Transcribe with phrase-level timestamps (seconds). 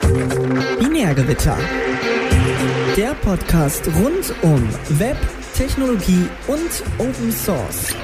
[0.00, 1.56] Binärgewitter.
[2.96, 4.68] Der Podcast rund um
[4.98, 5.16] Web,
[5.54, 7.94] Technologie und Open Source.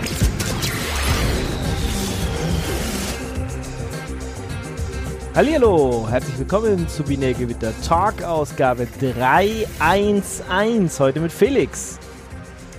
[5.34, 11.00] Hallo, herzlich willkommen zu Binärgewitter Talk Ausgabe 311.
[11.00, 11.98] Heute mit Felix.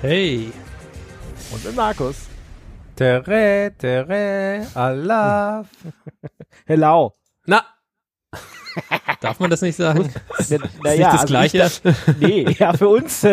[0.02, 0.54] Hey.
[1.52, 2.16] Und mit Markus.
[2.96, 5.66] Tere, tere, Allah.
[6.66, 7.14] Hello.
[7.46, 7.66] Na.
[9.20, 10.10] Darf man das nicht sagen?
[10.50, 11.72] Ja, na, ist ja, nicht das also Gleiche?
[11.84, 13.26] Ich, nee, ja, für uns,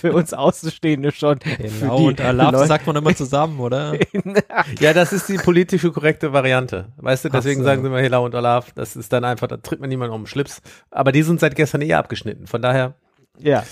[0.00, 1.38] für uns Außenstehende schon.
[1.40, 3.94] Für Genau, die und Leute- sagt man immer zusammen, oder?
[4.80, 6.86] Ja, das ist die politische korrekte Variante.
[6.96, 7.64] Weißt du, deswegen so.
[7.66, 8.72] sagen sie immer Hela und Olaf.
[8.74, 10.60] Das ist dann einfach, da tritt man niemand um den Schlips.
[10.90, 12.46] Aber die sind seit gestern eh abgeschnitten.
[12.46, 12.94] Von daher,
[13.38, 13.62] Ja.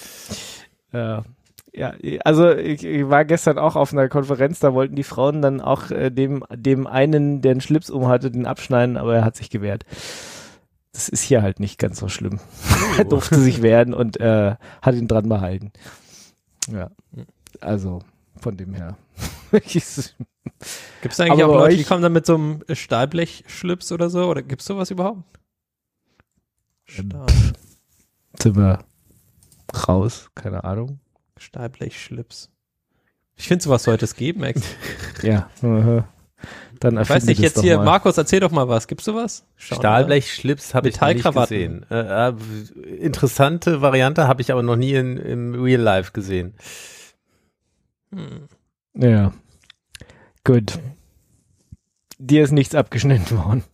[0.92, 1.22] Äh,
[1.76, 1.92] ja,
[2.24, 5.90] also ich, ich war gestern auch auf einer Konferenz, da wollten die Frauen dann auch
[5.90, 9.50] äh, dem, dem einen, der einen Schlips um hatte, den abschneiden, aber er hat sich
[9.50, 9.84] gewehrt.
[10.94, 12.40] Das ist hier halt nicht ganz so schlimm.
[12.98, 15.72] er durfte sich wehren und äh, hat ihn dran behalten.
[16.72, 16.90] Ja.
[17.60, 18.00] Also
[18.40, 18.96] von dem her.
[19.50, 20.14] Gibt es
[21.20, 24.28] eigentlich Aber auch Leute, euch- die kommen dann mit so einem Stahlblechschlips oder so?
[24.28, 25.22] Oder gibt es sowas überhaupt?
[26.86, 27.26] Stahl,
[28.40, 28.78] Sind wir
[29.88, 30.30] raus?
[30.34, 31.00] Keine Ahnung.
[31.36, 32.50] Stahlblechschlips.
[33.36, 34.62] Ich finde sowas sollte es geben, Max.
[35.22, 35.50] Ja.
[36.80, 38.86] Dann Ich weiß nicht, jetzt hier, Markus, erzähl doch mal was.
[38.86, 39.44] Gibt's sowas?
[39.56, 39.80] Schauen wir.
[39.80, 41.86] Stahlblechschlips habe ich noch nicht gesehen.
[41.90, 42.34] Äh, äh,
[42.98, 46.54] interessante Variante habe ich aber noch nie in, im Real Life gesehen.
[48.12, 48.48] Hm.
[48.94, 49.32] Ja.
[50.44, 50.78] Gut.
[52.18, 53.64] Dir ist nichts abgeschnitten worden.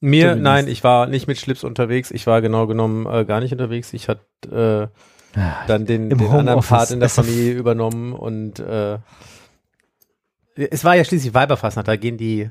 [0.00, 0.42] Mir, Zumindest.
[0.42, 2.10] nein, ich war nicht mit Schlips unterwegs.
[2.10, 3.92] Ich war genau genommen äh, gar nicht unterwegs.
[3.92, 4.90] Ich hatte
[5.34, 6.60] äh, dann den, den anderen.
[6.60, 8.98] Part in der Familie übernommen und äh,
[10.54, 12.50] es war ja schließlich Weiberfastnacht, da gehen die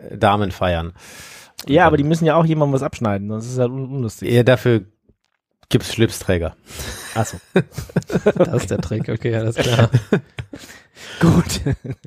[0.00, 0.92] äh, Damen feiern.
[1.66, 4.30] Ja, aber die müssen ja auch jemandem was abschneiden, sonst ist es halt un unlustig.
[4.30, 4.84] eher dafür
[5.68, 6.56] gibt's Schlipsträger.
[7.14, 7.38] Achso.
[8.34, 9.90] Das ist der Trick, okay, alles klar.
[11.20, 11.60] Gut.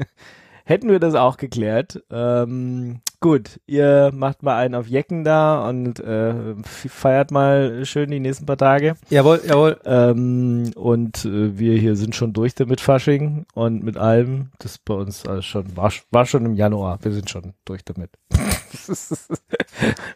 [0.66, 2.04] Hätten wir das auch geklärt.
[2.10, 8.20] Ähm, gut, ihr macht mal einen auf Jecken da und äh, feiert mal schön die
[8.20, 8.98] nächsten paar Tage.
[9.10, 9.80] Jawohl, jawohl.
[9.84, 14.52] Ähm, und äh, wir hier sind schon durch damit Fasching und mit allem.
[14.60, 17.00] Das bei uns alles schon, war, war schon im Januar.
[17.02, 18.12] Wir sind schon durch damit.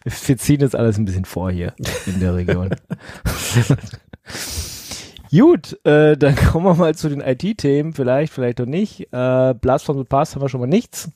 [0.03, 1.73] wir ziehen jetzt alles ein bisschen vor hier
[2.05, 2.69] in der Region.
[5.31, 9.11] Gut, äh, dann kommen wir mal zu den IT-Themen, vielleicht, vielleicht auch nicht.
[9.11, 11.09] Äh, Blast from the Past haben wir schon mal nichts.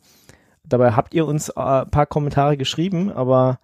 [0.67, 3.59] Dabei habt ihr uns äh, ein paar Kommentare geschrieben, aber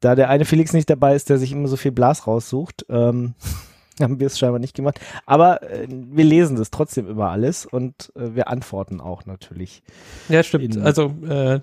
[0.00, 3.34] da der eine Felix nicht dabei ist, der sich immer so viel Blas raussucht, ähm,
[4.00, 5.00] haben wir es scheinbar nicht gemacht.
[5.26, 9.82] Aber äh, wir lesen das trotzdem immer alles und äh, wir antworten auch natürlich.
[10.28, 10.76] Ja, stimmt.
[10.78, 11.60] Also äh,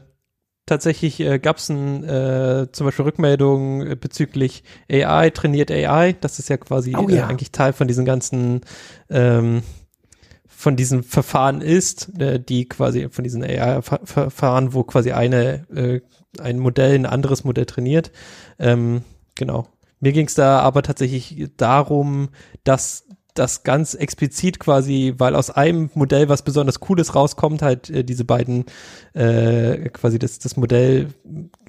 [0.65, 6.13] tatsächlich äh, gab es äh, zum Beispiel Rückmeldungen äh, bezüglich AI, trainiert AI.
[6.13, 7.27] Das ist ja quasi Oh äh, ja.
[7.27, 8.61] eigentlich Teil von diesen ganzen
[9.09, 9.63] ähm,
[10.59, 16.01] von diesen Verfahren ist, äh, die quasi von diesen AI-Verfahren, wo quasi eine äh,
[16.37, 18.11] ein Modell ein anderes Modell trainiert.
[18.59, 19.03] Ähm,
[19.35, 19.69] genau.
[20.01, 22.27] Mir ging es da aber tatsächlich darum,
[22.65, 23.05] dass
[23.35, 28.25] das ganz explizit quasi, weil aus einem Modell was besonders Cooles rauskommt, halt äh, diese
[28.25, 28.65] beiden
[29.13, 31.07] äh, quasi das, das Modell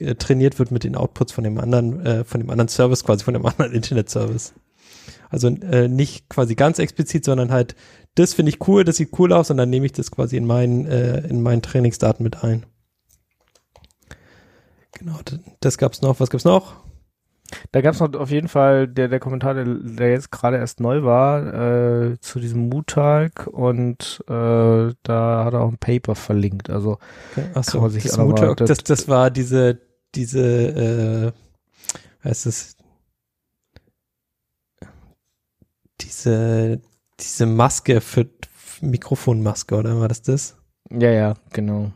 [0.00, 3.22] äh, trainiert wird mit den Outputs von dem anderen, äh, von dem anderen Service, quasi
[3.22, 4.52] von dem anderen Internet-Service.
[5.30, 7.76] Also äh, nicht quasi ganz explizit, sondern halt,
[8.14, 10.46] das finde ich cool, das sieht cool aus und dann nehme ich das quasi in
[10.46, 12.66] meinen, äh, in meinen Trainingsdaten mit ein.
[14.92, 16.20] Genau, das, das gab's noch.
[16.20, 16.74] Was gab's noch?
[17.72, 20.80] Da gab es noch auf jeden Fall der, der Kommentar, der, der jetzt gerade erst
[20.80, 26.70] neu war, äh, zu diesem Mutalk und äh, da hat er auch ein Paper verlinkt.
[26.70, 26.98] Also
[27.32, 27.46] Okay.
[27.52, 29.80] Kann Achso, sich das, Motor, das, das war diese,
[30.14, 31.32] diese,
[32.24, 32.76] äh, heißt es,
[36.00, 36.80] diese,
[37.20, 38.26] diese Maske für
[38.80, 40.56] Mikrofonmaske, oder war das das?
[40.90, 41.92] ja, ja, genau.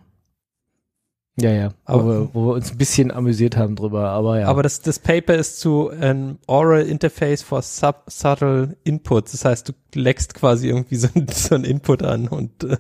[1.41, 1.69] Ja, ja.
[1.85, 4.47] Aber- Aber wo wir uns ein bisschen amüsiert haben drüber, aber ja.
[4.47, 9.33] Aber das, das Paper ist zu ein Oral Interface for Sub Subtle Inputs.
[9.33, 12.77] Das heißt, du leckst quasi irgendwie so, so ein Input an und äh,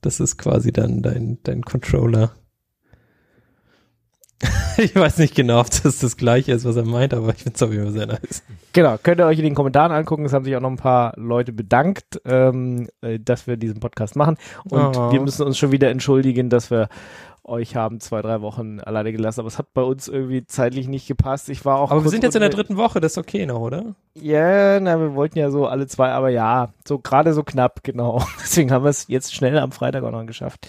[0.00, 2.32] das ist quasi dann dein, dein Controller.
[4.78, 7.56] ich weiß nicht genau, ob das das gleiche ist, was er meint, aber ich finde
[7.56, 8.42] es auf jeden Fall sehr nice.
[8.72, 10.24] Genau, könnt ihr euch in den Kommentaren angucken.
[10.24, 14.14] Es haben sich auch noch ein paar Leute bedankt, ähm, äh, dass wir diesen Podcast
[14.14, 14.36] machen.
[14.70, 15.10] Und Oh.
[15.12, 16.88] wir müssen uns schon wieder entschuldigen, dass wir
[17.42, 19.40] euch haben zwei, drei Wochen alleine gelassen.
[19.40, 21.48] Aber es hat bei uns irgendwie zeitlich nicht gepasst.
[21.48, 21.90] Ich war auch.
[21.90, 23.94] Aber wir sind jetzt in der dritten Woche, das ist okay noch, oder?
[24.14, 28.22] Ja, na, wir wollten ja so alle zwei, aber ja, so gerade so knapp, genau.
[28.40, 30.68] Deswegen haben wir es jetzt schnell am Freitag auch noch geschafft.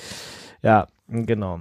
[0.64, 1.60] Ja, genau.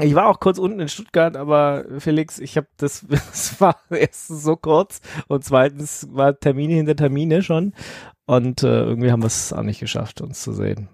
[0.00, 4.42] Ich war auch kurz unten in Stuttgart, aber Felix, ich habe das, es war erstens
[4.42, 7.72] so kurz und zweitens war Termine hinter Termine schon
[8.26, 10.88] und äh, irgendwie haben wir es auch nicht geschafft, uns zu sehen.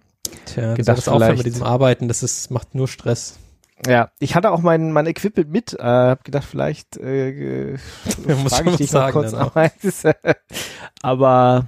[0.47, 3.39] Tja, Gedacht, das aufhören mit diesem Arbeiten, das ist, macht nur Stress.
[3.87, 7.73] Ja, ich hatte auch mein, mein Equipment mit, äh, hab gedacht, vielleicht äh,
[8.43, 9.57] Muss ich dich was noch sagen kurz auch.
[11.03, 11.67] Aber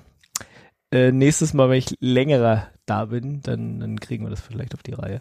[0.94, 4.82] äh, nächstes Mal, wenn ich längerer da bin, dann, dann kriegen wir das vielleicht auf
[4.82, 5.20] die Reihe.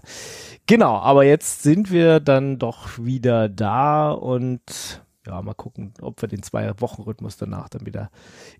[0.67, 6.27] Genau, aber jetzt sind wir dann doch wieder da und ja, mal gucken, ob wir
[6.29, 8.11] den Zwei-Wochen-Rhythmus danach dann wieder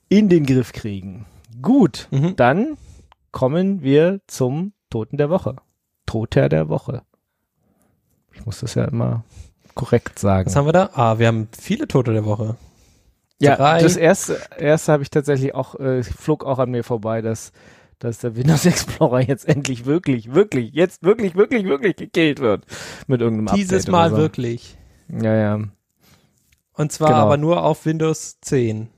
[0.09, 1.25] in den Griff kriegen.
[1.61, 2.35] Gut, Mhm.
[2.37, 2.77] dann
[3.31, 5.55] kommen wir zum Toten der Woche.
[6.05, 7.01] Toter der Woche.
[8.33, 9.23] Ich muss das ja immer
[9.75, 10.45] korrekt sagen.
[10.47, 10.89] Was haben wir da?
[10.93, 12.55] Ah, wir haben viele Tote der Woche.
[13.43, 13.81] Ja, Drei.
[13.81, 17.51] das erste, erste habe ich tatsächlich auch, äh, flog auch an mir vorbei, dass,
[17.99, 22.65] dass der Windows Explorer jetzt endlich wirklich, wirklich, jetzt wirklich, wirklich, wirklich gekillt wird
[23.07, 24.17] mit irgendeinem Dieses Update Mal so.
[24.17, 24.77] wirklich.
[25.09, 25.59] Ja, ja.
[26.75, 27.19] Und zwar Genau.
[27.21, 28.89] aber nur auf Windows 10.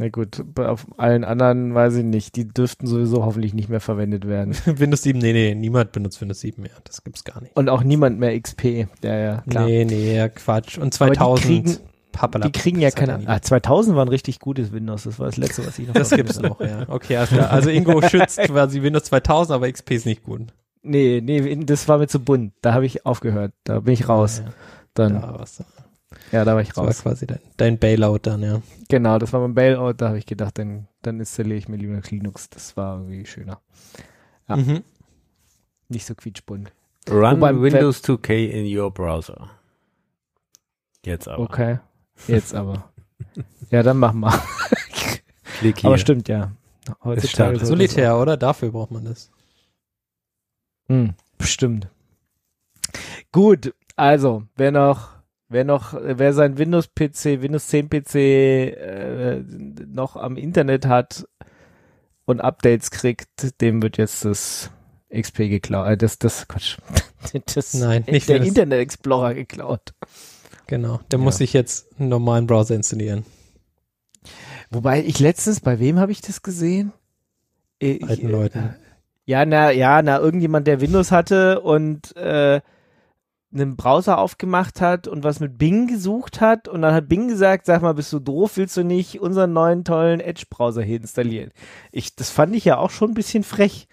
[0.00, 2.36] Na gut, auf allen anderen weiß ich nicht.
[2.36, 4.54] Die dürften sowieso hoffentlich nicht mehr verwendet werden.
[4.66, 6.70] Windows 7, nee, nee, niemand benutzt Windows 7 mehr.
[6.84, 7.56] Das gibt's gar nicht.
[7.56, 8.86] Und auch niemand mehr XP.
[9.02, 9.66] Ja, ja, klar.
[9.66, 10.76] Nee, nee, ja, Quatsch.
[10.78, 11.80] Und Aber 2000.
[12.18, 13.28] Die kriegen, Pappalapapp, die kriegen ja das keine.
[13.28, 15.04] Ah, 2000 war ein richtig gutes Windows.
[15.04, 15.94] Das war das letzte, was ich noch.
[15.94, 16.84] Das gibt's noch, ja.
[16.88, 17.50] Okay, klar.
[17.50, 20.42] Also Ingo schützt quasi Windows 2000, aber XP ist nicht gut.
[20.82, 22.52] Nee, nee, das war mir zu bunt.
[22.62, 23.52] Da habe ich aufgehört.
[23.64, 24.42] Da bin ich raus.
[24.44, 24.52] Ja,
[24.94, 25.20] Dann, ja.
[25.38, 25.44] ja,
[26.32, 27.02] Ja, da war ich das war raus.
[27.02, 28.62] quasi dein, dein Bailout dann, ja.
[28.88, 29.94] Genau, das war mein Bailout.
[29.94, 32.48] Da habe ich gedacht, dann, dann installiere ich mir Linux Linux.
[32.50, 33.60] Das war irgendwie schöner.
[34.48, 34.56] Ja.
[34.56, 34.82] Mhm.
[35.88, 36.70] Nicht so quietschbunt.
[37.10, 39.50] Run Wobei- Windows 2K in your browser.
[41.04, 41.42] Jetzt aber.
[41.42, 41.78] Okay.
[42.26, 42.90] Jetzt aber.
[43.70, 44.42] ja, dann machen wir.
[45.58, 45.88] Klick hier.
[45.88, 46.52] Aber stimmt, ja.
[47.04, 48.36] Heutzutage Solitär, oder?
[48.36, 49.30] Dafür braucht man das.
[50.88, 51.88] Hm, bestimmt.
[53.32, 55.10] Gut, also, wer noch,
[55.48, 59.42] wer noch, wer sein Windows-PC, Windows 10 PC äh,
[59.86, 61.26] noch am Internet hat
[62.24, 64.70] und Updates kriegt, dem wird jetzt das
[65.14, 65.88] XP geklaut.
[65.88, 66.78] Äh, das, das, Quatsch.
[67.54, 69.92] Das, Nein, nicht der Windows- Internet Explorer geklaut.
[70.68, 71.00] Genau.
[71.10, 71.24] Der Ja.
[71.24, 73.24] muss sich jetzt einen normalen Browser installieren.
[74.70, 76.92] Wobei ich letztens, bei wem habe ich das gesehen?
[77.80, 78.74] Äh, Ich, Alten Leuten.
[79.24, 82.60] Ja, na, ja, na, irgendjemand, der Windows hatte und äh,
[83.52, 87.64] einen Browser aufgemacht hat und was mit Bing gesucht hat und dann hat Bing gesagt,
[87.64, 91.50] sag mal, bist du doof, willst du nicht unseren neuen tollen Edge-Browser hier installieren?
[91.92, 93.88] Ich, das fand ich ja auch schon ein bisschen frech.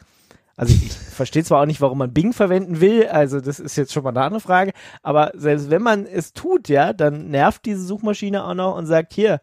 [0.58, 3.76] Also ich, ich verstehe zwar auch nicht, warum man Bing verwenden will, also das ist
[3.76, 4.72] jetzt schon mal eine andere Frage,
[5.04, 9.14] aber selbst wenn man es tut, ja, dann nervt diese Suchmaschine auch noch und sagt,
[9.14, 9.42] hier,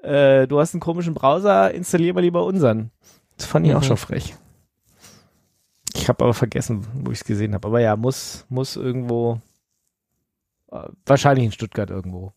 [0.00, 2.90] äh, du hast einen komischen Browser, installier mal lieber unseren.
[3.36, 3.86] Das fand ich auch Mhm.
[3.86, 4.34] schon frech.
[5.94, 7.66] Ich habe aber vergessen, wo ich es gesehen habe.
[7.68, 9.40] Aber ja, muss, muss irgendwo,
[10.72, 12.32] äh, wahrscheinlich in Stuttgart irgendwo.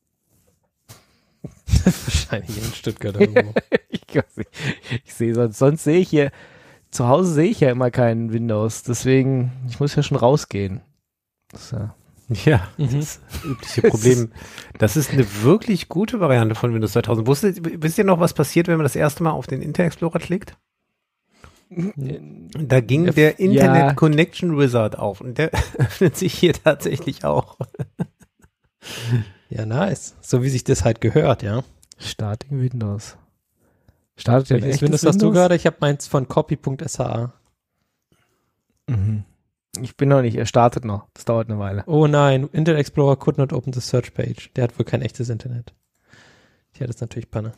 [1.83, 3.53] Wahrscheinlich in Stuttgart irgendwo.
[3.89, 4.01] ich
[5.05, 6.31] ich sehe sonst, sonst sehe ich hier,
[6.91, 8.83] zu Hause sehe ich ja immer keinen Windows.
[8.83, 10.81] Deswegen, ich muss ja schon rausgehen.
[11.51, 12.99] Das ist ja, Mhm.
[12.99, 14.31] das übliche Problem.
[14.77, 17.27] Das ist eine wirklich gute Variante von Windows 2000.
[17.27, 20.19] Wusstet, wisst ihr noch, was passiert, wenn man das erste Mal auf den Internet Explorer
[20.19, 20.55] klickt?
[21.69, 23.93] Da ging der Internet ja.
[23.93, 27.57] Connection Wizard auf und der öffnet sich hier tatsächlich auch.
[29.49, 30.15] Ja, nice.
[30.21, 31.63] So wie sich das halt gehört, ja.
[31.97, 33.17] Starting Windows.
[34.21, 35.55] Startet ja Welches Windows hast du gerade?
[35.55, 37.33] Ich habe meins von copy.sa.
[38.87, 39.23] Mhm.
[39.81, 41.07] Ich bin noch nicht, er startet noch.
[41.13, 41.83] Das dauert eine Weile.
[41.87, 44.51] Oh nein, Internet Explorer could not open the search page.
[44.55, 45.73] Der hat wohl kein echtes Internet.
[46.77, 47.53] Ja, das ist natürlich Panne.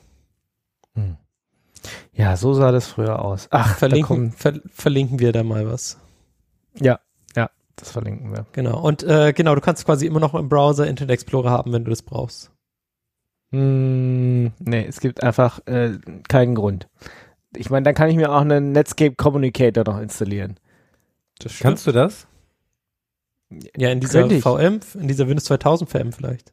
[2.14, 3.48] Ja, so sah das früher aus.
[3.52, 6.00] Ach, da Verlinken, kommen, ver verlinken wir da mal was.
[6.76, 7.00] ja,
[7.36, 8.46] ja, das verlinken wir.
[8.54, 8.80] Genau.
[8.80, 11.90] Und äh, genau, du kannst quasi immer noch im Browser Internet Explorer haben, wenn du
[11.90, 12.53] das brauchst.
[13.54, 16.88] Hm, nee, es gibt einfach äh, keinen Grund.
[17.56, 20.58] Ich meine, dann kann ich mir auch einen Netscape Communicator noch installieren.
[21.38, 22.26] Das Kannst du das?
[23.78, 24.28] Ja, in dieser.
[24.28, 26.52] VM, in dieser Windows 2000 VM vielleicht.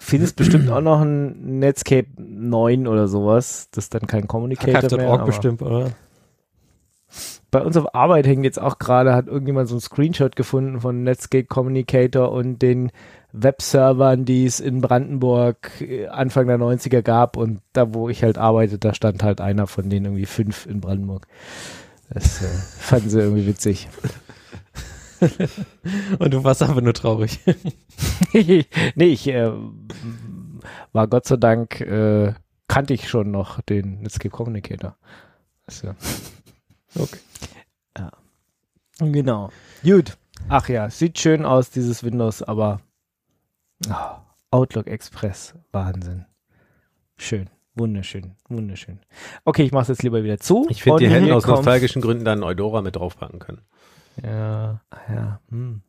[0.00, 3.68] Findest bestimmt auch noch ein Netscape 9 oder sowas.
[3.70, 4.82] Das ist dann kein Communicator mehr.
[4.82, 5.92] Archive.org aber bestimmt, oder?
[7.50, 11.04] Bei uns auf Arbeit hängt jetzt auch gerade, hat irgendjemand so einen Screenshot gefunden von
[11.04, 12.90] Netscape Communicator und den
[13.32, 18.38] Webservern, die es in Brandenburg äh, Anfang der 90er gab und da, wo ich halt
[18.38, 21.26] arbeite, da stand halt einer von denen irgendwie fünf in Brandenburg.
[22.10, 22.46] Das äh,
[22.78, 23.88] fanden sie irgendwie witzig.
[26.18, 27.38] Und du warst einfach nur traurig.
[28.32, 29.52] nee, ich äh,
[30.92, 32.34] war Gott sei Dank, äh,
[32.66, 34.96] kannte ich schon noch den Netscape Communicator.
[35.66, 35.94] Also,
[36.94, 37.18] Okay.
[37.96, 38.10] ja.
[38.98, 39.50] Genau.
[39.82, 40.18] Gut.
[40.48, 42.80] Ach ja, sieht schön aus, dieses Windows, aber
[43.90, 44.16] oh,
[44.50, 46.26] Outlook Express, Wahnsinn.
[47.16, 49.00] Schön, wunderschön, wunderschön.
[49.44, 50.66] Okay, ich mache es jetzt lieber wieder zu.
[50.70, 53.62] Ich finde, die hätten hier aus nostalgischen Gründen dann Eudora mit draufpacken können.
[54.22, 55.40] Ja, ja.
[55.50, 55.82] Hm.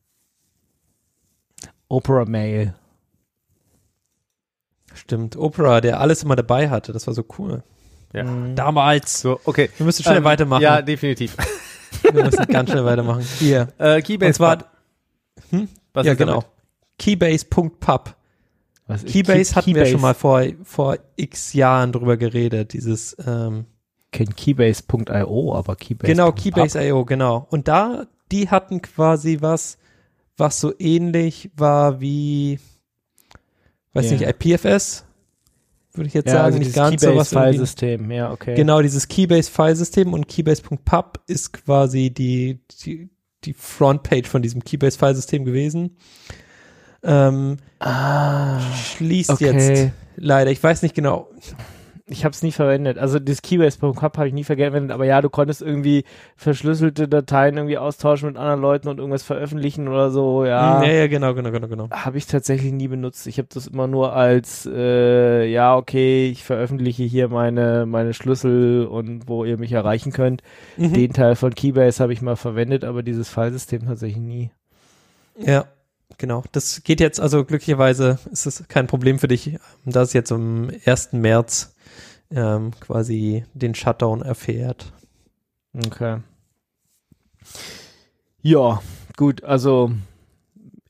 [1.87, 2.73] Opera Mail.
[4.93, 7.63] Stimmt, Opera, der alles immer dabei hatte, das war so cool.
[8.13, 8.23] Ja.
[8.23, 8.55] Hm.
[8.55, 9.21] Damals.
[9.21, 9.69] So, okay.
[9.77, 10.61] Wir müssen schnell Ähm, weitermachen.
[10.61, 11.35] Ja, definitiv.
[12.03, 13.21] Wir müssen ganz schnell weitermachen.
[13.39, 13.69] Hier.
[13.77, 14.27] Äh, Keybase.
[14.27, 14.57] Und zwar,
[15.49, 15.67] hm?
[15.93, 16.41] Was ja ist genau.
[16.41, 16.52] damit?
[17.03, 18.15] Keybase.pub.
[18.87, 19.91] Was Keybase Key- hatten wir Keybase?
[19.91, 23.65] schon mal vor, vor x Jahren drüber geredet, dieses, ähm,
[24.11, 26.11] Kennt Keybase.io, aber Keybase.
[26.11, 27.47] genau, Keybase.io, genau.
[27.49, 29.77] Und da, die hatten quasi was,
[30.37, 32.59] was so ähnlich war wie,
[33.93, 34.17] weiß Ja.
[34.17, 35.05] nicht, IPFS,
[35.93, 38.11] würde ich jetzt ja, sagen, also nicht dieses ganz so was irgendwie- Keybase-Filesystem.
[38.11, 38.55] Ja, okay.
[38.55, 43.09] Genau, dieses Keybase-Filesystem und Keybase.pub ist quasi die, die,
[43.45, 45.97] die Frontpage von diesem Keybase-Filesystem gewesen.
[47.03, 48.59] Ähm, Ah,
[48.95, 49.51] schließt okay.
[49.51, 51.27] jetzt leider, ich weiß nicht genau.
[52.05, 52.97] Ich habe es nie verwendet.
[52.97, 56.03] Also das Keybase.com habe ich nie verwendet, aber ja, du konntest irgendwie
[56.35, 60.43] verschlüsselte Dateien irgendwie austauschen mit anderen Leuten und irgendwas veröffentlichen oder so.
[60.45, 61.89] Ja, Ja, ja, genau, genau, genau, genau.
[61.91, 63.25] habe ich tatsächlich nie benutzt.
[63.25, 68.85] Ich habe das immer nur als äh, ja, okay, ich veröffentliche hier meine meine Schlüssel
[68.85, 70.43] und wo ihr mich erreichen könnt.
[70.77, 70.93] Mhm.
[70.93, 74.51] Den Teil von Keybase habe ich mal verwendet, aber dieses Filesystem tatsächlich nie.
[75.37, 75.65] Ja,
[76.17, 76.43] genau.
[76.51, 80.69] Das geht jetzt, also glücklicherweise ist es kein Problem für dich, da es jetzt am
[80.85, 81.13] 1.
[81.13, 81.75] März
[82.31, 84.91] ähm, quasi den Shutdown erfährt.
[85.73, 86.19] Okay.
[88.41, 88.81] Ja,
[89.17, 89.91] gut, also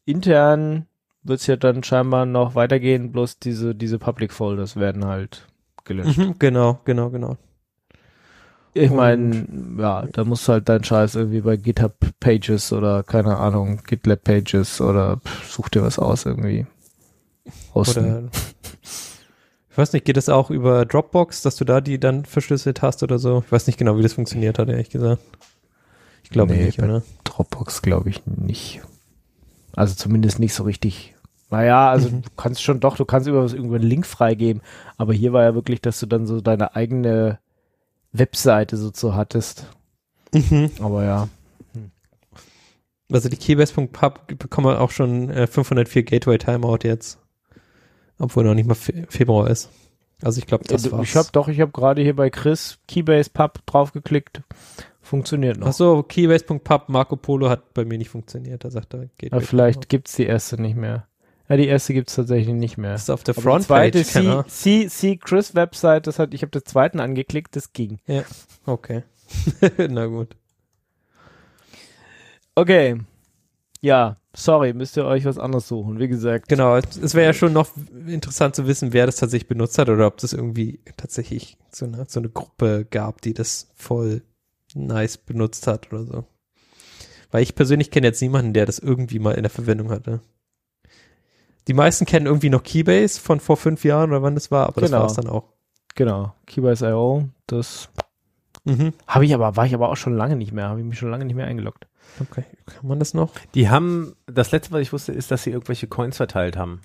[0.06, 0.88] intern
[1.24, 5.48] wird es ja dann scheinbar noch weitergehen, bloß diese, diese Public Folders werden halt
[5.86, 6.18] gelöscht.
[6.18, 7.38] Mhm, genau, genau, genau.
[8.76, 9.46] Ich meine,
[9.78, 14.24] ja, da musst du halt deinen Scheiß irgendwie bei GitHub Pages oder keine Ahnung, GitLab
[14.24, 16.66] Pages oder pff, such dir was aus irgendwie.
[17.76, 18.00] Hosten.
[18.06, 18.24] Oder
[19.70, 23.04] ich weiß nicht, geht das auch über Dropbox, dass du da die dann verschlüsselt hast
[23.04, 23.44] oder so?
[23.46, 25.22] Ich weiß nicht genau, wie das funktioniert hat, ehrlich gesagt.
[26.24, 27.04] Ich glaube Nee, nicht, bei- oder?
[27.26, 28.82] Dropbox glaube ich nicht.
[29.76, 31.16] Also zumindest nicht so richtig.
[31.52, 32.22] Naja, also Mhm.
[32.24, 34.62] du kannst schon doch, du kannst über was irgendwo einen Link freigeben,
[34.98, 37.38] aber hier war ja wirklich, dass du dann so deine eigene
[38.14, 39.66] Webseite so zu hattest.
[40.34, 40.72] Mhm.
[40.80, 41.30] Aber ja.
[43.12, 47.20] Also die Keybase.pub bekommen auch schon äh, 504 Gateway Timeout jetzt.
[48.18, 49.70] Obwohl noch nicht mal Fe Februar ist.
[50.22, 51.10] Also ich glaube, das Äh, war's.
[51.10, 54.42] ich habe doch, ich habe gerade hier bei Chris Keybase Pub draufgeklickt.
[55.02, 55.68] Funktioniert noch.
[55.68, 58.64] Ach so, Keybase.pub Marco Polo hat bei mir nicht funktioniert.
[58.64, 61.08] Da sagt er, Gateway aber vielleicht gibt's die erste nicht mehr.
[61.50, 62.94] Ja, die erste gibt's tatsächlich nicht mehr.
[62.94, 64.04] Das ist auf der Aber die zweite.
[64.04, 68.00] C, C, C Chris Website, das hat, ich habe den zweiten angeklickt, das ging.
[68.66, 69.04] Okay.
[69.90, 70.36] Na gut.
[72.56, 73.00] Okay.
[73.82, 76.00] Ja, sorry, müsst ihr euch was anderes suchen.
[76.00, 77.70] Wie gesagt, Genau, es wäre ja schon noch
[78.08, 82.06] interessant zu wissen, wer das tatsächlich benutzt hat oder ob das irgendwie tatsächlich so eine,
[82.08, 84.22] so eine Gruppe gab, die das voll
[84.74, 86.24] nice benutzt hat oder so.
[87.32, 90.22] Weil ich persönlich kenne jetzt niemanden, der das irgendwie mal in der Verwendung hatte.
[91.68, 94.82] Die meisten kennen irgendwie noch Keybase von vor fünf Jahren oder wann das war, aber
[94.82, 95.02] das Genau.
[95.04, 95.46] war es dann auch.
[95.96, 97.90] genau, Keybase.io, das
[98.66, 98.94] Mhm.
[99.08, 101.10] habe ich aber, war ich aber auch schon lange nicht mehr, habe ich mich schon
[101.12, 101.86] lange nicht mehr eingeloggt.
[102.20, 103.32] Okay, kann man das noch?
[103.56, 106.82] Die haben, das letzte, was ich wusste, ist, dass sie irgendwelche Coins verteilt haben.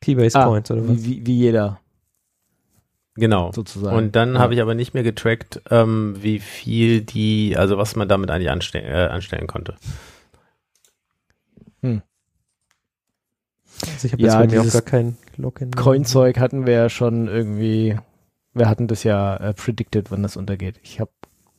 [0.00, 1.02] Keybase Ah, Points oder was?
[1.04, 1.80] Wie, wie, jeder,
[3.14, 3.52] Genau.
[3.52, 3.96] sozusagen.
[3.96, 4.40] Und dann Ja.
[4.40, 8.50] habe ich aber nicht mehr getrackt, ähm, wie viel die, also was man damit eigentlich
[8.50, 9.76] anste äh, anstellen konnte.
[13.92, 15.70] Also ich habe Ja, jetzt bei mir auch gar kein Login.
[15.72, 17.96] Coinzeug hatten wir ja schon irgendwie,
[18.54, 20.80] wir hatten das ja äh, predicted, wann das untergeht.
[20.82, 21.10] Ich habe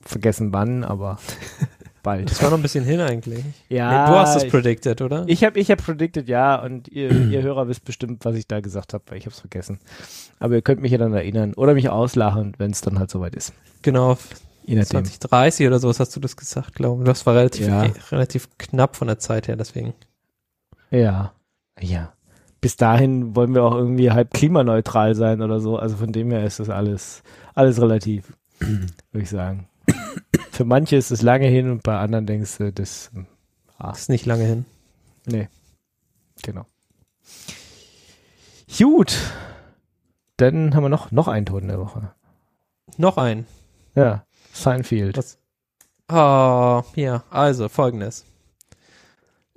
[0.02, 1.18] vergessen wann, aber
[2.04, 2.30] bald.
[2.32, 3.44] Das war noch ein bisschen hin eigentlich.
[3.70, 5.24] Ja, nee, du hast es ich- predicted, oder?
[5.28, 8.60] Ich habe ich hab predicted, ja, und ihr, ihr Hörer wisst bestimmt, was ich da
[8.62, 9.80] gesagt habe, weil ich habe es vergessen.
[10.40, 13.36] Aber ihr könnt mich ja dann erinnern oder mich auslachen, wenn es dann halt soweit
[13.36, 13.54] ist.
[13.82, 14.18] genau,
[14.68, 15.06] Je nachdem.
[15.06, 17.08] 2030 oder sowas hast du das gesagt, glaube ich.
[17.08, 17.86] Das war relativ, Ja.
[17.86, 19.94] eh, relativ knapp von der Zeit her, deswegen.
[20.92, 21.34] Ja.
[21.80, 22.14] Ja.
[22.62, 25.78] Bis dahin wollen wir auch irgendwie halb klimaneutral sein oder so.
[25.78, 27.22] Also von dem her ist das alles,
[27.54, 28.88] alles relativ, würde
[29.24, 29.68] ich sagen.
[30.52, 33.12] Für manche ist es lange hin und bei anderen denkst du, das,
[33.78, 34.66] ah, Das ist nicht lange hin.
[35.26, 35.48] nee.
[36.44, 36.66] Genau.
[38.78, 39.18] Gut.
[40.38, 42.12] Dann haben wir noch, noch einen Ton der Woche.
[42.98, 43.46] Noch ein.
[43.96, 44.26] Ja.
[44.54, 45.18] Seinfeld.
[45.18, 45.38] Was?
[46.08, 48.26] Ah, ja, also folgendes.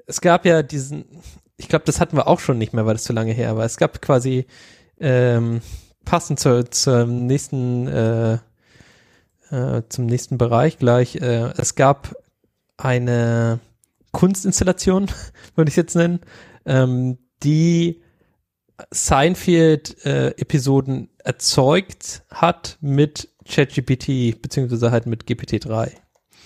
[0.07, 1.05] Es gab ja diesen,
[1.59, 3.65] ich glaube, das hatten wir auch schon nicht mehr, weil das zu lange her war.
[3.65, 4.47] Es gab quasi
[4.99, 5.61] ähm,
[6.05, 8.39] passend zur, zum nächsten äh,
[9.51, 11.17] äh, zum nächsten Bereich gleich.
[11.17, 12.15] Äh, es gab
[12.77, 13.59] eine
[14.13, 15.11] Kunstinstallation,
[15.57, 16.21] würde ich jetzt nennen,
[16.65, 18.01] ähm, die
[18.91, 25.91] Seinfeld-Episoden erzeugt hat mit ChatGPT, beziehungsweise halt mit GPT-3.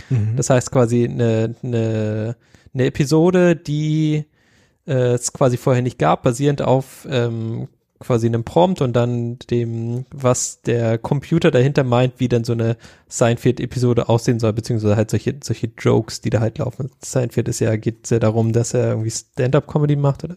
[0.09, 0.37] Mhm.
[0.37, 2.37] Das heißt quasi eine, eine,
[2.73, 4.25] eine Episode, die
[4.87, 7.69] äh, es quasi vorher nicht gab, basierend auf ähm,
[8.03, 12.77] quasi einem Prompt und dann dem, was der Computer dahinter meint, wie dann so eine
[13.09, 16.91] Seinfeld-Episode aussehen soll, beziehungsweise halt solche, solche Jokes, die da halt laufen.
[17.01, 20.37] Seinfeld ist ja, geht sehr darum, dass er irgendwie Stand-up-Comedy macht oder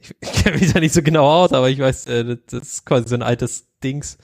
[0.00, 2.86] ich, ich, kenne mich da nicht so genau aus, aber ich weiß, äh, das ist
[2.86, 4.18] quasi so ein altes Dings,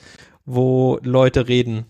[0.44, 1.86] wo Leute reden.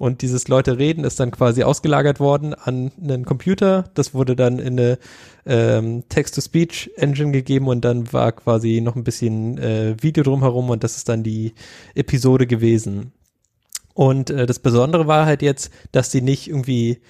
[0.00, 3.90] Und dieses Leute reden ist dann quasi ausgelagert worden an einen Computer.
[3.92, 4.98] Das wurde dann in eine
[5.44, 10.96] ähm, Text-to-Speech-Engine gegeben und dann war quasi noch ein bisschen äh, Video drumherum und das
[10.96, 11.52] ist dann die
[11.94, 13.12] Episode gewesen.
[13.92, 17.02] Und äh, das Besondere war halt jetzt, dass die nicht irgendwie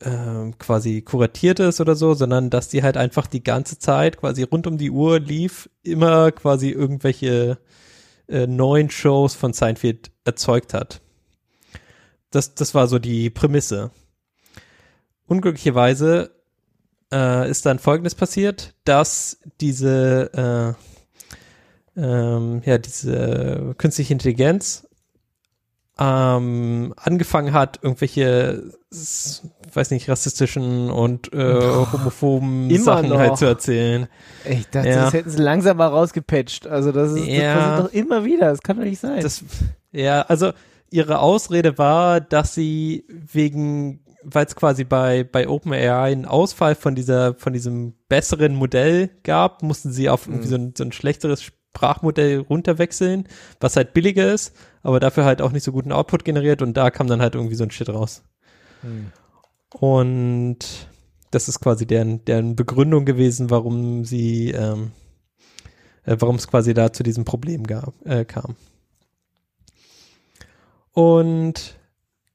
[0.00, 4.42] äh, quasi kuratiert ist oder so, sondern dass die halt einfach die ganze Zeit quasi
[4.42, 7.58] rund um die Uhr lief, immer quasi irgendwelche
[8.26, 11.02] äh, neuen Shows von Seinfeld erzeugt hat.
[12.30, 13.90] Das, das war so die Prämisse.
[15.26, 16.30] Unglücklicherweise
[17.12, 20.76] äh, ist dann Folgendes passiert, dass diese,
[21.96, 24.86] äh, ähm, ja, diese künstliche Intelligenz
[25.98, 28.70] ähm, angefangen hat, irgendwelche,
[29.72, 31.60] weiß nicht, rassistischen und äh,
[31.92, 33.18] homophoben Immer Sachen noch.
[33.18, 34.06] halt zu erzählen.
[34.44, 35.04] Ich dachte, Ja.
[35.06, 36.66] das hätten sie langsam mal rausgepatcht.
[36.66, 37.54] Also das ist Ja.
[37.54, 38.50] das passiert doch immer wieder.
[38.50, 39.22] Das kann doch nicht sein.
[39.22, 39.42] Das,
[39.90, 40.52] ja, also
[40.96, 46.94] ihre Ausrede war, dass sie wegen, weil es quasi bei, bei OpenAI einen Ausfall von
[46.94, 51.42] dieser, von diesem besseren Modell gab, mussten sie auf irgendwie so, ein, so ein schlechteres
[51.42, 53.28] Sprachmodell runterwechseln,
[53.60, 56.90] was halt billiger ist, aber dafür halt auch nicht so guten Output generiert und da
[56.90, 58.24] kam dann halt irgendwie so ein Shit raus.
[58.80, 59.12] Hm.
[59.78, 60.88] Und
[61.30, 64.92] das ist quasi deren, deren Begründung gewesen, warum sie, ähm,
[66.04, 68.56] äh, warum es quasi da zu diesem Problem gab, äh, kam.
[70.96, 71.78] Und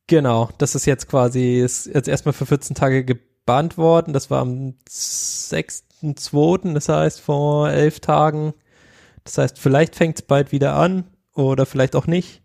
[0.05, 4.13] genau, das ist jetzt quasi, ist jetzt erstmal für 14 Tage gebannt worden.
[4.13, 8.53] Das war am 6.2., das heißt vor elf Tagen.
[9.23, 12.43] Das heißt, vielleicht fängt es bald wieder an oder vielleicht auch nicht.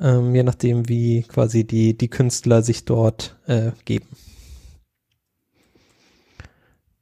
[0.00, 4.08] Ähm, je nachdem, wie quasi die, die Künstler sich dort äh, geben.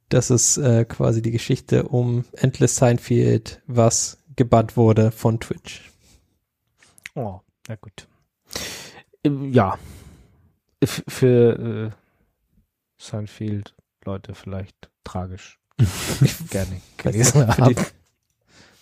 [0.09, 5.89] Das ist äh, quasi die Geschichte um Endless Seinfeld, was gebannt wurde von Twitch.
[7.15, 8.07] Oh, na gut.
[9.23, 9.77] Ja.
[10.83, 11.95] Für äh,
[12.97, 15.59] Seinfeld Leute vielleicht tragisch.
[16.49, 17.75] Gerne gelesen für, die,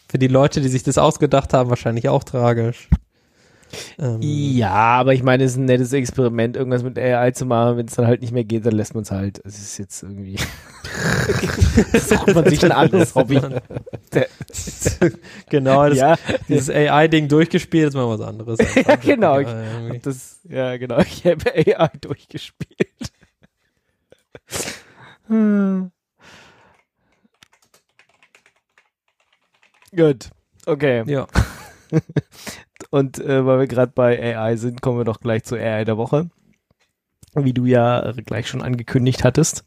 [0.08, 2.90] für die Leute, die sich das ausgedacht haben, wahrscheinlich auch tragisch.
[3.98, 7.78] Ähm, Ja, aber ich meine, es ist ein nettes Experiment, irgendwas mit AI zu machen.
[7.78, 9.42] Wenn es dann halt nicht mehr geht, dann lässt man es halt.
[9.46, 10.38] Es ist jetzt irgendwie.
[12.00, 13.40] Sucht man sich ein anderes Hobby.
[15.50, 16.16] genau, das, ja,
[16.48, 18.60] dieses AI-Ding durchgespielt, ist mal was anderes.
[18.76, 19.40] Ja, genau.
[19.40, 20.00] Irgendwie.
[20.00, 21.00] das, ja, genau.
[21.00, 23.12] Ich habe AI durchgespielt.
[25.28, 25.92] Hm.
[29.96, 30.30] Gut.
[30.66, 31.04] Okay.
[31.08, 31.28] ja.
[32.90, 35.98] Und äh, weil wir gerade bei AI sind, kommen wir doch gleich zur AI der
[35.98, 36.30] Woche.
[37.36, 39.64] Wie du ja äh, gleich schon angekündigt hattest,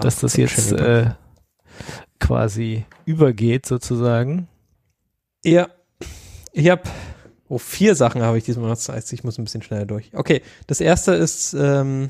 [0.00, 1.10] dass das jetzt äh,
[2.18, 4.48] quasi übergeht sozusagen.
[5.44, 5.68] Ja,
[6.52, 6.82] ich habe,
[7.48, 10.10] oh, vier Sachen habe ich diesmal, das heißt, ich muss ein bisschen schneller durch.
[10.14, 12.08] Okay, das erste ist ähm,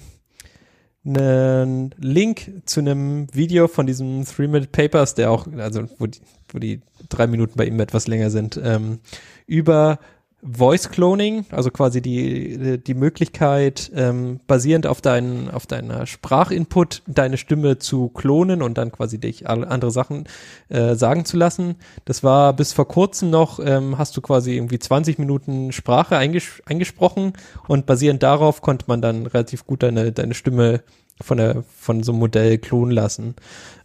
[1.05, 6.59] ein Link zu einem Video von diesem Three-Minute Papers, der auch, also wo die, wo
[6.59, 9.01] die drei Minuten bei ihm etwas länger sind, ähm,
[9.47, 9.99] über
[10.47, 17.39] Voice Cloning, also quasi die, die Möglichkeit, ähm, basierend auf, deinen, auf deiner Sprachinput deine
[17.39, 20.25] Stimme zu klonen und dann quasi dich andere Sachen
[20.69, 21.77] äh, sagen zu lassen.
[22.05, 26.63] Das war bis vor kurzem noch, ähm, hast du quasi irgendwie 20 Minuten Sprache einges
[26.67, 27.33] eingesprochen
[27.67, 30.83] und basierend darauf konnte man dann relativ gut deine, deine Stimme
[31.23, 33.35] von, der, von so einem Modell klonen lassen.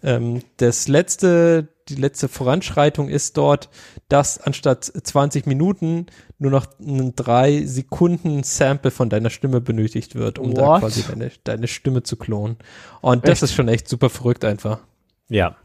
[0.04, 3.69] Ähm, das letzte, die letzte Voranschreitung ist dort,
[4.08, 6.06] dass anstatt 20 Minuten
[6.38, 10.80] nur noch ein drei Sekunden Sample von deiner Stimme benötigt wird, um da What?
[10.82, 12.58] quasi deine, deine Stimme zu klonen.
[13.02, 13.43] Und das Echt?
[13.43, 14.80] ist schon echt super verrückt einfach.
[15.30, 15.56] Ja.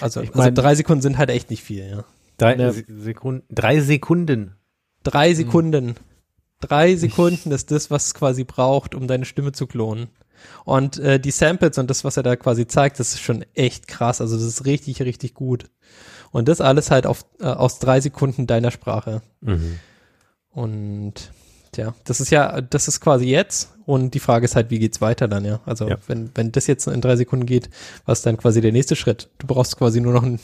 [0.00, 2.04] Also, Ich also mein- drei Sekunden sind halt echt nicht viel, ja.
[2.36, 2.72] Drei, Ne.
[2.72, 4.54] Se- Sekunden, drei Sekunden.
[5.02, 5.94] Drei Sekunden.
[6.60, 10.08] Drei Sekunden ist das, was es quasi braucht, um deine Stimme zu klonen.
[10.64, 13.88] Und äh, die Samples und das, was er da quasi zeigt, das ist schon echt
[13.88, 14.20] krass.
[14.20, 15.64] Also das ist richtig, richtig gut.
[16.32, 19.22] Und das alles halt auf, äh, aus drei Sekunden deiner Sprache.
[19.40, 19.78] Mhm.
[20.52, 21.14] Und
[21.72, 25.00] tja, das ist ja, das ist quasi jetzt und die Frage ist halt, wie geht's
[25.00, 25.60] weiter dann, ja?
[25.64, 25.96] Also Ja.
[26.06, 27.70] wenn, wenn das jetzt in drei Sekunden geht,
[28.04, 29.28] was ist dann quasi der nächste Schritt?
[29.38, 30.40] Du brauchst quasi nur noch ein,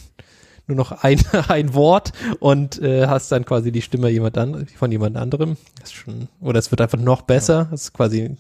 [0.66, 4.90] nur noch ein, ein Wort und äh, hast dann quasi die Stimme jemand an, von
[4.92, 5.56] jemand anderem.
[5.80, 7.68] Das ist schon, oder es wird einfach noch besser.
[7.70, 8.36] Das ist quasi,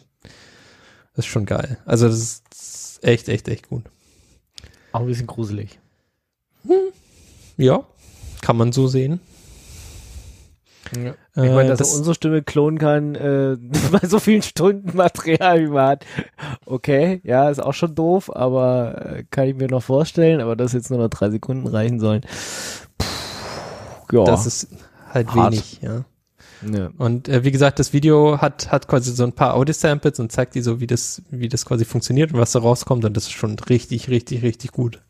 [1.16, 1.78] das ist schon geil.
[1.86, 3.82] Also das ist, das ist echt, echt, echt gut.
[4.92, 5.78] Auch ein bisschen gruselig.
[7.56, 7.84] Ja,
[8.42, 9.20] kann man so sehen.
[10.96, 11.10] Ja.
[11.42, 13.56] Äh, Ich meine, dass das- er unsere Stimme klonen kann, äh,
[13.90, 16.06] bei so vielen Stunden Material, wie man hat.
[16.64, 20.72] Okay, ja, ist auch schon doof, aber äh, kann ich mir noch vorstellen, aber dass
[20.74, 22.22] jetzt nur noch drei Sekunden reichen sollen.
[22.98, 24.24] Puh, ja.
[24.24, 24.68] Das ist
[25.12, 25.52] halt Hart.
[25.52, 26.04] wenig, ja.
[26.62, 26.90] Ja.
[26.98, 30.54] Und äh, wie gesagt, das Video hat, hat quasi so ein paar Audio-Samples und zeigt
[30.54, 33.04] dir so, wie das, wie das quasi funktioniert und was da rauskommt.
[33.04, 35.02] Und das ist schon richtig, richtig, richtig gut.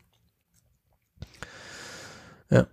[2.49, 2.67] Ja.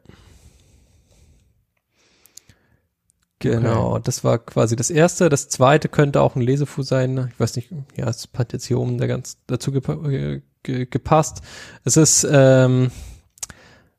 [3.38, 5.28] Genau, das war quasi das erste.
[5.28, 7.28] Das zweite könnte auch ein Lesefuß sein.
[7.32, 11.42] Ich weiß nicht, ja, es hat jetzt hier oben da ganz dazu äh, ge gepasst.
[11.84, 12.90] Es ist, ähm,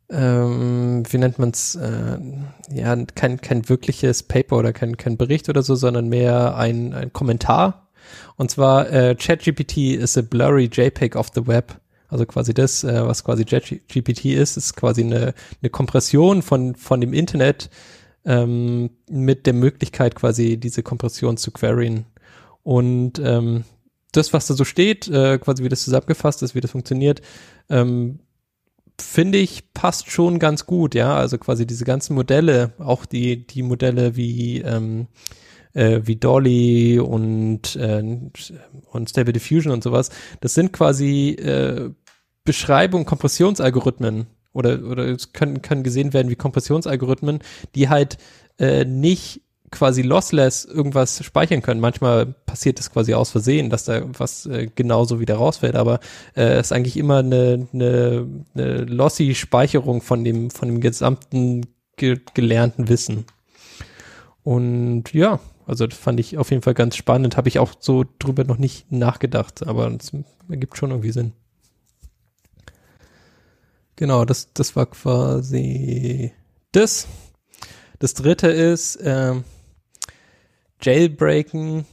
[0.10, 2.18] ähm, wie nennt man es, äh,
[2.72, 7.14] ja, kein, kein wirkliches Paper oder kein, kein Bericht oder so, sondern mehr ein, ein
[7.14, 7.90] Kommentar.
[8.36, 11.80] Und zwar, äh, ChatGPT is a blurry JPEG of the web.
[12.08, 17.02] Also quasi das, äh, was quasi ChatGPT ist, ist quasi eine, eine Kompression von, von
[17.02, 17.70] dem Internet
[18.26, 22.06] ähm, mit der Möglichkeit quasi diese Kompression zu queryen.
[22.64, 23.64] Und ähm,
[24.12, 27.22] das, was da so steht, äh, quasi wie das zusammengefasst ist, wie das funktioniert,
[27.70, 28.20] ähm,
[29.00, 31.16] finde ich, passt schon ganz gut, ja.
[31.16, 35.08] Also quasi diese ganzen Modelle, auch die, die Modelle wie, ähm,
[35.74, 38.04] äh, wie Dolly und, äh,
[38.92, 40.10] und Stable Diffusion und sowas,
[40.42, 41.92] das sind quasi äh,
[42.44, 47.40] Beschreibung, Kompressionsalgorithmen oder, oder es können, können gesehen werden wie Kompressionsalgorithmen,
[47.76, 48.18] die halt
[48.58, 49.42] äh, nicht
[49.76, 51.80] quasi lossless irgendwas speichern können.
[51.80, 56.00] Manchmal passiert das quasi aus Versehen, dass da was äh, genauso wieder rausfällt, aber
[56.36, 61.68] äh, es ist eigentlich immer eine, eine, eine lossy Speicherung von dem, von dem gesamten
[61.98, 63.26] ge gelernten Wissen.
[64.44, 68.06] Und ja, also das fand ich auf jeden Fall ganz spannend, habe ich auch so
[68.20, 70.12] drüber noch nicht nachgedacht, aber es
[70.50, 71.34] ergibt schon irgendwie Sinn.
[73.96, 76.32] Genau, das, das war quasi
[76.72, 77.08] das.
[78.00, 79.46] Das dritte ist, ähm,
[80.86, 81.86] Jailbreaken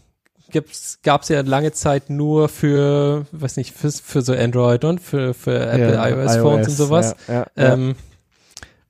[0.51, 5.35] gibt's, gab's ja lange Zeit nur für, weiß nicht, für, für so Android und für,
[5.35, 7.17] für Apple Ja, iOS Phones und sowas.
[7.27, 7.73] Ja, ja.
[7.73, 7.95] Ähm,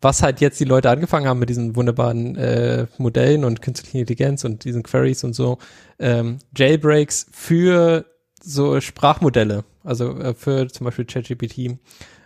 [0.00, 4.44] was halt jetzt die Leute angefangen haben mit diesen wunderbaren äh, Modellen und künstliche Intelligenz
[4.44, 5.58] und diesen Queries und so,
[6.00, 8.04] ähm, Jailbreaks für
[8.42, 11.78] so Sprachmodelle, also äh, für zum Beispiel ChatGPT,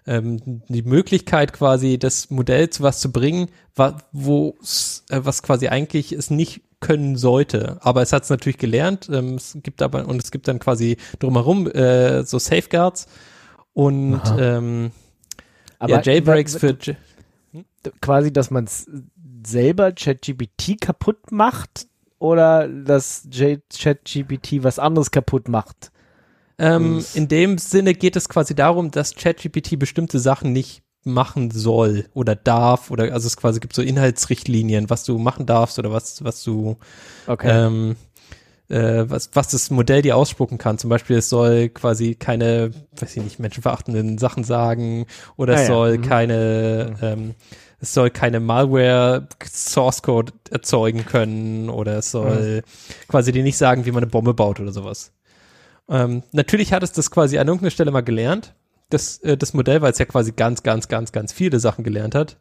[0.07, 4.57] ähm, die Möglichkeit quasi das Modell zu was zu bringen, wa wo
[5.11, 9.09] äh, was quasi eigentlich es nicht können sollte, aber es hat es natürlich gelernt.
[9.11, 13.07] Ähm, es gibt aber und es gibt dann quasi drumherum äh, so Safeguards
[13.73, 14.91] und ähm,
[15.87, 16.97] ja, Jailbreaks für J
[18.01, 18.91] quasi, dass man es
[19.45, 21.87] selber ChatGPT kaputt macht
[22.19, 25.93] oder dass ChatGPT was anderes kaputt macht.
[26.59, 32.07] Ähm, in dem Sinne geht es quasi darum, dass ChatGPT bestimmte Sachen nicht machen soll
[32.15, 36.25] oder darf oder also es quasi gibt so Inhaltsrichtlinien, was du machen darfst oder was
[36.25, 36.77] was du
[37.27, 37.49] Okay.
[37.51, 37.97] ähm,
[38.69, 40.79] äh, was was das Modell dir ausspucken kann.
[40.79, 45.63] Zum Beispiel es soll quasi keine, weiß ich nicht, menschenverachtenden Sachen sagen oder Ah es
[45.63, 46.03] ja, soll mhm.
[46.03, 47.35] keine ähm,
[47.79, 52.63] es soll keine Malware Source Code erzeugen können oder es soll
[53.09, 55.13] quasi dir nicht sagen, wie man eine Bombe baut oder sowas.
[55.89, 58.55] Ähm, natürlich hat es das quasi an irgendeiner Stelle mal gelernt,
[58.91, 62.15] das, äh, das Modell, weil es ja quasi ganz, ganz, ganz, ganz viele Sachen gelernt
[62.15, 62.39] hat.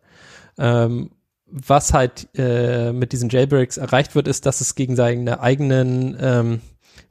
[0.57, 1.11] Ähm,
[1.47, 6.61] was halt äh, mit diesen Jailbreaks erreicht wird, ist, dass es gegen seine eigenen ähm,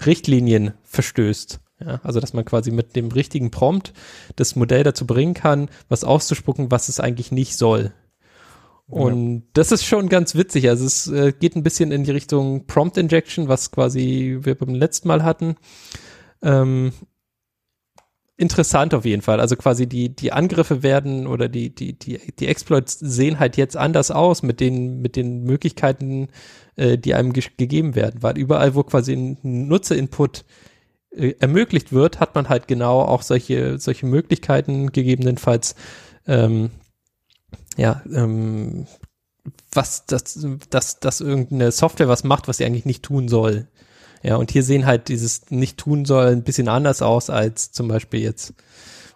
[0.05, 1.61] Richtlinien verstößt.
[1.81, 3.93] Ja, also dass man quasi mit dem richtigen Prompt
[4.37, 7.93] das Modell dazu bringen kann, was auszuspucken, was es eigentlich nicht soll.
[8.87, 10.69] Und das ist schon ganz witzig.
[10.69, 14.75] Also es äh, geht ein bisschen in die Richtung Prompt Injection, was quasi wir beim
[14.75, 15.57] letzten Mal hatten.
[16.43, 16.93] Ähm,
[18.37, 19.41] interessant auf jeden Fall.
[19.41, 23.77] Also quasi die, die Angriffe werden oder die, die, die, die Exploits sehen halt jetzt
[23.77, 26.29] anders aus mit den, mit den Möglichkeiten,
[26.77, 28.23] äh, die einem ge gegeben werden.
[28.23, 30.45] Weil überall, wo quasi ein Nutzerinput
[31.11, 35.77] äh, ermöglicht wird, hat man halt genau auch solche, solche Möglichkeiten gegebenenfalls,
[36.27, 36.71] ähm,
[37.77, 38.87] ja, ähm,
[39.73, 40.39] was, dass,
[40.71, 43.69] dass, dass irgendeine Software was macht, was sie eigentlich nicht tun soll.
[44.25, 47.89] Ja, und hier sehen halt dieses nicht tun soll ein bisschen anders aus als zum
[47.89, 48.55] Beispiel jetzt,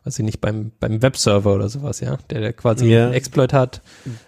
[0.05, 3.05] weiß ich nicht, beim, beim Webserver oder sowas, ja, der, der quasi Ja.
[3.07, 3.81] einen Exploit hat.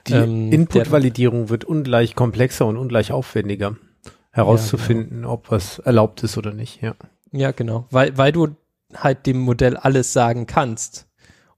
[0.07, 3.77] Die Ähm, Input-Validierung wird ungleich komplexer und ungleich aufwendiger.
[4.33, 6.95] herauszufinden, ob was erlaubt ist oder nicht, ja.
[7.33, 7.87] Ja, genau.
[7.91, 8.49] Weil, weil du
[8.95, 11.09] halt dem Modell alles sagen kannst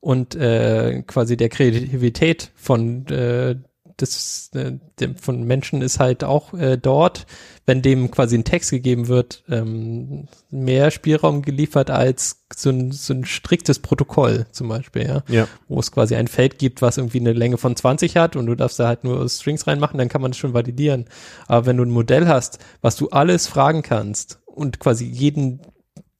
[0.00, 3.56] und äh, quasi der Kreativität von äh,
[4.02, 7.26] des, äh, dem, von Menschen ist halt auch äh, dort,
[7.66, 13.14] wenn dem quasi ein Text gegeben wird, ähm, mehr Spielraum geliefert als so ein, so
[13.14, 15.22] ein striktes Protokoll zum Beispiel, ja?
[15.28, 15.48] Ja.
[15.68, 18.54] Wo es quasi ein Feld gibt, was irgendwie eine Länge von 20 hat und du
[18.54, 21.06] darfst da halt nur Strings reinmachen, dann kann man das schon validieren.
[21.46, 25.60] Aber wenn du ein Modell hast, was du alles fragen kannst und quasi jeden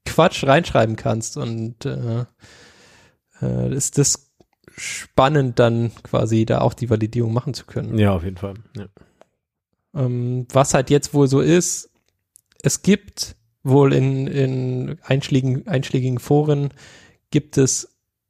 [0.05, 2.25] Quatsch reinschreiben kannst und äh,
[3.42, 4.32] äh, ist das
[4.77, 7.99] spannend, dann quasi da auch die Validierung machen zu können.
[7.99, 8.55] Ja, auf jeden Fall.
[8.77, 8.87] Ja.
[9.95, 11.91] Ähm, was halt jetzt wohl so ist,
[12.63, 16.71] es gibt wohl in, in einschlägigen, einschlägigen Foren
[17.31, 17.89] gibt es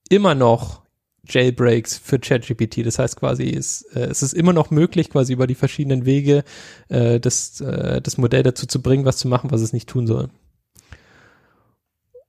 [0.09, 0.83] immer noch
[1.29, 2.85] Jailbreaks für ChatGPT.
[2.85, 6.45] Das heißt quasi, es, äh, es ist immer noch möglich, quasi über die verschiedenen Wege
[6.89, 10.07] äh, das, äh, das Modell dazu zu bringen, was zu machen, was es nicht tun
[10.07, 10.29] soll.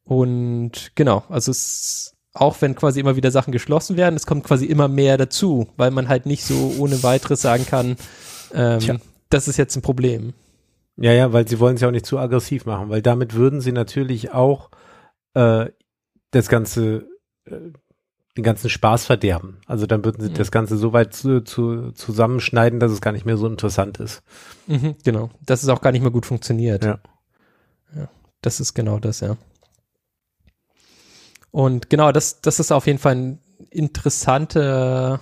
[0.04, 4.66] Und genau, also es, auch wenn quasi immer wieder Sachen geschlossen werden, es kommt quasi
[4.66, 7.96] immer mehr dazu, weil man halt nicht so ohne weiteres sagen kann,
[8.54, 10.34] ähm, das ist jetzt ein Problem.
[10.98, 13.62] Ja, ja, weil sie wollen es ja auch nicht zu aggressiv machen, weil damit würden
[13.62, 14.70] sie natürlich auch
[15.34, 15.68] äh,
[16.32, 17.08] das ganze,
[17.46, 17.72] äh,
[18.38, 19.58] den ganzen Spaß verderben.
[19.68, 20.36] Also dann würden sie Mhm.
[20.36, 24.24] das Ganze so weit zu, zu, zusammenschneiden, dass es gar nicht mehr so interessant ist.
[24.68, 25.30] Mhm, genau.
[25.46, 26.84] Dass es auch gar nicht mehr gut funktioniert.
[26.84, 27.00] Ja.
[27.96, 28.08] ja.
[28.42, 29.38] Das ist genau das, ja.
[31.54, 33.40] Und genau, das, das ist auf jeden Fall ein
[33.70, 35.20] interessante,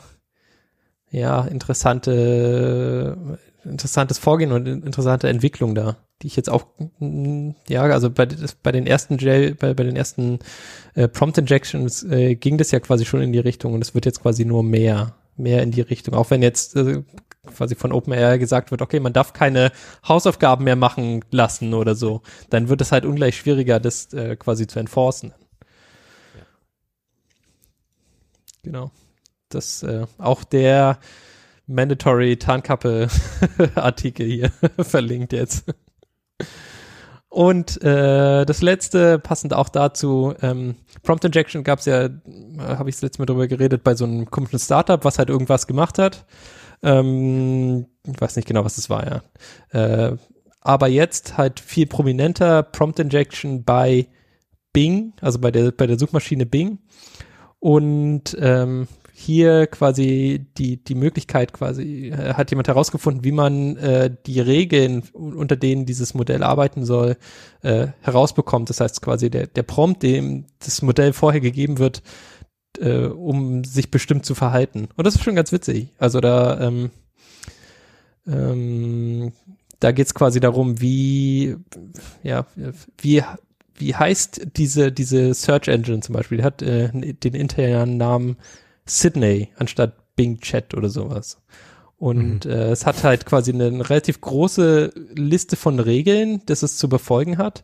[1.10, 6.68] ja, interessante, interessantes Vorgehen und interessante Entwicklung da, die ich jetzt auch,
[7.68, 8.30] ja, also bei,
[8.64, 10.40] bei den ersten Jail, bei, bei den ersten
[10.96, 14.06] äh, Prompt Injections äh, ging das ja quasi schon in die Richtung und es wird
[14.06, 16.14] jetzt quasi nur mehr, mehr in die Richtung.
[16.14, 17.04] Auch wenn jetzt äh,
[17.46, 19.74] quasi von OpenAI gesagt wird, okay, man darf keine
[20.08, 24.66] Hausaufgaben mehr machen lassen oder so, dann wird es halt ungleich schwieriger, das äh, quasi
[24.66, 25.34] zu enforcen.
[28.64, 28.92] Genau.
[29.50, 31.00] Das äh, auch der
[31.68, 33.08] Mandatory Tarnkappe
[33.76, 35.66] Artikel hier verlinkt jetzt.
[37.30, 42.10] Und äh, das letzte, passend auch dazu, ähm, Prompt Injection gab es ja, äh,
[42.60, 45.66] habe ich das letzte Mal drüber geredet, bei so einem komischen Startup, was halt irgendwas
[45.66, 46.26] gemacht hat.
[46.84, 49.22] Ähm, ich weiß nicht genau, was das war, ja.
[50.10, 50.18] Äh,
[50.60, 54.08] aber jetzt halt viel prominenter Prompt Injection bei
[54.74, 56.80] Bing, also bei der, bei der Suchmaschine Bing.
[57.62, 64.10] Und ähm, hier quasi die, die Möglichkeit quasi, äh, hat jemand herausgefunden, wie man äh,
[64.26, 67.18] die Regeln, unter denen dieses Modell arbeiten soll,
[67.62, 68.72] äh, herausbekommt.
[68.72, 72.02] Das heißt quasi der, der Prompt, dem das Modell vorher gegeben wird,
[72.80, 74.88] äh, um sich bestimmt zu verhalten.
[74.96, 75.90] Und das ist schon ganz witzig.
[76.00, 76.90] Also da, ähm,
[78.26, 79.34] ähm,
[79.80, 81.58] da geht's quasi darum, wie,
[82.24, 82.48] ja,
[83.00, 83.22] wie,
[83.82, 86.38] wie heißt diese, diese Search Engine zum Beispiel?
[86.38, 88.38] Die hat äh, den internen Namen
[88.86, 91.42] Sydney anstatt Bing Chat oder sowas.
[91.98, 96.78] Und äh, es hat halt quasi eine, eine relativ große Liste von Regeln, das es
[96.78, 97.64] zu befolgen hat.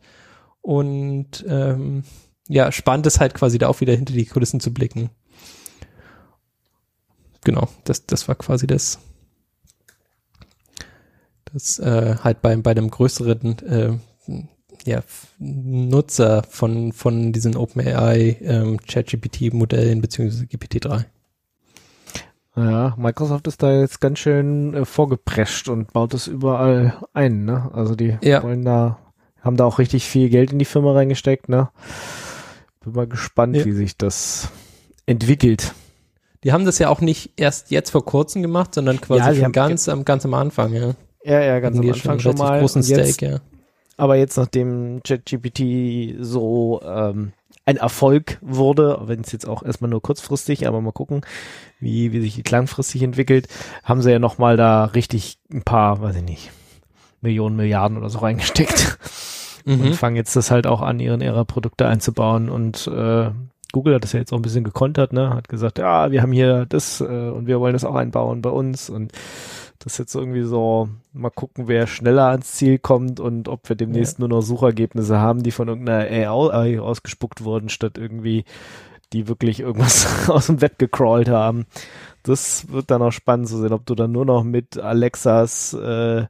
[0.61, 2.03] Und ähm,
[2.47, 5.09] ja, spannend ist halt quasi da auch wieder hinter die Kulissen zu blicken.
[7.43, 8.99] Genau, das, das war quasi das,
[11.53, 13.97] das äh, halt bei, bei einem größeren äh,
[14.87, 15.01] ja,
[15.37, 21.05] Nutzer von, von diesen OpenAI ähm, ChatGPT-Modellen beziehungsweise GPT-3.
[22.55, 27.69] Ja, Microsoft ist da jetzt ganz schön äh, vorgeprescht und baut es überall ein, ne?
[27.73, 28.41] Also die Ja.
[28.41, 28.97] wollen da,
[29.41, 31.69] haben da auch richtig viel Geld in die Firma reingesteckt, ne?
[32.83, 33.65] Bin mal gespannt, Ja.
[33.65, 34.49] wie sich das
[35.05, 35.73] entwickelt.
[36.43, 39.51] Die haben das ja auch nicht erst jetzt vor kurzem gemacht, sondern quasi Ja, schon
[39.51, 40.93] ganz, am, ganz am Anfang, ja.
[41.23, 42.59] Ja, ja, ganz am Anfang schon relativ mal.
[42.59, 43.39] großen Und jetzt, ja.
[43.97, 47.33] Aber jetzt, nachdem ChatGPT so ähm,
[47.65, 51.21] ein Erfolg wurde, wenn es jetzt auch erstmal nur kurzfristig, aber mal gucken,
[51.79, 53.47] wie, wie sich die langfristig entwickelt,
[53.83, 56.51] haben sie ja nochmal da richtig ein paar, weiß ich nicht,
[57.21, 58.97] Millionen, Milliarden oder so reingesteckt.
[59.65, 59.93] und Mhm.
[59.93, 63.31] fangen jetzt das halt auch an, ihren ihre Produkte einzubauen und äh,
[63.73, 65.31] Google hat das ja jetzt auch ein bisschen gekontert, ne?
[65.33, 68.49] Hat gesagt, ja, wir haben hier das äh, und wir wollen das auch einbauen bei
[68.49, 69.11] uns und
[69.87, 73.77] das ist jetzt irgendwie so, mal gucken, wer schneller ans Ziel kommt und ob wir
[73.77, 78.43] demnächst nur noch Suchergebnisse haben, die von irgendeiner AI ausgespuckt wurden, statt irgendwie
[79.13, 81.67] die wirklich irgendwas aus dem Web gecrawlt haben.
[82.23, 86.25] Das wird dann auch spannend zu sehen, ob du dann nur noch mit Alexas äh,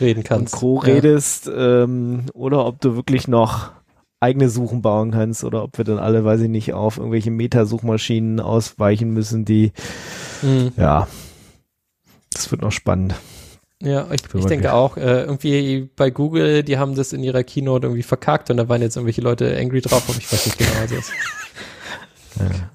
[0.00, 0.54] Reden und kannst.
[0.54, 0.76] Co.
[0.82, 0.94] Ja.
[0.94, 3.72] redest ähm, oder ob du wirklich noch
[4.20, 8.40] eigene Suchen bauen kannst oder ob wir dann alle, weiß ich nicht, auf irgendwelche Meta-Suchmaschinen
[8.40, 9.72] ausweichen müssen, die,
[10.42, 10.72] Mhm.
[10.78, 11.06] ja,
[12.36, 13.14] das wird noch spannend.
[13.82, 17.86] Ja, ich, ich denke auch, äh, irgendwie bei Google, die haben das in ihrer Keynote
[17.88, 20.70] irgendwie verkackt und da waren jetzt irgendwelche Leute angry drauf und ich weiß nicht genau,
[20.82, 21.12] was das ist.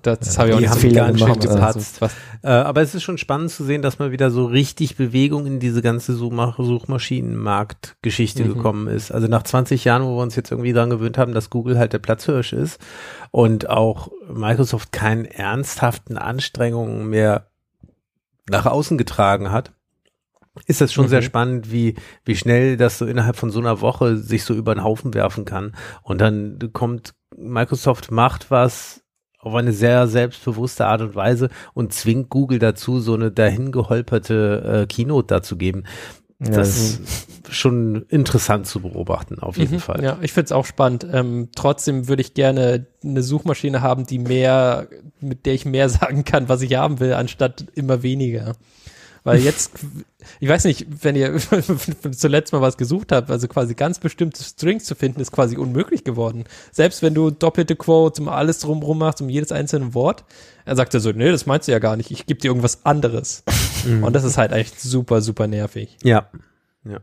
[0.01, 1.41] Das, das habe ich auch Die nicht so gemacht.
[1.41, 2.01] gepatzt.
[2.01, 5.45] Was, Äh, aber es ist schon spannend zu sehen, dass mal wieder so richtig Bewegung
[5.45, 8.53] in diese ganze Suchmach- Suchmaschinenmarktgeschichte Mhm.
[8.55, 9.11] gekommen ist.
[9.11, 11.93] Also nach 20 Jahren, wo wir uns jetzt irgendwie daran gewöhnt haben, dass Google halt
[11.93, 12.79] der Platzhirsch ist
[13.29, 17.45] und auch Microsoft keinen ernsthaften Anstrengungen mehr
[18.51, 19.71] nach außen getragen hat,
[20.67, 21.09] ist das schon Mhm.
[21.09, 24.75] sehr spannend, wie, wie schnell das so innerhalb von so einer Woche sich so über
[24.75, 25.75] den Haufen werfen kann.
[26.03, 29.01] Und dann kommt Microsoft, macht was
[29.39, 34.85] auf eine sehr selbstbewusste Art und Weise und zwingt Google dazu, so eine dahingeholperte äh,
[34.85, 35.85] Keynote dazu geben.
[36.49, 37.01] Das ist
[37.51, 40.03] schon interessant zu beobachten, auf jeden Mhm, Fall.
[40.03, 41.05] Ja, ich finde es auch spannend.
[41.11, 44.87] Ähm, trotzdem würde ich gerne eine Suchmaschine haben, die mehr,
[45.19, 48.53] mit der ich mehr sagen kann, was ich haben will, anstatt immer weniger.
[49.23, 49.71] Weil jetzt,
[50.39, 51.37] ich weiß nicht, wenn ihr
[52.11, 56.03] zuletzt mal was gesucht habt, also quasi ganz bestimmte Strings zu finden, ist quasi unmöglich
[56.03, 56.45] geworden.
[56.71, 60.25] Selbst wenn du doppelte Quotes um alles drumrum machst, um jedes einzelne Wort,
[60.65, 62.85] er sagt er so, nee, das meinst du ja gar nicht, ich gebe dir irgendwas
[62.85, 63.43] anderes.
[64.01, 65.97] Und das ist halt echt super, super nervig.
[66.03, 66.29] Ja,
[66.83, 66.99] ja,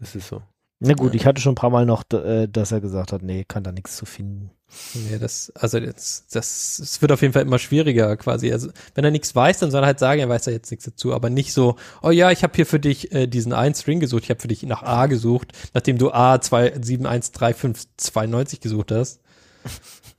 [0.00, 0.42] das ist so.
[0.80, 3.44] Na gut, ich hatte schon ein paar Mal noch, äh, dass er gesagt hat, nee,
[3.44, 4.50] kann da nichts zu finden.
[4.94, 8.52] Nee, das, also das, das, es wird auf jeden Fall immer schwieriger quasi.
[8.52, 10.84] Also wenn er nichts weiß, dann soll er halt sagen, er weiß da jetzt nichts
[10.84, 13.98] dazu, aber nicht so, oh ja, ich habe hier für dich äh, diesen einen String
[13.98, 19.20] gesucht, ich habe für dich nach A gesucht, nachdem du A 2713592 gesucht hast.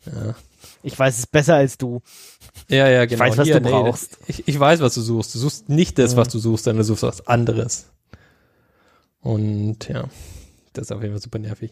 [0.05, 0.33] Ja.
[0.81, 2.01] Ich weiß es besser als du.
[2.69, 3.19] Ja, ja, genau.
[3.19, 4.17] weiß, was Hier, du brauchst.
[4.27, 5.35] Ich, ich weiß, was du suchst.
[5.35, 6.17] Du suchst nicht das, Ja.
[6.17, 7.87] was du suchst, sondern du suchst was anderes.
[9.19, 10.05] Und ja,
[10.73, 11.71] das ist auf jeden Fall super nervig.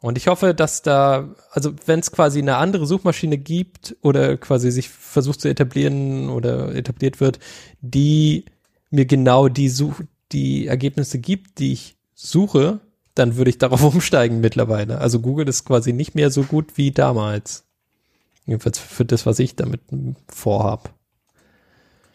[0.00, 4.70] Und ich hoffe, dass da, also wenn es quasi eine andere Suchmaschine gibt oder quasi
[4.70, 7.38] sich versucht zu etablieren oder etabliert wird,
[7.80, 8.44] die
[8.90, 12.80] mir genau die Such die Ergebnisse gibt, die ich suche,
[13.14, 14.98] dann würde ich darauf umsteigen mittlerweile.
[14.98, 17.64] Also Google ist quasi nicht mehr so gut wie damals.
[18.44, 19.80] Jedenfalls für das, was ich damit
[20.28, 20.94] vorhab.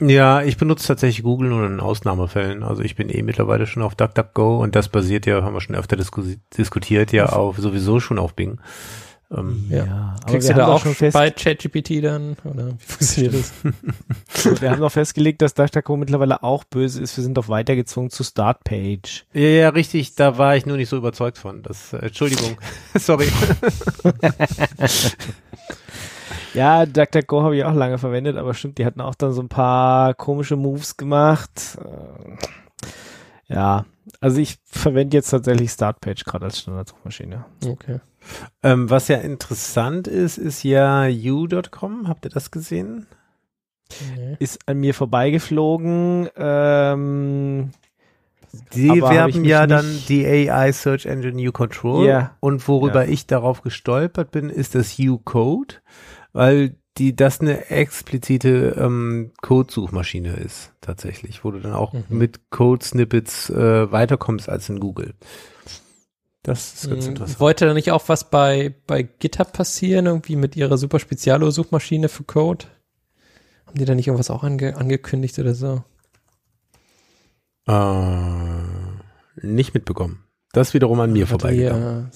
[0.03, 2.63] Ja, ich benutze tatsächlich Google nur in Ausnahmefällen.
[2.63, 5.75] Also ich bin eh mittlerweile schon auf DuckDuckGo und das basiert ja, haben wir schon
[5.75, 6.23] öfter disku
[6.57, 8.59] diskutiert, ja auf sowieso schon auf Bing.
[9.29, 10.15] Ähm, Ja.
[10.23, 12.35] aber Kriegst du da auch schon fest, bei ChatGPT dann?
[12.43, 13.53] Oder wie funktioniert das?
[14.61, 17.15] wir haben noch festgelegt, dass DuckDuckGo mittlerweile auch böse ist.
[17.15, 19.25] Wir sind doch weitergezwungen zu Startpage.
[19.33, 21.61] ja, ja, richtig, da war ich nur nicht so überzeugt von.
[21.61, 22.57] Das, äh, Entschuldigung,
[22.97, 23.27] sorry.
[26.53, 29.49] Ja, DuckDuckGo habe ich auch lange verwendet, aber stimmt, die hatten auch dann so ein
[29.49, 31.77] paar komische Moves gemacht.
[31.79, 32.35] Äh,
[33.53, 33.85] Ja,
[34.21, 37.45] also ich verwende jetzt tatsächlich Startpage gerade als Standardsuchmaschine.
[37.65, 37.99] Okay.
[38.63, 42.07] ähm, was ja interessant ist, ist ja you.com.
[42.07, 43.07] Habt ihr das gesehen?
[44.15, 44.37] Nee.
[44.39, 46.29] Ist an mir vorbeigeflogen.
[46.37, 47.71] Ähm,
[48.73, 52.05] Die werben ja dann die AI Search Engine You Control.
[52.07, 52.31] Ja.
[52.39, 53.11] Und worüber Ja.
[53.11, 55.75] ich darauf gestolpert bin, ist das You Code,
[56.33, 62.03] weil die das eine explizite ähm, Code-Suchmaschine ist tatsächlich, wo du dann auch Mhm.
[62.09, 65.13] mit Code-Snippets äh, weiterkommst als in Google.
[66.43, 67.39] Das ist ganz Hm, interessant.
[67.39, 72.23] Wollte da nicht auch was bei, bei GitHub passieren, irgendwie mit ihrer super Spezialo-Suchmaschine für
[72.23, 72.65] Code?
[73.67, 75.83] Haben die da nicht irgendwas auch ange angekündigt oder so?
[77.67, 80.23] Äh, nicht mitbekommen.
[80.51, 82.11] Das wiederum an mir vorbeigegangen.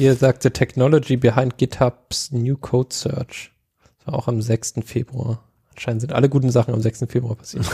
[0.00, 3.52] Hier, hier sagte Technology behind GitHub's New Code Search.
[3.98, 4.76] Das war auch am 6.
[4.84, 5.44] Februar.
[5.72, 7.04] Anscheinend sind alle guten Sachen am 6.
[7.08, 7.66] Februar passiert.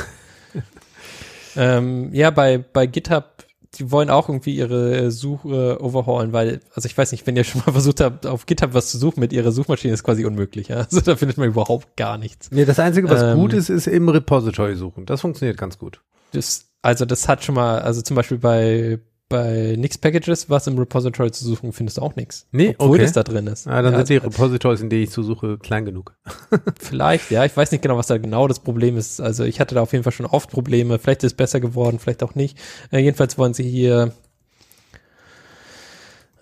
[1.56, 6.98] ähm, ja, bei, bei GitHub, die wollen auch irgendwie ihre Suche overhaulen, weil, also ich
[6.98, 9.52] weiß nicht, wenn ihr schon mal versucht habt, auf GitHub was zu suchen mit ihrer
[9.52, 10.66] Suchmaschine, ist quasi unmöglich.
[10.66, 10.76] Ja?
[10.90, 12.50] Also da findet man überhaupt gar nichts.
[12.50, 15.06] Nee, das Einzige, was Ähm, gut ist, ist im Repository suchen.
[15.06, 16.00] Das funktioniert ganz gut.
[16.32, 20.78] Das, also das hat schon mal, also zum Beispiel bei, bei Nix Packages, was im
[20.78, 22.46] Repository zu suchen, findest du auch nichts.
[22.52, 23.02] Nee, Obwohl okay.
[23.02, 23.66] das da drin ist.
[23.66, 26.14] Ah, dann ja, sind die also, Repositories, in denen ich zu suche, klein genug.
[26.78, 29.20] vielleicht, ja, ich weiß nicht genau, was da genau das Problem ist.
[29.20, 30.98] Also ich hatte da auf jeden Fall schon oft Probleme.
[30.98, 32.56] Vielleicht ist es besser geworden, vielleicht auch nicht.
[32.92, 34.12] Äh, jedenfalls wollen sie hier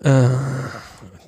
[0.03, 0.29] äh,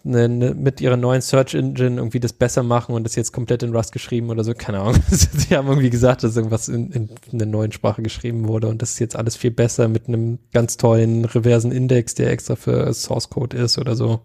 [0.08, 3.64] ne, ne, mit ihrer neuen Search Engine irgendwie das besser machen und das jetzt komplett
[3.64, 5.02] in Rust geschrieben oder so, keine Ahnung.
[5.10, 8.82] Sie haben irgendwie gesagt, dass irgendwas in, in, in der neuen Sprache geschrieben wurde und
[8.82, 12.92] das ist jetzt alles viel besser mit einem ganz tollen reversen Index, der extra für
[12.94, 14.22] Source Code ist oder so.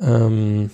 [0.00, 0.70] Ähm,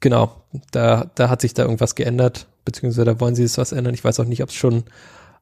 [0.00, 0.42] genau,
[0.72, 3.94] da, da hat sich da irgendwas geändert, beziehungsweise da wollen sie es was ändern.
[3.94, 4.84] Ich weiß auch nicht, ob es schon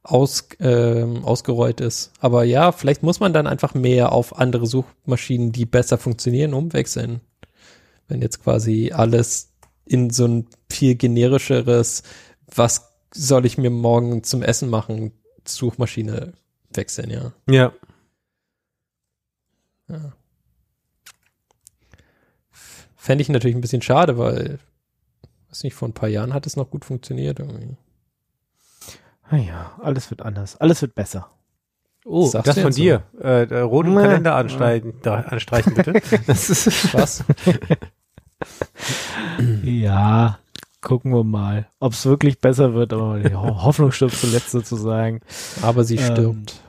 [0.05, 2.11] aus, ähm, ausgerollt ist.
[2.19, 7.21] Aber ja, vielleicht muss man dann einfach mehr auf andere Suchmaschinen, die besser funktionieren, umwechseln.
[8.07, 9.51] Wenn jetzt quasi alles
[9.85, 12.03] in so ein viel generischeres,
[12.53, 15.11] was soll ich mir morgen zum Essen machen
[15.47, 16.33] Suchmaschine
[16.73, 17.33] wechseln, ja.
[17.49, 17.73] Ja.
[19.89, 20.13] ja.
[22.95, 24.59] Fände ich natürlich ein bisschen schade, weil,
[25.49, 27.77] weiß nicht, vor ein paar Jahren hat es noch gut funktioniert irgendwie.
[29.31, 30.55] Naja, Ah alles wird anders.
[30.57, 31.29] Alles wird besser.
[32.05, 32.81] Oh, Sagst das du von so?
[32.81, 33.03] dir.
[33.19, 33.95] Äh, der rote Nee.
[34.01, 35.93] Kalender ansteigen, da, anstreichen, bitte.
[36.27, 37.23] Das ist, Was?
[39.63, 40.37] Ja,
[40.81, 45.21] gucken wir mal, ob es wirklich besser wird, aber die Ho Hoffnung stirbt zuletzt sozusagen.
[45.61, 46.61] Aber sie Ähm, stirbt.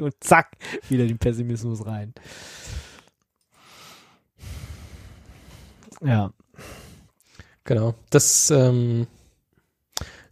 [0.00, 0.56] Und zack,
[0.88, 2.14] wieder den Pessimismus rein.
[6.02, 6.30] Ja,
[7.64, 7.94] Genau.
[8.08, 9.06] Das, ähm,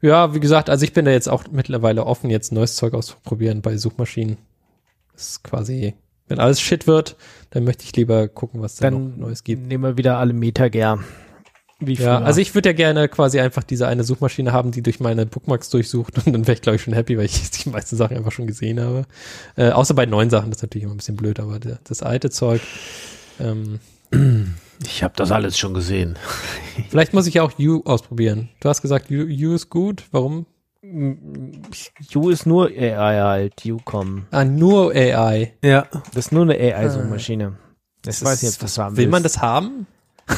[0.03, 3.63] ja, wie gesagt, also ich bin da jetzt auch mittlerweile offen, jetzt neues Zeug auszuprobieren
[3.63, 4.37] bei Suchmaschinen.
[5.13, 5.95] Das ist quasi,
[6.29, 7.17] wenn alles Shit wird,
[7.51, 9.67] dann möchte ich lieber gucken, was da noch dann Neues gibt.
[9.67, 10.99] nehmen wir wieder alle Metager.
[11.79, 12.27] Wie Ja, früher.
[12.27, 15.69] also ich würde ja gerne quasi einfach diese eine Suchmaschine haben, die durch meine Bookmarks
[15.69, 18.33] durchsucht und dann wäre ich, glaube ich, schon happy, weil ich die meisten Sachen einfach
[18.33, 19.05] schon gesehen habe.
[19.57, 22.31] Äh, außer bei neuen Sachen, das ist natürlich immer ein bisschen blöd, aber das alte
[22.31, 22.63] Zeug,
[23.41, 23.81] ähm,
[24.85, 26.19] ich habe das alles schon gesehen.
[26.91, 28.49] vielleicht muss ich ja auch You ausprobieren.
[28.61, 30.47] Du hast gesagt, You, you ist gut, warum?
[32.15, 34.27] U ist nur AI halt, U-Com.
[34.31, 35.55] Ah, nur AI.
[35.63, 35.87] Ja.
[36.15, 37.57] Das ist nur eine AI-Suchmaschine.
[38.07, 39.13] Ich weiß nicht, ob du das haben Will willst.
[39.13, 39.87] man das haben?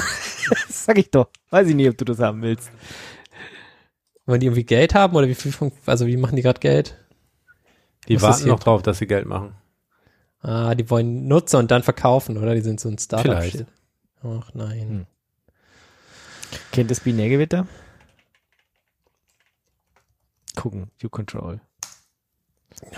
[0.51, 1.29] Das sag ich doch.
[1.51, 2.71] Weiß ich nicht, ob du das haben willst.
[4.25, 5.53] Wollen die irgendwie Geld haben oder wie viel,
[5.85, 6.97] also wie machen die gerade Geld?
[8.09, 9.55] Die Was ist warten noch drauf, dass sie Geld machen.
[10.41, 12.55] Ah, die wollen Nutzer und dann verkaufen, oder?
[12.55, 13.27] Die sind so ein Vielleicht.
[13.27, 13.67] Startup-Shit.
[14.23, 14.89] Ach nein.
[14.89, 15.07] Hm.
[16.73, 17.67] Kennt das Binärgewitter?
[20.57, 21.61] Gucken, U-Control.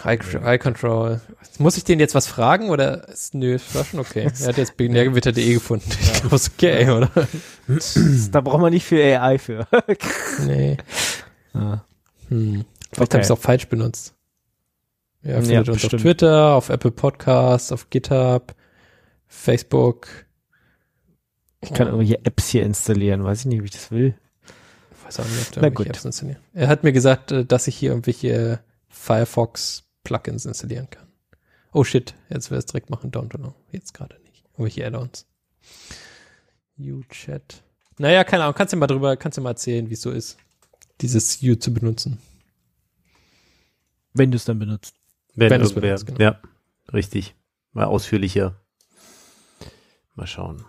[0.05, 1.21] Eye, Eye Control.
[1.59, 4.31] Muss ich denen jetzt was fragen oder ist, nö, war schon okay.
[4.41, 5.91] Er hat jetzt binärgewitter.de gefunden.
[5.91, 7.11] Ich glaube, ist okay, oder?
[8.31, 9.67] Da braucht man nicht viel AI für.
[10.47, 10.77] Nee.
[11.55, 11.81] Ah.
[12.29, 12.65] Hm.
[12.93, 13.05] Vielleicht Okay.
[13.13, 14.15] habe ich es auch falsch benutzt.
[15.23, 16.03] Ja, Ja, findet uns auf bestimmt.
[16.03, 18.55] Twitter, auf Apple Podcasts, auf GitHub,
[19.29, 20.09] Facebook.
[21.63, 23.23] Ich kann irgendwelche Apps hier installieren.
[23.25, 24.15] Weiß ich nicht, ob ich das will.
[25.05, 25.97] weiß auch nicht, ob da Na irgendwelche gut.
[25.97, 26.41] Apps installieren.
[26.55, 31.07] Er hat mir gesagt, äh, dass ich hier irgendwelche Firefox-Plugins installieren kann.
[31.73, 33.11] Oh shit, jetzt will er es direkt machen.
[33.13, 33.55] Don't know.
[33.73, 34.45] Jetzt gerade nicht.
[34.55, 35.27] Irgendwelche Add-ons.
[36.79, 37.63] U-Chat.
[37.99, 38.55] Naja, keine Ahnung.
[38.55, 40.39] Kannst du mal drüber, kannst du mal erzählen, wie es so ist,
[41.03, 42.19] dieses U zu benutzen.
[44.15, 44.95] Wenn du es dann benutzt.
[45.35, 45.91] Wenn, Wenn es irgendwer.
[45.91, 46.21] benutzt, genau.
[46.21, 46.41] Ja,
[46.93, 47.35] richtig.
[47.73, 48.57] Mal ausführlicher.
[50.15, 50.65] Mal schauen.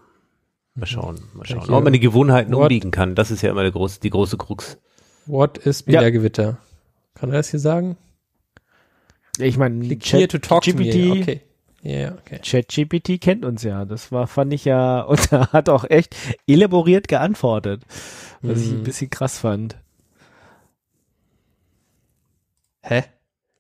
[0.75, 1.65] Mal schauen, mal schauen.
[1.65, 2.63] hier- Ob man die Gewohnheiten What?
[2.63, 4.77] umbiegen kann, das ist ja immer der große, die große Krux.
[5.25, 5.99] What is Ja.
[5.99, 6.57] Binärgewitter?
[7.15, 7.97] Kann er das hier sagen?
[9.37, 10.85] Ich meine, Click here to talk to me.
[10.89, 11.41] GPT, Okay.
[11.83, 12.39] Ja, okay.
[12.43, 13.85] ChatGPT kennt uns ja.
[13.85, 16.15] Das war, fand ich ja, und er hat auch echt
[16.47, 17.83] elaboriert geantwortet.
[18.41, 18.83] Was ich ein Mhm.
[18.83, 19.77] bisschen krass fand.
[22.83, 23.03] Hä?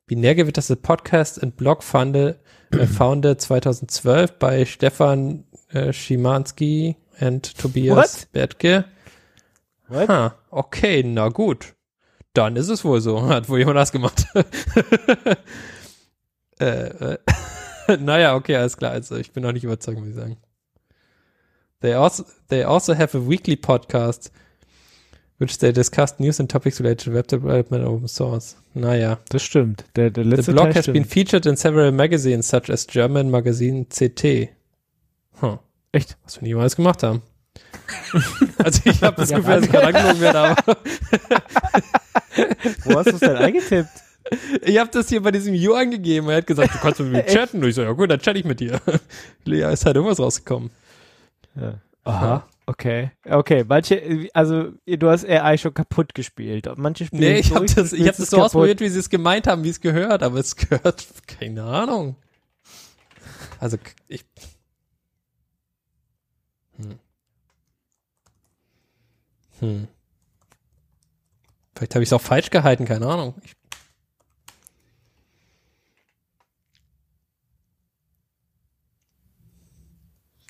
[0.07, 2.39] Binärgewitter ist a Podcast and Blog founded,
[2.71, 8.27] äh, founded 2012 bei Stefan äh, Schimanski and Tobias What?
[8.33, 8.85] Bertke.
[9.87, 10.09] What?
[10.09, 11.73] Ha, okay, na gut.
[12.33, 13.21] Dann ist es wohl so.
[13.27, 14.25] Hat wohl jemand das gemacht.
[16.59, 17.17] äh, äh,
[17.99, 18.91] naja, okay, alles klar.
[18.91, 20.37] Also ich bin noch nicht überzeugt, muss ich sagen.
[21.81, 24.31] They also, they also have a weekly podcast
[25.41, 28.55] which they discuss news and topics related to web development and open source.
[28.75, 29.17] Naja.
[29.29, 29.83] Das stimmt.
[29.95, 30.93] Der, der The letzte blog Teil has stimmt.
[30.93, 34.49] been featured in several magazines such as German magazine CT.
[35.41, 35.57] Huh.
[35.91, 36.17] Echt?
[36.23, 37.21] Was wir niemals gemacht haben.
[38.57, 40.77] also ich habe das Ja, Gefühl, dass ich gerade angelogen werde, aber
[42.85, 43.89] Wo hast du es denn eingetippt?
[44.61, 46.29] ich habe das hier bei diesem U angegeben.
[46.29, 47.57] Er hat gesagt, du kannst mit mir chatten.
[47.61, 48.79] Und ich so, ja gut, dann chatte ich mit dir.
[49.45, 50.69] ja, ist halt irgendwas rausgekommen.
[51.59, 51.73] Ja.
[52.03, 52.47] Aha.
[52.67, 53.11] Okay.
[53.29, 53.65] Okay.
[53.67, 56.69] Manche, also du hast AI schon kaputt gespielt.
[56.77, 58.45] Manche spielen Nee, ich habe das, ich hab das so kaputt.
[58.45, 62.15] ausprobiert, wie sie es gemeint haben, wie es gehört, aber es gehört, keine Ahnung.
[63.59, 63.77] Also
[64.07, 64.23] ich.
[69.61, 69.87] Hm.
[71.75, 73.35] Vielleicht habe ich es auch falsch gehalten, keine Ahnung.
[73.43, 73.53] Ich,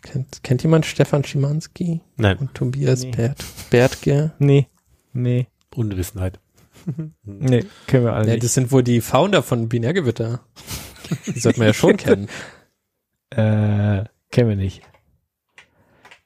[0.01, 3.11] kennt, kennt jemand Stefan Schimanski Nein, und Tobias Nee.
[3.11, 4.31] Bert, Bertke?
[4.39, 4.67] Nee.
[5.13, 5.47] Nee.
[5.75, 6.39] Unwissenheit.
[7.23, 7.65] Nee.
[7.85, 8.43] Kennen wir alle Ja, nicht.
[8.43, 10.41] das sind wohl die Founder von Binärgewitter.
[11.27, 12.27] Die sollte man ja schon kennen.
[13.29, 14.81] Äh, kennen wir nicht.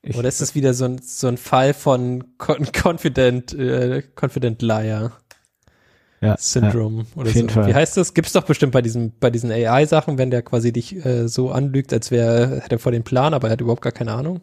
[0.08, 4.62] Ich, Oder ist das wieder so ein, so ein Fall von Con Confident, äh, Confident
[4.62, 5.14] Liar
[6.22, 7.39] ja, Syndrome oder auf so?
[7.39, 7.68] jeden Fall.
[7.68, 8.14] Wie heißt das?
[8.14, 11.91] Gibt's doch bestimmt bei diesem, bei diesen AI-Sachen, wenn der quasi dich äh, so anlügt,
[11.91, 14.41] als wäre, hätte er vor den Plan, aber er hat überhaupt gar keine Ahnung.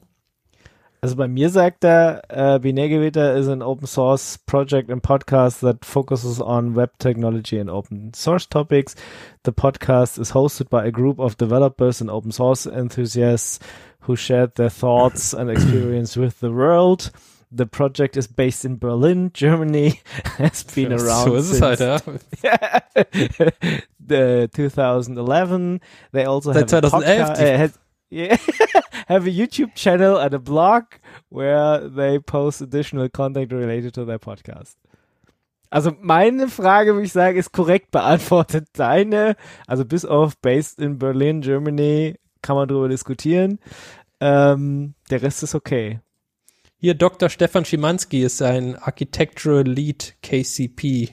[1.01, 5.85] Also bei mir sagt er, uh, Binärgewitter is an open source project and podcast that
[5.85, 8.95] focuses on web technology and open source topics.
[9.43, 13.59] The podcast is hosted by a group of developers and open source enthusiasts
[14.03, 17.11] who shared their thoughts and experience with the world.
[17.55, 20.01] The project is based in Berlin, Germany,
[20.39, 21.79] has been around so ist es halt,
[24.01, 25.81] the 2011.
[26.13, 27.79] They also Seit have a 2011, podca- die- uh, has-
[28.11, 28.37] yeah,
[29.09, 30.85] have a YouTube channel and a blog
[31.29, 34.77] where they post additional content related to their podcast.
[35.71, 38.69] Also meine Frage, würde ich sagen, ist korrekt beantwortet.
[38.75, 39.37] Deine,
[39.67, 43.59] also bis auf based in Berlin, Germany, kann man drüber diskutieren.
[44.21, 46.01] Ähm, der Rest ist okay.
[46.77, 47.29] Hier, Dr.
[47.29, 51.11] Stefan Schimanski ist ein Architectural Lead KCP.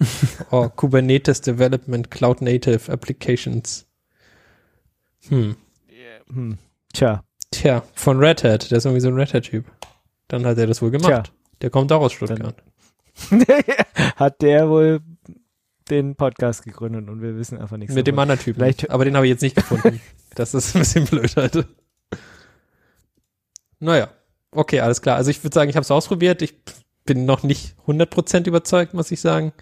[0.50, 3.86] or Kubernetes Development Cloud Native Applications.
[5.28, 5.56] Hm.
[6.28, 6.58] Hm.
[6.92, 7.22] Tja,
[7.52, 8.70] Tja, von Red Hat.
[8.70, 9.64] Der ist irgendwie so ein Red Hat-Typ.
[10.28, 11.06] Dann hat er das wohl gemacht.
[11.06, 11.22] Tja.
[11.60, 12.62] Der kommt auch aus Stuttgart.
[14.16, 15.00] hat der wohl
[15.90, 17.94] den Podcast gegründet und wir wissen einfach nichts.
[17.94, 18.22] Mit dem davon.
[18.30, 18.60] anderen Typen.
[18.60, 20.00] Vielleicht- Aber den habe ich jetzt nicht gefunden.
[20.34, 21.66] das ist ein bisschen blöd halt.
[23.78, 24.08] Naja.
[24.54, 25.16] Okay, alles klar.
[25.16, 26.42] Also ich würde sagen, ich habe es ausprobiert.
[26.42, 26.54] Ich
[27.04, 29.52] bin noch nicht 100% überzeugt, muss ich sagen.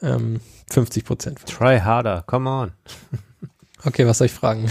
[0.00, 1.44] Ähm, 50%.
[1.46, 2.72] Try harder, come on.
[3.84, 4.70] Okay, was soll ich fragen?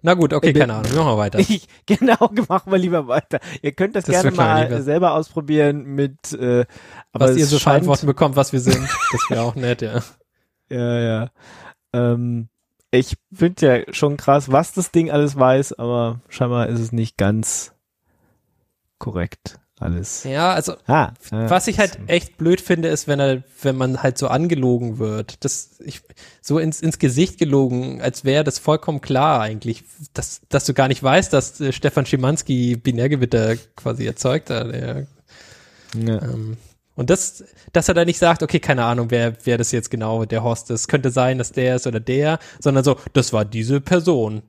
[0.00, 0.94] Na gut, okay, keine Ahnung.
[0.94, 1.38] Machen wir weiter.
[1.48, 3.38] Ich, genau, machen wir lieber weiter.
[3.62, 6.64] Ihr könnt das, Das gerne mal selber ausprobieren mit, äh,
[7.12, 8.88] aber was ihr so scheint, Antworten bekommt, was wir sind.
[9.12, 10.02] Das wäre auch nett, ja.
[10.70, 11.30] Ja, ja.
[11.92, 12.48] Ähm,
[12.90, 17.16] ich finde ja schon krass, was das Ding alles weiß, aber scheinbar ist es nicht
[17.16, 17.72] ganz
[18.98, 20.24] korrekt alles.
[20.24, 24.02] Ja, also Ah, ja, Was ich halt echt blöd finde, ist, wenn er, wenn man
[24.02, 25.44] halt so angelogen wird.
[25.44, 26.02] Das, ich,
[26.40, 29.84] so ins, ins Gesicht gelogen, als wäre das vollkommen klar eigentlich,
[30.14, 34.72] dass, dass du gar nicht weißt, dass äh, Stefan Schimanski Binärgewitter quasi erzeugt hat.
[34.72, 35.06] Der,
[35.96, 36.22] ja.
[36.22, 36.56] ähm,
[36.94, 40.24] und das, dass er da nicht sagt, okay, keine Ahnung, wer, wer das jetzt genau
[40.24, 40.88] der Host ist.
[40.88, 44.42] Könnte sein, dass der ist oder der, sondern so, das war diese Person.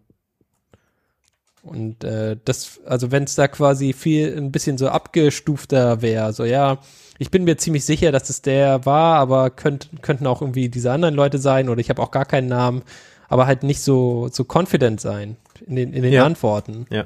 [1.61, 6.43] Und äh, das, also wenn es da quasi viel ein bisschen so abgestufter wäre, so
[6.43, 6.79] ja,
[7.19, 10.91] ich bin mir ziemlich sicher, dass es der war, aber könnt, könnten auch irgendwie diese
[10.91, 12.81] anderen Leute sein oder ich habe auch gar keinen Namen,
[13.29, 16.25] aber halt nicht so so confident sein in den, in den Ja.
[16.25, 16.85] Antworten.
[16.89, 17.05] Ja.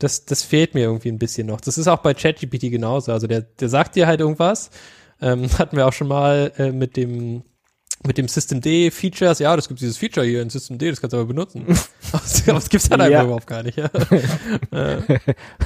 [0.00, 1.60] Das, das fehlt mir irgendwie ein bisschen noch.
[1.60, 3.12] Das ist auch bei ChatGPT genauso.
[3.12, 4.70] Also der, der sagt dir halt irgendwas.
[5.20, 7.42] Ähm, hatten wir auch schon mal äh, mit dem
[8.02, 11.02] mit dem System D Features, ja, das gibt dieses Feature hier in System D, das
[11.02, 11.66] kannst du aber benutzen.
[12.12, 13.24] aber das, gibt's halt einfach Ja.
[13.24, 13.76] überhaupt gar nicht.
[13.76, 13.90] Ja.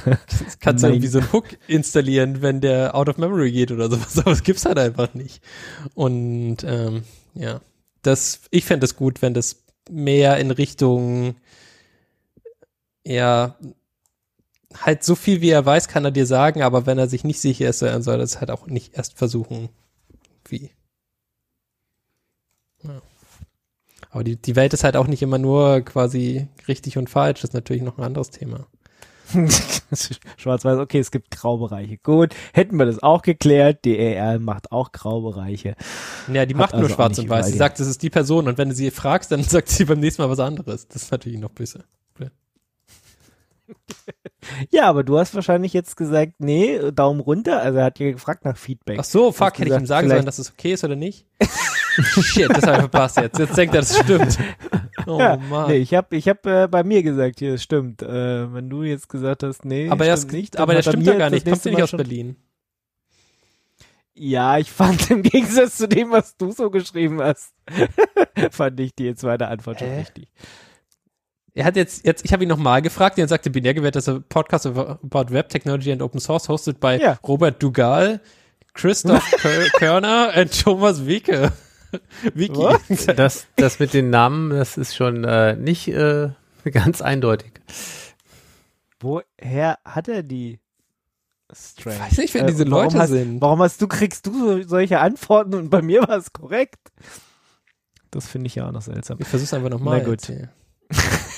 [0.03, 3.89] Das kannst du irgendwie so einen Hook installieren, wenn der out of memory geht oder
[3.89, 5.41] sowas, aber das gibt's halt einfach nicht.
[5.93, 7.03] Und ähm,
[7.35, 7.61] ja,
[8.01, 11.35] das, ich fände es gut, wenn das mehr in Richtung
[13.05, 13.55] ja
[14.81, 17.39] halt so viel wie er weiß, kann er dir sagen, aber wenn er sich nicht
[17.39, 19.69] sicher ist, dann soll er es halt auch nicht erst versuchen.
[20.47, 20.71] Wie?
[22.83, 23.01] Ja.
[24.11, 27.49] Aber die, die Welt ist halt auch nicht immer nur quasi richtig und falsch, das
[27.49, 28.67] ist natürlich noch ein anderes Thema.
[30.37, 31.97] Schwarz-Weiß, okay, es gibt Graubereiche.
[31.97, 33.83] Gut, hätten wir das auch geklärt.
[33.83, 35.75] Die AI macht auch Graubereiche.
[36.31, 37.47] Ja, die Hat macht nur also auch schwarz und weiß.
[37.47, 39.85] Sie die- sagt, das ist die Person und wenn du sie fragst, dann sagt sie
[39.85, 40.87] beim nächsten Mal was anderes.
[40.87, 41.83] Das ist natürlich noch böse.
[44.69, 47.61] Ja, aber du hast wahrscheinlich jetzt gesagt, nee, Daumen runter.
[47.61, 48.99] Also er hat ja gefragt nach Feedback.
[48.99, 51.25] Ach so, fuck, hätte ich ihm gesagt, sagen sollen, dass es okay ist oder nicht?
[52.21, 53.39] Shit, das habe ich verpasst jetzt.
[53.39, 54.37] Jetzt denkt er, das stimmt.
[55.07, 55.69] Oh ja, Mann.
[55.69, 58.01] nee, ich habe ich hab, äh, bei mir gesagt, hier, es stimmt.
[58.01, 61.05] Äh, wenn du jetzt gesagt hast, nee, aber er stimmt ist, nicht, aber er stimmt
[61.05, 61.45] doch gar das nicht.
[61.45, 62.37] Nächste der nicht aus Berlin?
[64.15, 67.53] Ja, ich fand im Gegensatz zu dem, was du so geschrieben hast,
[68.51, 70.27] fand ich die zweite Antwort schon richtig.
[71.55, 74.65] Er hat jetzt, jetzt, ich habe ihn nochmal gefragt, er sagte, Binärgewert ist ein Podcast
[74.67, 77.17] about Web Technology and Open Source, hosted by Ja.
[77.25, 78.19] Robert Dugal,
[78.73, 81.53] Christoph Kör- Körner und Thomas Wieke.
[82.33, 82.57] Wiki.
[82.57, 83.05] Was?
[83.15, 86.29] Das, das mit den Namen, das ist schon äh, nicht äh,
[86.71, 87.53] ganz eindeutig.
[88.99, 90.59] Woher hat er die?
[91.53, 91.95] Strange.
[91.95, 93.39] Ich weiß nicht, wer Äh, diese warum Leute hast, sind.
[93.39, 96.91] Warum hast du, kriegst du so, solche Antworten und bei mir war es korrekt?
[98.11, 99.17] Das finde ich ja auch noch seltsam.
[99.21, 99.99] Ich versuch's einfach nochmal.
[99.99, 100.21] Na gut.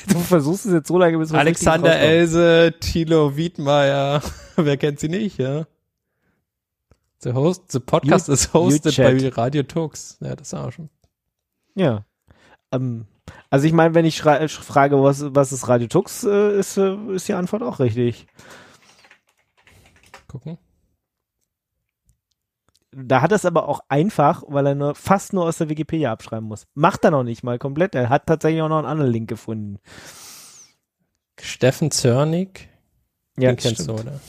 [0.14, 4.22] Du versuchst es jetzt so lange, bis was Alexander Else, Thilo Wiedmeier.
[4.56, 5.66] Wer kennt sie nicht, ja?
[7.20, 9.28] The host, the podcast You- is hosted by.
[9.30, 10.18] Radio Tux.
[10.22, 10.90] Ja, das auch schon.
[11.76, 12.06] Ja.
[12.72, 13.06] Ähm,
[13.50, 17.28] also ich meine, wenn ich frage, was, was ist Radio Tux, äh, ist, äh, ist
[17.28, 18.28] die Antwort auch richtig.
[20.28, 20.58] Gucken.
[22.92, 26.12] Da hat er es aber auch einfach, weil er nur fast nur aus der Wikipedia
[26.12, 26.66] abschreiben muss.
[26.74, 27.96] Macht er noch nicht mal komplett.
[27.96, 29.80] Er hat tatsächlich auch noch einen anderen Link gefunden.
[31.40, 32.70] Steffen Zörnig.
[33.38, 34.00] Ja, Den kennst stimmt.
[34.00, 34.20] du, oder?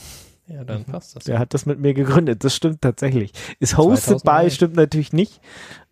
[0.47, 1.23] Ja, dann passt das.
[1.25, 2.43] Der hat das mit mir gegründet.
[2.43, 3.31] Das stimmt tatsächlich.
[3.59, 4.45] Ist hosted 2009.
[4.45, 5.41] by, stimmt natürlich nicht.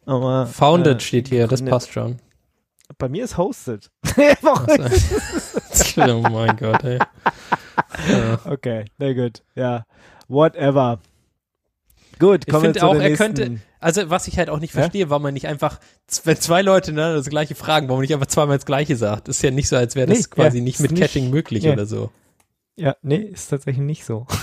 [0.06, 2.18] Aber Founded äh, steht hier, das passt schon.
[2.98, 3.92] Bei mir ist hosted.
[5.98, 7.00] Oh mein Gott, ey.
[8.10, 8.40] Ja.
[8.46, 9.44] okay, na gut.
[9.56, 9.86] Ja,
[10.28, 11.00] whatever.
[12.20, 14.82] Gut, Ich kommen wir finde auch, er könnte, also was ich halt auch nicht Ja?
[14.82, 15.80] verstehe, warum man nicht einfach,
[16.24, 19.28] wenn zwei Leute ne, das gleiche fragen, warum man nicht einfach zweimal das gleiche sagt.
[19.28, 21.64] Ist ja nicht so, als wäre das Nee, quasi ja, nicht mit nicht- Caching möglich
[21.64, 21.74] ja.
[21.74, 22.12] oder so.
[22.76, 24.28] Ja, nee, ist tatsächlich nicht so.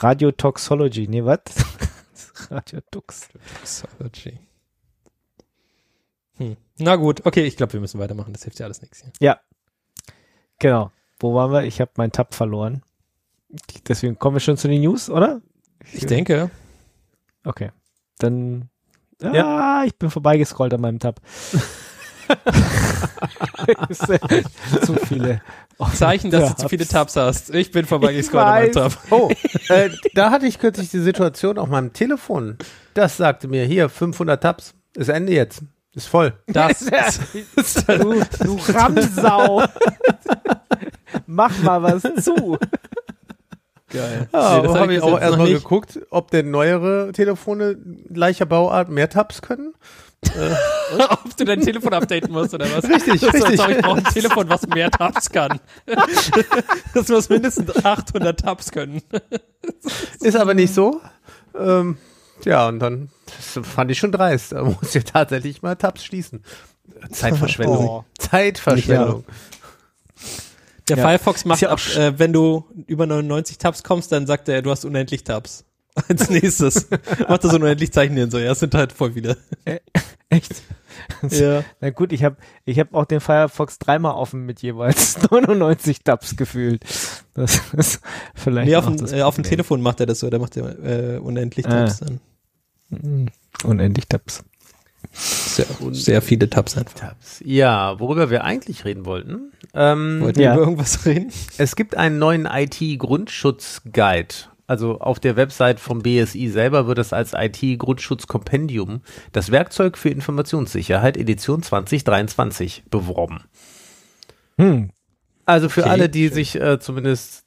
[0.00, 1.40] Radiotoxology, nee, was?
[2.50, 3.28] Radiotox.
[3.60, 4.38] Toxology.
[6.36, 6.56] Hm.
[6.78, 8.32] Na gut, okay, ich glaube, wir müssen weitermachen.
[8.32, 9.38] Das hilft ja alles nichts hier.
[10.58, 10.90] Genau.
[11.20, 11.62] Wo waren wir?
[11.64, 12.82] Ich habe meinen Tab verloren.
[13.88, 15.40] Deswegen kommen wir schon zu den News, oder?
[15.92, 16.50] Ich denke,
[17.44, 17.70] Okay.
[18.18, 18.68] Dann.
[19.20, 21.20] Ja, ich bin vorbeigescrollt an meinem Tab.
[24.82, 25.40] zu viele.
[25.94, 26.86] Zeichen, dass Ja, du zu viele.
[26.86, 27.54] Tabs hast.
[27.54, 28.72] Ich bin vorbeigescrollt Ich an meinem.
[28.72, 28.98] Tab.
[29.10, 29.30] Oh,
[29.68, 32.56] äh, da hatte ich kürzlich die Situation auf meinem Telefon.
[32.94, 34.74] Das sagte mir, hier, 500 Tabs.
[34.96, 35.62] Ist Ende jetzt.
[35.94, 36.32] Ist voll.
[36.46, 36.86] Das,
[37.86, 39.62] du, du Ramsau.
[41.26, 42.58] Mach mal was zu.
[43.94, 44.28] Geil.
[44.32, 47.76] Ja, Nee, hab habe ich auch erstmal geguckt, ob denn neuere Telefone
[48.12, 49.74] gleicher Bauart mehr Tabs können.
[51.10, 52.88] Ob du dein Telefon updaten musst oder was?
[52.88, 53.60] Richtig, das richtig.
[53.60, 55.60] ob Ich brauche ein Telefon, was mehr Tabs kann.
[56.94, 59.02] Das muss mindestens 800 Tabs können.
[60.20, 61.02] Ist aber nicht so.
[61.58, 61.98] Ähm,
[62.44, 64.52] ja, und dann das fand ich schon dreist.
[64.52, 66.42] Da muss ich tatsächlich mal Tabs schließen.
[67.10, 67.86] Zeitverschwendung.
[67.86, 68.04] Oh.
[68.18, 69.24] Zeitverschwendung.
[70.88, 71.04] Der Ja.
[71.08, 74.60] Firefox macht ja auch ab, äh, wenn du über 99 Tabs kommst, dann sagt er,
[74.62, 75.64] du hast unendlich Tabs.
[76.08, 76.88] Als nächstes.
[77.28, 79.36] Macht er so unendlich Zeichen hin, so, ja, es sind halt voll viele.
[80.28, 80.62] Echt?
[81.30, 81.62] Ja.
[81.80, 86.34] Na gut, ich habe ich hab auch den Firefox dreimal offen mit jeweils 99 Tabs
[86.36, 86.84] gefühlt.
[87.34, 88.00] Das ist
[88.34, 89.44] vielleicht Nee, auf auch dem, das äh, auf dem.
[89.44, 91.86] Telefon macht er das so, da macht er äh, unendlich Ah.
[91.86, 92.20] Tabs dann.
[92.90, 93.28] Mhm.
[93.62, 94.42] Unendlich Tabs.
[95.12, 96.94] Sehr, sehr viele Tabs einfach.
[96.94, 97.40] Tabs.
[97.44, 99.52] Ja, worüber wir eigentlich reden wollten.
[99.74, 100.54] Ähm, Wollten wir Ja.
[100.54, 101.32] über irgendwas reden?
[101.58, 104.34] Es gibt einen neuen IT-Grundschutz-Guide.
[104.66, 109.02] Also auf der Website vom BSI selber wird es als IT-Grundschutz-Kompendium,
[109.32, 113.44] das Werkzeug für Informationssicherheit Edition 2023 beworben.
[114.58, 114.90] Hm.
[115.44, 116.34] Also für Okay, alle, die schön.
[116.34, 117.44] sich äh, zumindest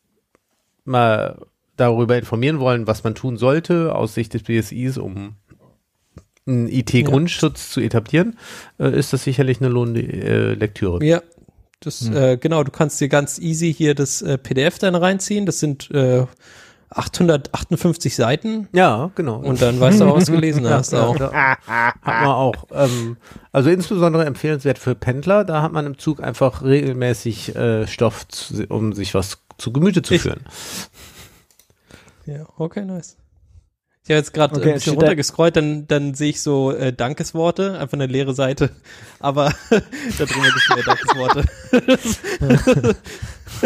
[0.86, 1.39] mal
[1.75, 5.36] darüber informieren wollen, was man tun sollte aus Sicht des BSIs, um
[6.45, 8.38] einen IT-Grundschutz zu etablieren,
[8.80, 11.03] äh, ist das sicherlich eine lohnende äh, Lektüre.
[11.03, 11.21] Ja.
[11.80, 15.45] Das, äh, genau, du kannst dir ganz easy hier das äh, PDF dann reinziehen.
[15.45, 16.25] Das sind äh,
[16.89, 19.38] 858 Seiten Ja, genau.
[19.39, 20.93] und dann weißt du auch, was du gelesen hast.
[20.93, 21.19] ja, auch.
[21.19, 21.57] ja.
[21.67, 22.55] Hat man auch.
[22.71, 23.17] Ähm,
[23.51, 25.43] also insbesondere empfehlenswert für Pendler.
[25.43, 30.01] Da hat man im Zug einfach regelmäßig äh, Stoff, zu, um sich was zu Gemüte
[30.01, 30.41] zu Ich- führen.
[32.25, 33.17] Ja, okay, nice.
[34.08, 37.78] Ich habe jetzt gerade Okay, ein bisschen runtergescrollt, dann, dann sehe ich so äh, Dankesworte,
[37.78, 38.70] einfach eine leere Seite.
[39.20, 41.43] Aber da drüber gibt es mehr Dankesworte.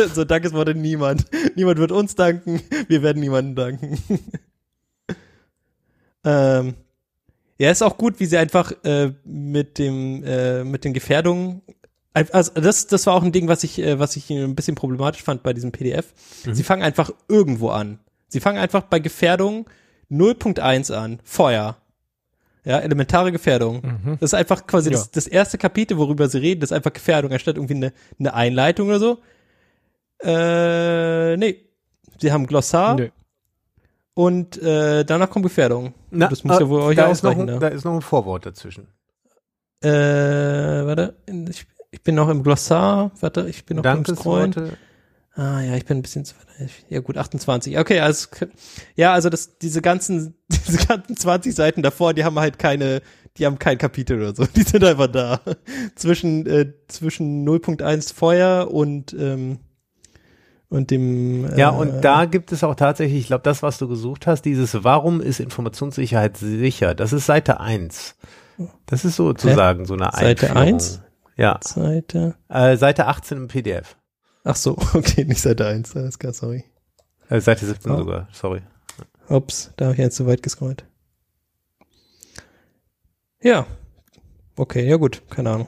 [0.16, 1.26] so Dankesworte niemand.
[1.56, 4.00] Niemand wird uns danken, wir werden niemandem danken.
[6.26, 6.74] ähm,
[7.60, 11.62] ja, ist auch gut, wie sie einfach äh, mit dem äh, mit den Gefährdungen
[12.14, 15.24] also das, das war auch ein Ding, was ich, äh, was ich ein bisschen problematisch
[15.24, 16.14] fand bei diesem PDF.
[16.52, 18.00] Sie fangen einfach irgendwo an.
[18.28, 19.66] Sie fangen einfach bei Gefährdung
[20.12, 21.20] 0.1 an.
[21.24, 21.78] Feuer.
[22.64, 23.82] Ja, elementare Gefährdung.
[23.82, 24.18] Mhm.
[24.20, 24.97] Das ist einfach quasi Ja.
[24.97, 28.34] das, das erste Kapitel, worüber sie reden, das ist einfach Gefährdung, anstatt irgendwie eine, eine
[28.34, 29.18] Einleitung oder so.
[30.24, 31.57] Äh, nee.
[32.20, 33.09] Sie haben Glossar Nö.
[34.14, 35.95] und äh, danach kommt Gefährdung.
[36.12, 37.49] Na, das muss ja wohl äh, euch da ist, noch ausreichen.
[37.49, 37.59] ein, ne?
[37.59, 38.88] da ist noch ein Vorwort dazwischen.
[39.84, 41.16] Äh, warte,
[41.49, 43.09] ich, ich bin noch im Glossar.
[43.20, 44.51] Warte, ich bin noch beim Scrollen.
[44.51, 44.78] Dankesworte.
[45.34, 46.70] Ah ja, ich bin ein bisschen zu weit.
[46.90, 47.78] Ja gut, 28.
[47.80, 48.28] Okay, also
[48.96, 53.02] ja, also das diese ganzen diese ganzen 20 Seiten davor, die haben halt keine
[53.38, 54.46] die haben kein Kapitel oder so.
[54.56, 55.40] Die sind einfach da.
[55.96, 59.60] zwischen äh, zwischen 0.1 Feuer und ähm,
[60.68, 63.88] und dem äh, Ja, und da gibt es auch tatsächlich, ich glaube, das, was du
[63.88, 66.94] gesucht hast, dieses Warum ist Informationssicherheit sicher?
[66.94, 68.16] Das ist Seite 1.
[68.86, 70.76] Das ist sozusagen so eine Seite Einführung.
[70.76, 71.02] 1?
[71.38, 72.36] Ja, Seite.
[72.50, 73.96] äh, Seite 18 im PDF.
[74.44, 76.64] Ach so, okay, nicht Seite 1, alles klar, sorry.
[77.30, 77.98] Äh, Seite 17 Oh.
[77.98, 78.62] sogar, sorry.
[79.30, 80.84] Ups, da habe ich jetzt zu weit gescrollt.
[83.42, 83.66] Ja.
[84.56, 85.68] Okay, ja gut, keine Ahnung.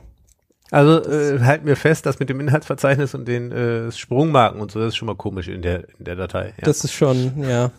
[0.71, 4.79] Also äh, halten wir fest, dass mit dem Inhaltsverzeichnis und den äh, Sprungmarken und so,
[4.79, 6.47] das ist schon mal komisch in der, in der Datei.
[6.57, 6.63] Ja.
[6.65, 7.71] Das ist schon, ja.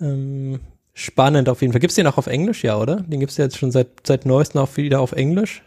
[0.00, 0.60] Ähm,
[0.92, 1.80] spannend auf jeden Fall.
[1.80, 2.96] Gibt's den auch auf Englisch, ja, oder?
[3.02, 5.62] Den gibt's ja jetzt schon seit, seit neuestem auch wieder auf Englisch.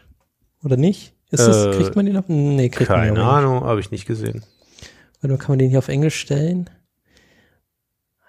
[0.62, 1.14] Oder nicht?
[1.30, 2.24] Ist das, Äh, kriegt man den auf?
[2.28, 3.44] Nee, kriegt man Keine nicht auf Englisch.
[3.50, 4.42] Ahnung, habe ich nicht gesehen.
[5.20, 6.70] Warte mal, kann man den hier auf Englisch stellen?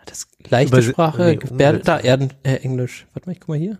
[0.06, 3.06] Das leichte Überse- Sprache, nee, da, Erden, äh, Englisch.
[3.14, 3.78] Warte mal, ich guck mal hier.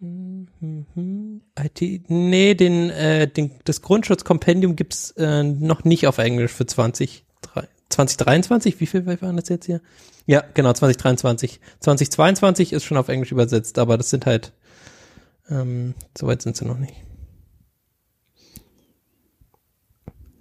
[0.00, 1.40] Hm, hm, hm.
[1.58, 7.24] IT, nee, den, äh, den, das Grundschutzkompendium gibt's äh, noch nicht auf Englisch für 20,
[7.90, 8.80] 2023.
[8.80, 9.80] Wie viel waren das jetzt hier?
[10.26, 11.60] Ja, genau, 2023.
[11.80, 14.52] 2022 ist schon auf Englisch übersetzt, aber das sind halt,
[15.48, 16.94] ähm, soweit sind sie noch nicht.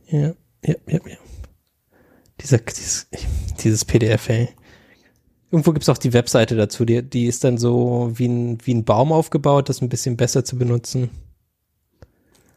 [0.08, 0.34] Ja,
[0.64, 1.18] ja, ja, ja.
[2.42, 3.08] Dieser, dieses,
[3.64, 4.50] dieses PDF, ey.
[5.52, 8.84] Irgendwo gibt's auch die Webseite dazu, die, die ist dann so wie ein, wie ein
[8.84, 11.10] Baum aufgebaut, das ein bisschen besser zu benutzen.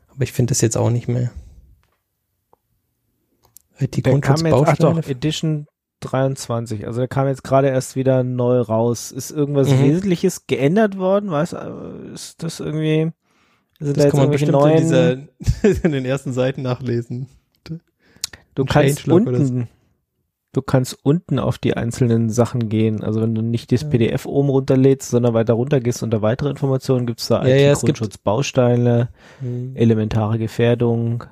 [0.08, 1.30] Aber ich finde das jetzt auch nicht mehr.
[3.80, 5.68] Die Der kam jetzt, ach doch, Edition
[6.00, 6.86] 23.
[6.86, 9.12] Also der kam jetzt gerade erst wieder neu raus.
[9.12, 9.82] Ist irgendwas Mhm.
[9.84, 11.30] Wesentliches geändert worden?
[11.30, 13.12] Weißt du, ist das irgendwie,
[13.78, 15.12] sind da das jetzt kann man bestimmt neuen, in, dieser,
[15.84, 17.28] in den ersten Seiten nachlesen.
[18.58, 19.42] Du kannst Changelog oder so.
[19.54, 19.68] unten,
[20.52, 23.02] du kannst unten auf die einzelnen Sachen gehen.
[23.02, 23.88] Also wenn du nicht das Ja.
[23.88, 27.80] PDF oben runterlädst, sondern weiter runter gehst unter weitere Informationen, gibt's da Ja, ja, es
[27.80, 29.08] gibt- IT-Grundschutzbausteine,
[29.40, 29.76] Hm.
[29.76, 31.24] elementare Gefährdung.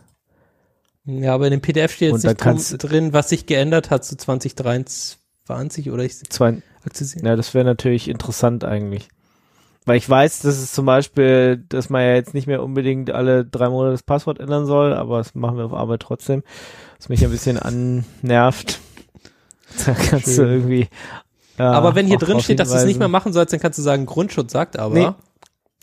[1.05, 4.17] Ja, aber in dem PDF steht jetzt nicht drum, drin, was sich geändert hat zu
[4.17, 6.63] 2023 oder ich Zwei.
[7.23, 9.09] Ja, das wäre natürlich interessant eigentlich.
[9.85, 13.45] Weil ich weiß, dass es zum Beispiel, dass man ja jetzt nicht mehr unbedingt alle
[13.45, 16.43] drei Monate das Passwort ändern soll, aber das machen wir auf Arbeit trotzdem,
[16.99, 18.81] was mich ein bisschen annervt.
[19.85, 20.37] Da kannst Schön.
[20.37, 20.89] du irgendwie.
[21.59, 23.79] Ja, aber wenn hier drin steht, dass du es nicht mehr machen sollst, dann kannst
[23.79, 24.95] du sagen, Grundschutz sagt aber.
[24.95, 25.11] Nee.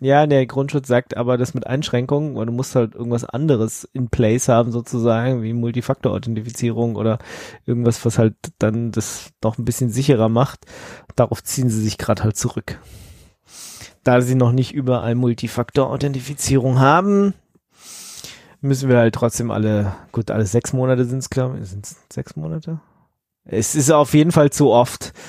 [0.02, 4.10] Ja, der Grundschutz sagt aber das mit Einschränkungen, weil du musst halt irgendwas anderes in
[4.10, 7.20] place haben sozusagen, wie Multifaktor-Authentifizierung oder
[7.66, 10.66] irgendwas, was halt dann das noch ein bisschen sicherer macht.
[11.16, 12.80] Darauf ziehen sie sich gerade halt zurück.
[14.04, 17.34] Da sie noch nicht überall Multifaktor-Authentifizierung haben,
[18.64, 21.70] müssen wir halt trotzdem alle, gut, alle sechs Monate sind es, glaube ich.
[21.70, 22.80] Sind es sechs Monate?
[23.46, 25.14] Es ist auf jeden Fall zu oft.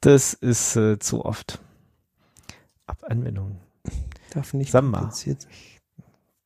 [0.00, 1.58] Das ist äh, zu oft.
[2.86, 3.58] Ab Anwendung.
[4.30, 5.12] Darf nicht Samba.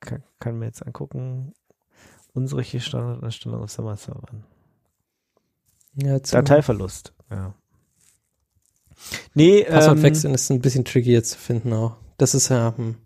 [0.01, 1.53] Kann, kann mir jetzt angucken.
[2.33, 4.45] Unsere Standarderstellung auf Summer-Servern.
[5.97, 7.13] Ja, Dateiverlust.
[7.31, 7.55] Ja.
[9.35, 11.97] Nee, Passwort ähm, wechseln ist ein bisschen tricky jetzt zu finden auch.
[12.17, 12.97] Das ist ja, hm.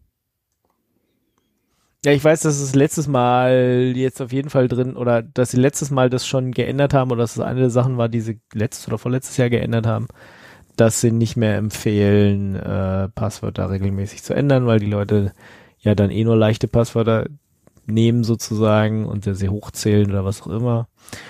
[2.05, 5.57] Ja, ich weiß, dass es letztes Mal jetzt auf jeden Fall drin oder dass sie
[5.57, 8.41] letztes Mal das schon geändert haben oder dass es eine der Sachen war, die sie
[8.53, 10.07] letztes oder vorletztes Jahr geändert haben,
[10.77, 15.33] dass sie nicht mehr empfehlen, äh, Passwörter regelmäßig zu ändern, weil die Leute
[15.79, 17.27] ja dann eh nur leichte Passwörter
[17.87, 20.89] nehmen sozusagen und sie hochzählen oder was auch immer.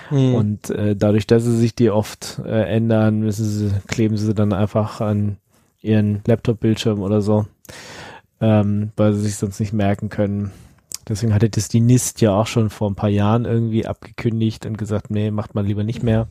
[0.09, 0.35] Hm.
[0.35, 4.53] Und äh, dadurch, dass sie sich die oft äh, ändern, müssen sie, kleben sie dann
[4.53, 5.37] einfach an
[5.81, 7.45] ihren Laptop-Bildschirm oder so,
[8.41, 10.51] ähm, weil sie sich sonst nicht merken können.
[11.07, 14.77] Deswegen hatte das die NIST ja auch schon vor ein paar Jahren irgendwie abgekündigt und
[14.77, 16.27] gesagt, nee, macht man lieber nicht mehr.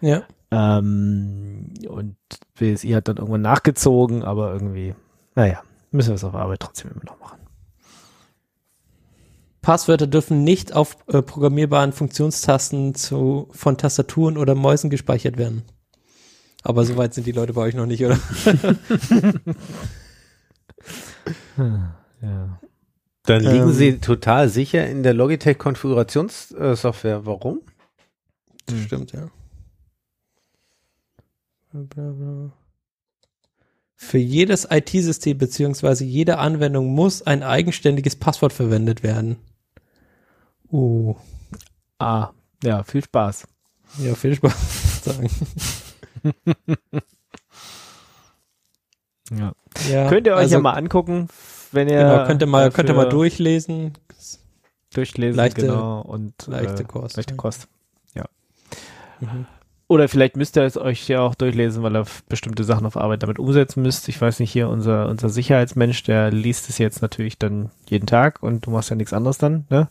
[0.00, 0.22] ja.
[0.50, 2.16] Ähm, und
[2.56, 4.94] BSI hat dann irgendwann nachgezogen, aber irgendwie,
[5.34, 7.40] naja, müssen wir es auf Arbeit trotzdem immer noch machen.
[9.62, 15.62] Passwörter dürfen nicht auf äh, programmierbaren Funktionstasten zu, von Tastaturen oder Mäusen gespeichert werden.
[16.62, 18.18] Aber so weit sind die Leute bei euch noch nicht, oder?
[21.56, 22.60] Ja.
[23.24, 23.72] Dann liegen Ähm.
[23.72, 27.26] sie total sicher in der Logitech-Konfigurationssoftware.
[27.26, 27.60] Warum?
[28.66, 29.30] Das stimmt, ja.
[33.96, 39.36] Für jedes IT-System beziehungsweise jede Anwendung muss ein eigenständiges Passwort verwendet werden.
[40.70, 41.14] Uh,
[41.98, 42.30] Ah,
[42.62, 43.46] ja, viel Spaß.
[43.98, 45.30] ja, viel Spaß sagen.
[49.30, 49.54] Ja.
[49.90, 51.28] Ja, Könnt ihr euch also, ja mal angucken,
[51.72, 53.92] wenn ihr Genau, könnt ihr mal, könnt ihr mal durchlesen.
[54.92, 57.36] durchlesen, leichte- genau, und leichte äh, Kost, Leichte ja.
[57.36, 57.68] Kost.
[59.20, 59.46] Mhm.
[59.86, 63.22] Oder vielleicht müsst ihr es euch ja auch durchlesen, weil ihr bestimmte Sachen auf Arbeit
[63.22, 64.08] damit umsetzen müsst.
[64.08, 68.42] Ich weiß nicht, hier unser, unser Sicherheitsmensch, der liest es jetzt natürlich dann jeden Tag
[68.42, 69.88] und du machst ja nichts anderes dann, ne?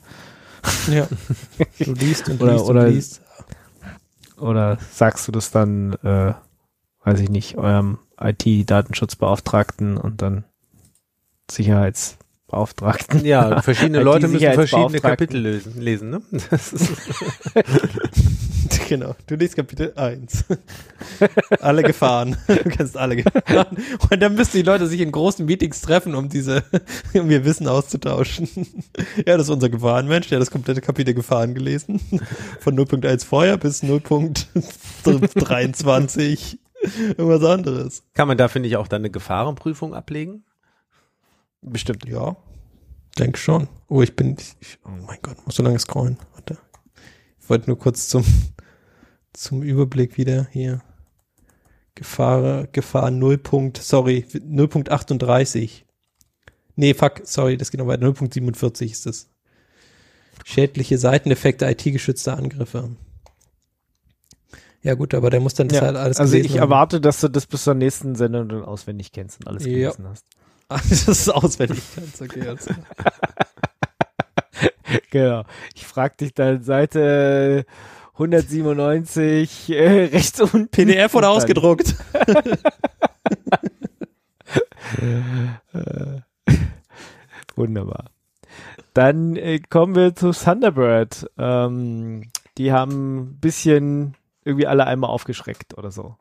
[0.91, 1.07] Ja.
[1.79, 3.21] Du liest und Oder- liest oder- und liest.
[4.39, 6.33] Oder sagst du das dann, äh,
[7.05, 10.43] weiß ich nicht, eurem IT-Datenschutzbeauftragten und dann
[11.49, 13.25] Sicherheitsbeauftragten?
[13.25, 14.99] Ja, verschiedene Leute müssen verschiedene.
[14.99, 16.21] Kapitel lösen, lesen, ne?
[18.87, 20.45] Genau, du liest Kapitel 1.
[21.59, 22.35] alle Gefahren.
[22.47, 23.77] Du kennst alle Gefahren.
[24.09, 26.63] Und dann müssen die Leute sich in großen Meetings treffen, um diese,
[27.13, 28.47] um ihr Wissen auszutauschen.
[29.17, 31.99] Ja, das ist unser Gefahrenmensch, der hat das komplette Kapitel Gefahren gelesen.
[32.59, 36.57] Von 0.1 vorher bis 0.23
[37.17, 38.03] irgendwas anderes.
[38.13, 40.43] kann man da, finde ich, auch dann eine Gefahrenprüfung ablegen?
[41.61, 42.05] Bestimmt.
[42.05, 42.35] Ja.
[43.17, 43.67] Denk schon.
[43.87, 46.17] Oh, ich bin, ich, oh mein Gott, muss so lange scrollen.
[46.33, 46.57] Warte.
[47.39, 48.25] Ich wollte nur kurz zum,
[49.33, 50.81] zum Überblick wieder hier.
[51.95, 53.37] Gefahr, Gefahr 0.
[53.37, 55.83] Punkt, sorry, 0.38.
[56.75, 58.05] Nee, fuck, sorry, das geht noch weiter.
[58.05, 59.29] 0.47 ist das.
[60.43, 62.89] Schädliche Seiteneffekte IT-geschützter Angriffe.
[64.83, 67.29] Ja gut, aber der muss dann das Ja, halt alles also ich erwarte, dass du
[67.29, 69.71] das bis zur nächsten Sendung dann auswendig kennst und alles Ja.
[69.91, 70.25] gelesen hast.
[70.69, 71.81] das ist auswendig.
[71.95, 72.71] ganz okay, also.
[75.09, 75.43] Genau.
[75.75, 77.65] Ich frag dich dann Seite
[78.13, 80.67] 197 äh, rechts unten.
[80.69, 81.95] PDF oder ausgedruckt?
[87.55, 88.05] Wunderbar.
[88.93, 91.29] Dann äh, kommen wir zu Thunderbird.
[91.37, 94.15] Ähm, die haben ein bisschen
[94.45, 96.17] irgendwie alle einmal aufgeschreckt oder so.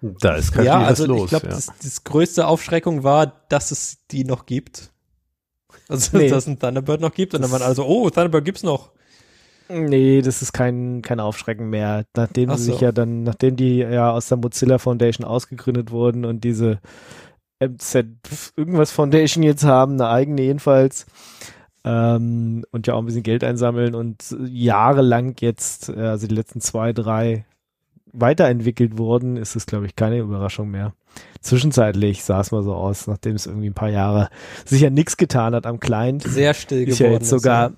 [0.00, 1.24] Da ist gerade ja, was also los.
[1.24, 1.52] ich glaube, ja.
[1.52, 4.92] das, das größte Aufschreckung war, dass es die noch gibt.
[5.88, 6.28] Also, Nee.
[6.28, 7.34] dass es ein Thunderbird noch gibt.
[7.34, 8.90] Und dann waren also, oh, Thunderbird gibt's noch.
[9.68, 12.06] Nee, das ist kein, kein Aufschrecken mehr.
[12.16, 12.84] Nachdem Ach sie sich so.
[12.84, 16.80] ja dann, nachdem die ja aus der Mozilla Foundation ausgegründet wurden und diese
[17.60, 18.06] MZ
[18.56, 21.06] irgendwas Foundation jetzt haben, eine eigene jedenfalls,
[21.84, 26.60] ähm, und ja auch ein bisschen Geld einsammeln und jahrelang jetzt, äh, also die letzten
[26.60, 27.46] zwei, drei
[28.20, 30.92] weiterentwickelt wurden, ist es, glaube ich, keine Überraschung mehr.
[31.40, 34.28] Zwischenzeitlich sah es mal so aus, nachdem es irgendwie ein paar Jahre
[34.64, 37.12] sich ja nichts getan hat am Client Sehr still ist geworden.
[37.12, 37.72] ja jetzt sogar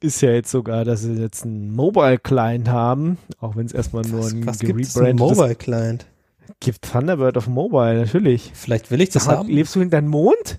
[0.00, 4.02] ist ja jetzt sogar, dass sie jetzt einen Mobile Client haben, auch wenn es erstmal
[4.02, 6.06] nur Was, ein was gibt es ein gerebrandetes- Mobile Client?
[6.58, 8.50] gibt Thunderbird auf Mobile natürlich.
[8.54, 9.48] Vielleicht will ich das Sag haben.
[9.48, 10.58] lebst du in deinem Mond?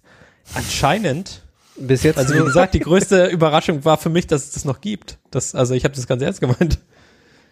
[0.55, 1.41] Anscheinend.
[1.75, 4.79] Bis jetzt Also wie gesagt, die größte Überraschung war für mich, dass es das noch
[4.81, 5.17] gibt.
[5.31, 6.79] Das, also ich habe das ganz ernst gemeint.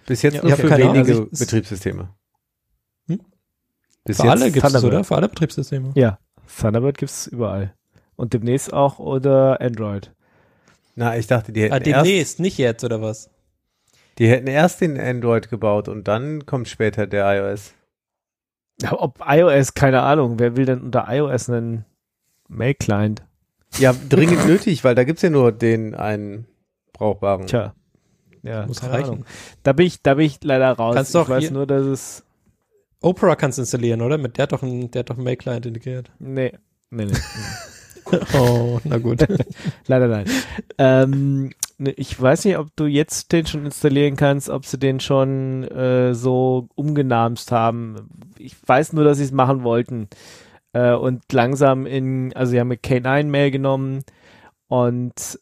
[0.08, 2.10] Bis jetzt Ja, nur für wenige also ich- Betriebssysteme.
[3.08, 3.22] Hm?
[4.04, 5.04] Bis Für jetzt alle gibt es oder?
[5.04, 5.92] Für alle Betriebssysteme.
[5.96, 6.20] Ja,
[6.60, 7.74] Thunderbird gibt's überall
[8.16, 10.12] und demnächst auch oder Android.
[10.96, 13.30] Na, ich dachte, die hätten, Ah, erst, demnächst, nicht jetzt oder was?
[14.18, 17.74] die hätten erst den Android gebaut und dann kommt später der iOS.
[18.82, 20.40] Ja, ob iOS, keine Ahnung.
[20.40, 21.86] Wer will denn unter iOS einen
[22.50, 23.24] Mail Client?
[23.78, 26.46] Ja, dringend nötig, weil da gibt's ja nur den einen
[26.92, 27.48] brauchbaren.
[27.48, 27.74] Tja.
[28.44, 29.10] Ja, Muss keine reichen.
[29.10, 29.26] Ahnung.
[29.64, 30.96] Da bin ich, da bin ich leider raus.
[30.96, 32.24] Kannst ich doch weiß nur, dass es
[33.02, 34.18] Opera kannst du installieren, oder?
[34.18, 36.12] Mit der hat doch ein, der hat doch einen Mail-Client integriert.
[36.20, 36.54] nee,
[36.90, 37.14] nee, nee.
[38.34, 39.26] Oh, na gut.
[39.88, 40.26] Leider nein.
[40.78, 45.00] ähm, ne, ich weiß nicht, ob du jetzt den schon installieren kannst, ob sie den
[45.00, 48.10] schon äh, so umgenamst haben.
[48.38, 50.10] Ich weiß nur, dass sie es machen wollten.
[50.74, 54.04] Äh, und langsam in, also sie haben mit K9 Mail genommen
[54.68, 55.40] und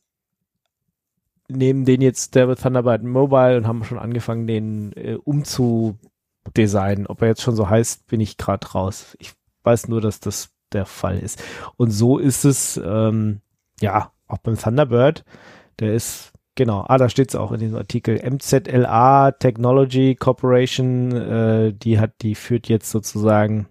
[1.50, 7.08] nehmen den jetzt, der wird Thunderbird Mobile und haben schon angefangen, den äh, umzudesignen.
[7.08, 9.18] Ob er jetzt schon so heißt, bin ich gerade raus.
[9.20, 9.34] Ich
[9.64, 11.43] weiß nur, dass das der Fall ist.
[11.78, 13.41] Und so ist es, ähm,
[13.82, 15.26] ja, auch beim Thunderbird,
[15.80, 21.74] der ist, genau, ah, da steht es auch in diesem Artikel, MZLA Technology Corporation, äh,
[21.74, 23.68] die hat, die führt jetzt sozusagen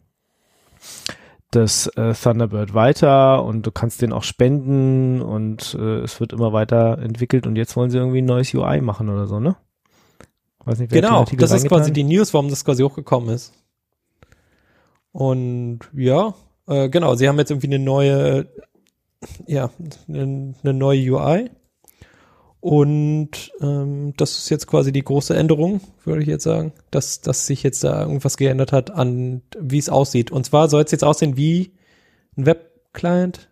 [1.50, 6.52] das äh, Thunderbird weiter und du kannst den auch spenden und äh, es wird immer
[6.52, 9.56] weiter entwickelt und jetzt wollen sie irgendwie ein neues UI machen oder so, ne?
[10.64, 13.54] Weiß nicht, wer genau, das ist quasi die News, warum das quasi hochgekommen ist.
[15.12, 16.34] Und ja,
[16.66, 18.46] äh, genau, sie haben jetzt irgendwie eine neue,
[19.46, 19.70] ja,
[20.06, 21.50] eine, eine neue UI.
[22.60, 27.46] Und ähm, das ist jetzt quasi die große Änderung, würde ich jetzt sagen, dass, dass
[27.46, 30.32] sich jetzt da irgendwas geändert hat an, wie es aussieht.
[30.32, 31.72] Und zwar soll es jetzt aussehen wie
[32.36, 33.48] ein Web-Client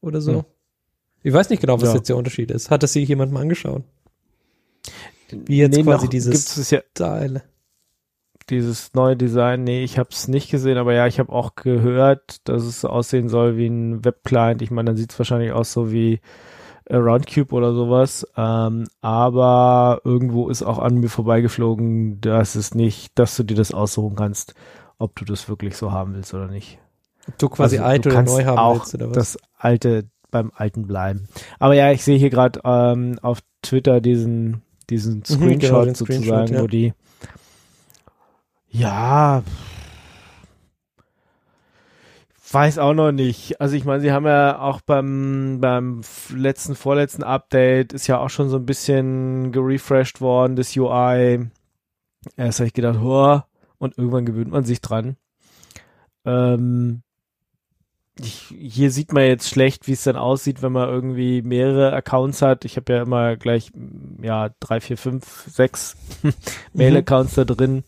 [0.00, 0.32] oder so.
[0.34, 0.44] Hm.
[1.24, 1.96] Ich weiß nicht genau, was Ja.
[1.96, 2.70] jetzt der Unterschied ist.
[2.70, 3.82] Hat das sich jemand mal angeschaut?
[5.30, 7.42] Wie jetzt Nee, quasi dieses es ja Teil.
[8.50, 12.46] dieses neue Design, nee, ich habe es nicht gesehen, aber ja, ich habe auch gehört,
[12.48, 14.62] dass es aussehen soll wie ein Webclient.
[14.62, 16.20] Ich meine, dann sieht es wahrscheinlich aus so wie
[16.90, 18.26] Roundcube oder sowas.
[18.36, 23.72] Ähm, aber irgendwo ist auch an mir vorbeigeflogen, dass es nicht, dass du dir das
[23.72, 24.54] aussuchen kannst,
[24.98, 26.78] ob du das wirklich so haben willst oder nicht.
[27.38, 29.14] Du quasi Also, alt du oder neu haben auch willst oder was?
[29.14, 31.28] Das alte beim alten bleiben.
[31.58, 36.24] Aber ja, ich sehe hier gerade ähm, auf Twitter diesen diesen Screenshot genau, den sozusagen,
[36.24, 36.62] Screenshot, ja.
[36.62, 36.92] wo die
[38.68, 39.42] ja
[42.52, 43.60] weiß auch noch nicht.
[43.60, 46.02] Also ich meine, sie haben ja auch beim beim
[46.34, 51.50] letzten vorletzten Update ist ja auch schon so ein bisschen gerefreshed worden das UI.
[52.36, 53.46] Erst habe ich gedacht, hoa,
[53.78, 55.16] und irgendwann gewöhnt man sich dran.
[56.24, 57.02] Ähm,
[58.20, 62.42] ich, hier sieht man jetzt schlecht, wie es dann aussieht, wenn man irgendwie mehrere Accounts
[62.42, 62.64] hat.
[62.64, 63.72] Ich habe ja immer gleich,
[64.20, 65.96] ja, drei, vier, fünf, sechs
[66.74, 67.84] Mail-Accounts da drin.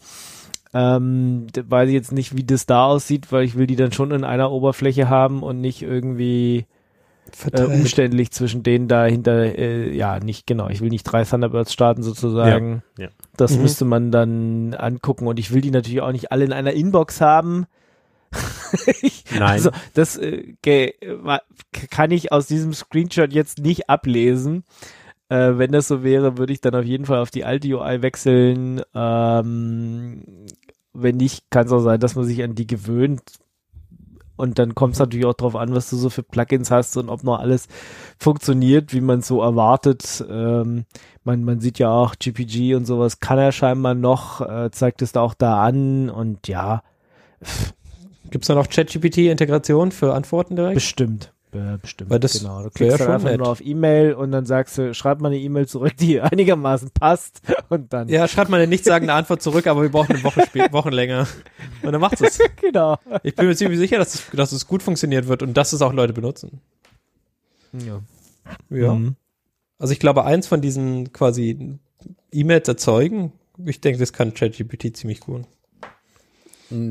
[0.75, 4.11] Ähm, weiß ich jetzt nicht, wie das da aussieht, weil ich will die dann schon
[4.11, 6.67] in einer Oberfläche haben und nicht irgendwie
[7.53, 10.69] äh, umständlich zwischen denen dahinter, äh, ja, nicht genau.
[10.69, 12.83] Ich will nicht drei Thunderbirds starten sozusagen.
[12.99, 13.11] Ja, ja.
[13.37, 13.63] Das Mhm.
[13.63, 17.21] müsste man dann angucken und ich will die natürlich auch nicht alle in einer Inbox
[17.21, 17.67] haben.
[19.03, 19.43] ich, Nein.
[19.43, 20.55] Also das äh,
[21.91, 24.65] kann ich aus diesem Screenshot jetzt nicht ablesen.
[25.29, 28.03] Äh, wenn das so wäre, würde ich dann auf jeden Fall auf die alte UI
[28.03, 28.83] wechseln.
[28.95, 30.25] Ähm,
[30.95, 33.23] wenn nicht, kann es auch sein, dass man sich an die gewöhnt.
[34.37, 37.09] Und dann kommt es natürlich auch drauf an, was du so für Plugins hast und
[37.09, 37.69] ob noch alles
[38.19, 40.25] funktioniert, wie man so erwartet.
[40.29, 40.87] Ähm,
[41.23, 45.13] man, man sieht ja auch GPG und sowas kann er scheinbar noch, äh, zeigt es
[45.13, 46.83] da auch da an und ja,
[48.31, 50.75] Gibt's da noch ChatGPT-Integration für Antworten direkt?
[50.75, 51.34] Bestimmt.
[51.55, 52.11] Ja, bestimmt.
[52.11, 52.63] Weil das genau.
[52.65, 53.39] Du klickst dann schon einfach nett.
[53.39, 57.41] nur auf E-Mail und dann sagst du, schreib mal eine E-Mail zurück, die einigermaßen passt
[57.69, 58.09] und dann.
[58.09, 61.27] Ja, schreibt mal eine nichtssagende Antwort zurück, aber wir brauchen eine Woche spä- Wochen länger.
[61.83, 62.39] Und dann macht es.
[62.61, 62.99] genau.
[63.23, 65.81] Ich bin mir ziemlich sicher, dass es, dass es gut funktioniert wird und dass es
[65.83, 66.61] auch Leute benutzen.
[67.73, 68.01] Ja.
[68.71, 68.95] Ja.
[68.95, 69.17] Mhm.
[69.79, 71.79] Also ich glaube, eins von diesen quasi
[72.33, 73.33] E-Mails erzeugen,
[73.65, 75.43] ich denke, das kann ChatGPT ziemlich gut.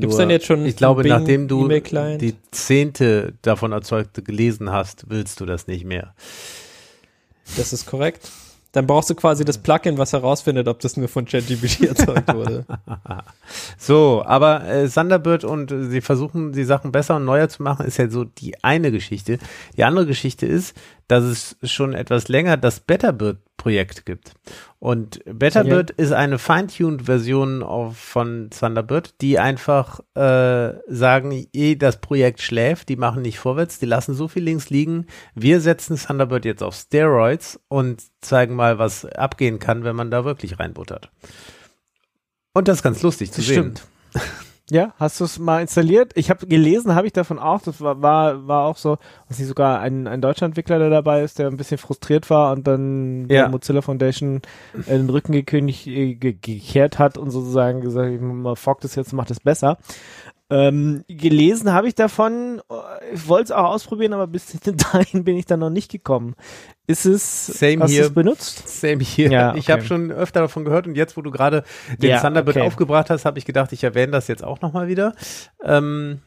[0.00, 4.70] Gibt's Nur, denn jetzt schon Ich glaube, Bing nachdem du die zehnte davon erzeugte gelesen
[4.70, 6.14] hast, willst du das nicht mehr.
[7.56, 8.30] Das ist korrekt.
[8.74, 12.64] Dann brauchst du quasi das Plugin, was herausfindet, ob das nur von ChatGPT erzeugt wurde.
[13.78, 17.86] So, aber äh, Thunderbird und äh, sie versuchen, die Sachen besser und neuer zu machen,
[17.86, 19.38] ist ja so die eine Geschichte.
[19.76, 20.74] Die andere Geschichte ist,
[21.08, 24.32] dass es schon etwas länger das Betterbird-Projekt gibt.
[24.78, 32.00] Und Betterbird ist eine fine-tuned Version auf, von Thunderbird, die einfach äh, sagen, eh das
[32.00, 35.06] Projekt schläft, die machen nicht vorwärts, die lassen so viel links liegen.
[35.34, 40.24] Wir setzen Thunderbird jetzt auf Steroids und zeigen mal, was abgehen kann, wenn man da
[40.24, 41.10] wirklich reinbuttert.
[42.52, 43.54] Und das ist ganz lustig zu Das sehen.
[43.54, 43.86] stimmt.
[44.70, 46.12] Ja, hast du es mal installiert?
[46.14, 47.60] Ich habe gelesen, habe ich davon auch.
[47.60, 48.96] Das war, war, war auch so,
[49.28, 52.50] was nicht sogar ein, ein deutscher Entwickler, der dabei ist, der ein bisschen frustriert war
[52.52, 53.42] und dann Ja.
[53.42, 54.40] der Mozilla Foundation
[54.86, 59.12] äh, den Rücken gekündigt, äh, ge gekehrt hat und sozusagen gesagt, ich fuck das jetzt,
[59.12, 59.76] macht es besser.
[60.56, 64.56] Ähm, gelesen habe ich davon, äh, ich wollte es auch ausprobieren, aber bis
[64.92, 66.36] dahin bin ich dann noch nicht gekommen.
[66.86, 68.68] Ist es, Same hast du es benutzt?
[68.68, 69.30] Same hier.
[69.32, 69.72] Ja, Ich okay.
[69.72, 71.64] habe schon öfter davon gehört und jetzt, wo du gerade
[71.98, 72.66] den Ja, Thunderbird okay.
[72.66, 75.14] aufgebracht hast, habe ich gedacht, ich erwähne das jetzt auch nochmal wieder.
[75.64, 76.20] Ähm,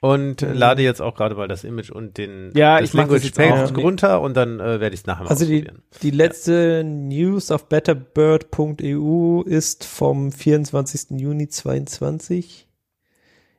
[0.00, 0.52] und Mhm.
[0.54, 3.76] lade jetzt auch gerade mal das Image und den Ja, das ich Language auch.
[3.78, 5.66] runter und dann äh, werde ich es nachher mal Also die,
[6.02, 11.18] die letzte News auf betterbird.eu ist vom 24.
[11.20, 12.68] Juni 22.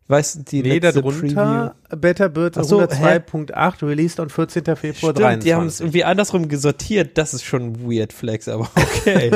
[0.05, 4.63] Ich weiß, die Nee, letzte darunter Betterbird Ach so, 102.8 released on 14.
[4.63, 4.97] Februar Preview.
[4.97, 5.43] Stimmt, 23.
[5.45, 7.17] die haben es irgendwie andersrum gesortiert.
[7.17, 9.31] Das ist schon weird Flex, aber okay.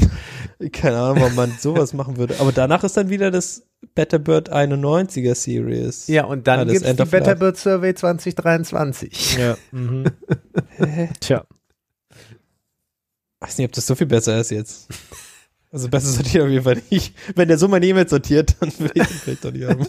[0.72, 2.34] Keine Ahnung, warum man sowas machen würde.
[2.38, 3.62] Aber danach ist dann wieder das
[3.94, 6.06] Betterbird 91er Series.
[6.08, 7.24] ja, und dann Ah, gibt's End die of Life.
[7.24, 9.38] Betterbird Survey 2023.
[9.38, 9.56] Ja.
[9.72, 10.04] Mhm.
[11.20, 11.44] Tja.
[13.40, 14.88] weiß nicht, ob das so viel besser ist jetzt.
[15.74, 17.16] Also besser sortiert auf jeden Fall nicht.
[17.34, 19.84] Wenn der so meine E-Mails sortiert, dann will ich den vielleicht doch nicht haben.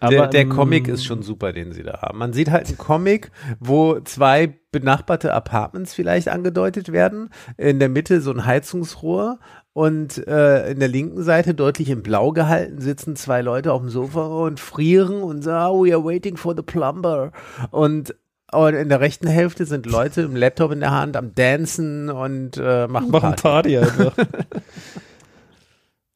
[0.10, 2.18] der, der ähm, Comic ist schon super, den sie da haben.
[2.18, 7.30] Man sieht halt einen Comic, wo zwei benachbarte Apartments vielleicht angedeutet werden.
[7.56, 9.40] In der Mitte so ein Heizungsrohr
[9.72, 13.90] und äh, in der linken Seite deutlich in Blau gehalten sitzen zwei Leute auf dem
[13.90, 17.32] Sofa und frieren und sagen, oh, we are waiting for the plumber.
[17.72, 18.14] Und
[18.52, 22.56] und in der rechten Hälfte sind Leute im Laptop in der Hand am Dancen und
[22.56, 23.42] äh, machen, Machen Party.
[23.42, 24.14] Party einfach.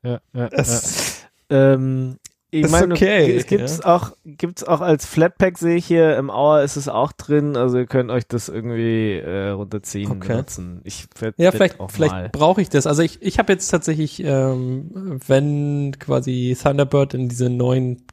[0.02, 1.74] Ja, ja, Das, ja.
[1.74, 2.18] Ähm,
[2.50, 3.94] ich Ist meine, okay, es gibt's ja.
[3.94, 7.76] auch, gibt's auch als Flatpak sehe ich hier im Hour ist es auch drin, also
[7.78, 10.28] ihr könnt euch das irgendwie äh, runterziehen Okay.
[10.28, 10.80] benutzen.
[10.84, 12.28] Ich werd, Ja, vielleicht, auch vielleicht mal.
[12.30, 12.86] brauche ich das.
[12.86, 18.06] Also ich, ich habe jetzt tatsächlich, ähm, wenn quasi Thunderbird in diese neuen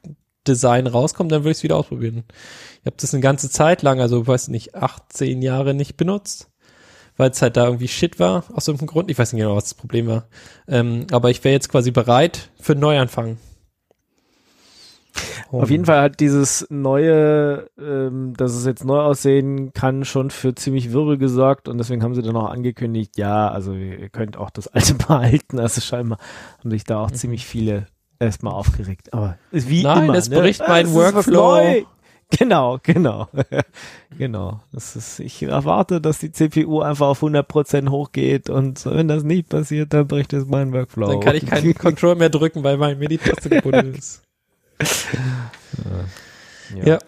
[0.46, 2.24] Design rauskommt, dann würde ich es wieder ausprobieren.
[2.80, 6.50] Ich habe das eine ganze Zeit lang, also weiß nicht, acht, zehn Jahre nicht benutzt,
[7.16, 9.10] weil es halt da irgendwie Shit war, aus irgendeinem Grund.
[9.10, 10.28] Ich weiß nicht genau, was das Problem war.
[10.68, 13.38] Ähm, aber ich wäre jetzt quasi bereit für einen Neuanfang.
[15.50, 20.54] Auf jeden Fall hat dieses neue, ähm, dass es jetzt neu aussehen kann, schon für
[20.54, 24.50] ziemlich Wirbel gesorgt und deswegen haben sie dann auch angekündigt, ja, also ihr könnt auch
[24.50, 25.58] das alte behalten.
[25.58, 26.18] Also scheinbar
[26.58, 27.86] haben sich da auch ziemlich viele
[28.18, 29.12] erstmal aufgeregt.
[29.12, 30.14] Aber ist wie Nein, immer.
[30.14, 30.40] es ne?
[30.40, 31.86] bricht Ah, mein ist was Workflow.
[32.30, 33.28] Genau, genau.
[34.18, 34.60] genau.
[34.72, 39.48] Das ist, ich erwarte, dass die CPU einfach auf 100% hochgeht und wenn das nicht
[39.48, 41.06] passiert, dann bricht es mein Workflow.
[41.06, 44.22] Dann kann ich keinen Control mehr drücken, weil mein mir die Taste gebunden ist.
[46.84, 46.98] Ja.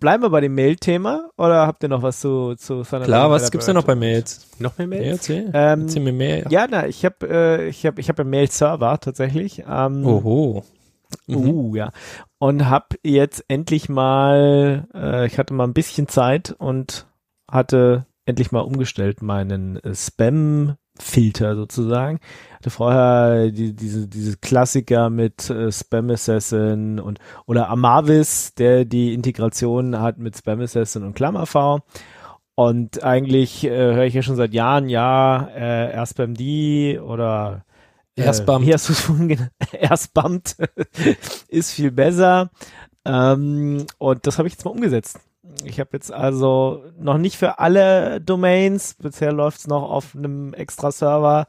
[0.00, 3.04] Bleiben wir bei dem Mail-Thema oder habt ihr noch was zu, zu Thunderbird?
[3.04, 4.48] Klar, was gibt's denn noch bei Mails?
[4.58, 5.06] Noch mehr Ja, Mails?
[5.18, 5.50] erzähl.
[5.54, 6.44] Ähm, erzähl mir mehr.
[6.50, 9.62] ja, na, ich habe äh, ich habe ich habe einen Mail-Server tatsächlich.
[9.68, 10.64] Ähm, Oho.
[11.26, 11.48] Mhm.
[11.48, 11.90] Uh, ja.
[12.38, 17.06] Und hab jetzt endlich mal, äh, ich hatte mal ein bisschen Zeit und
[17.48, 19.94] hatte endlich mal umgestellt meinen äh,
[20.98, 22.18] Spam-Filter sozusagen.
[22.54, 29.14] Hatte vorher die, diese, diese Klassiker mit äh, Spam Assassin und oder Amavis, der die
[29.14, 31.80] Integration hat mit Spam Assassin und KlammerV.
[32.54, 37.64] Und eigentlich äh, höre ich ja schon seit Jahren, ja, äh, erst beim D oder
[38.16, 38.66] Erst äh, bumpt.
[38.66, 39.52] Wie hast du es vorhin genannt?
[39.72, 40.56] Erst bumpt
[41.48, 42.50] ist viel besser.
[43.04, 45.20] Ähm, und das habe ich jetzt mal umgesetzt.
[45.64, 50.54] Ich habe jetzt also noch nicht für alle Domains, bisher läuft es noch auf einem
[50.54, 51.46] extra Server,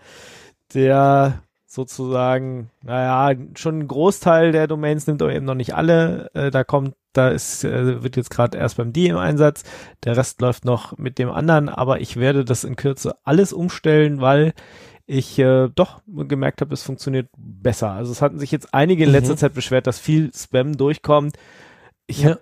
[0.74, 6.30] der sozusagen, naja, schon ein Großteil der Domains nimmt, aber eben noch nicht alle.
[6.34, 9.64] Äh, da kommt, da ist, äh, wird jetzt gerade erst beim D im Einsatz.
[10.04, 14.20] Der Rest läuft noch mit dem anderen, aber ich werde das in Kürze alles umstellen,
[14.20, 14.54] weil
[15.06, 17.92] ich äh, doch gemerkt habe, es funktioniert besser.
[17.92, 19.38] Also es hatten sich jetzt einige in letzter Mhm.
[19.38, 21.38] Zeit beschwert, dass viel Spam durchkommt.
[22.06, 22.32] Ich Ja.
[22.32, 22.42] habe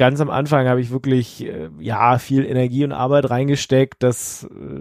[0.00, 4.80] ganz am Anfang habe ich wirklich äh, ja viel Energie und Arbeit reingesteckt, dass äh,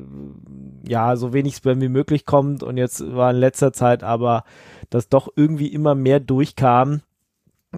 [0.90, 4.46] ja so wenig Spam wie möglich kommt und jetzt war in letzter Zeit aber,
[4.90, 7.02] dass doch irgendwie immer mehr durchkam,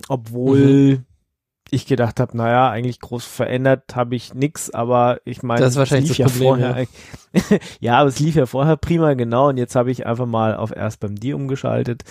[0.07, 1.03] obwohl
[1.71, 5.77] ich gedacht habe, naja, eigentlich groß verändert habe ich nix, aber ich meine, Das ist
[5.77, 6.87] wahrscheinlich es lief das ja Problem,
[7.33, 7.59] vorher.
[7.79, 7.97] Ja.
[7.97, 10.99] aber es lief ja vorher prima, genau, und jetzt habe ich einfach mal auf erst
[10.99, 12.03] beim D umgeschaltet.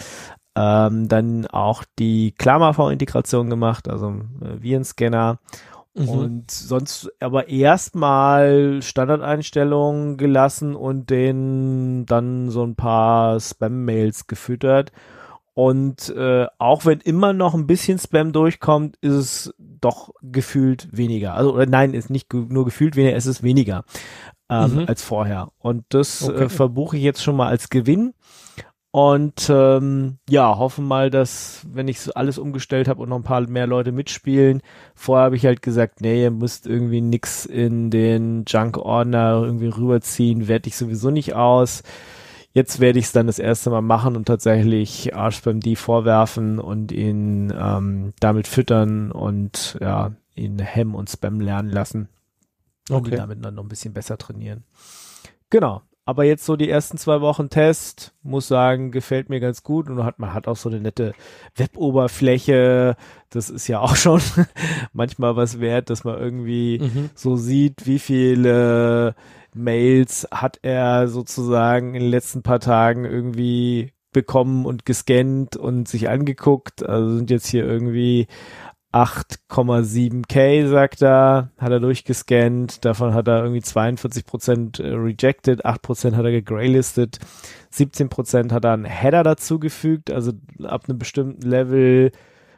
[0.57, 4.09] Ähm, dann auch die KlammerV-Integration gemacht, also
[4.43, 5.39] äh, Virenscanner.
[5.95, 6.09] Mhm.
[6.09, 14.93] Und sonst aber erstmal Standardeinstellungen gelassen und den dann so ein paar Spam-Mails gefüttert.
[15.55, 21.35] Und äh, auch wenn immer noch ein bisschen Spam durchkommt, ist es doch gefühlt weniger.
[21.35, 23.85] Also oder nein, ist nicht ge nur gefühlt weniger, es ist weniger
[24.49, 24.85] ähm, Mhm.
[24.87, 25.49] als vorher.
[25.59, 26.45] Und das Okay.
[26.45, 28.15] äh, verbuche ich jetzt schon mal als Gewinn.
[28.93, 33.43] Und ähm, ja, hoffen mal, dass, wenn ich alles umgestellt habe und noch ein paar
[33.49, 34.63] mehr Leute mitspielen,
[34.97, 40.49] vorher habe ich halt gesagt, nee, ihr müsst irgendwie nix in den Junk-Ordner irgendwie rüberziehen,
[40.49, 41.85] werte ich sowieso nicht aus.
[42.53, 46.59] Jetzt werde ich es dann das erste Mal machen und tatsächlich Arsch beim D vorwerfen
[46.59, 52.09] und ihn ähm, damit füttern und ja, ihn Hem und Spam lernen lassen
[52.93, 53.17] und ihn Okay.
[53.17, 54.65] damit dann noch ein bisschen besser trainieren.
[55.51, 55.83] Genau.
[56.11, 60.03] Aber jetzt so die ersten zwei Wochen Test, muss sagen, gefällt mir ganz gut und
[60.03, 61.13] hat, man hat auch so eine nette
[61.55, 62.97] Web-Oberfläche.
[63.31, 64.21] Das ist ja auch schon
[64.93, 67.11] manchmal was wert, dass man irgendwie Mhm.
[67.15, 69.15] so sieht, wie viele
[69.55, 76.09] Mails hat er sozusagen in den letzten paar Tagen irgendwie bekommen und gescannt und sich
[76.09, 76.85] angeguckt.
[76.85, 78.27] Also sind jetzt hier irgendwie
[78.93, 82.85] 8,7k, sagt er, hat er durchgescannt.
[82.85, 87.19] Davon hat er irgendwie 42 Prozent äh, rejected, 8 Prozent hat er gegraylistet,
[87.71, 90.11] 17 Prozent hat er einen Header dazugefügt.
[90.11, 90.33] Also
[90.65, 92.11] ab einem bestimmten Level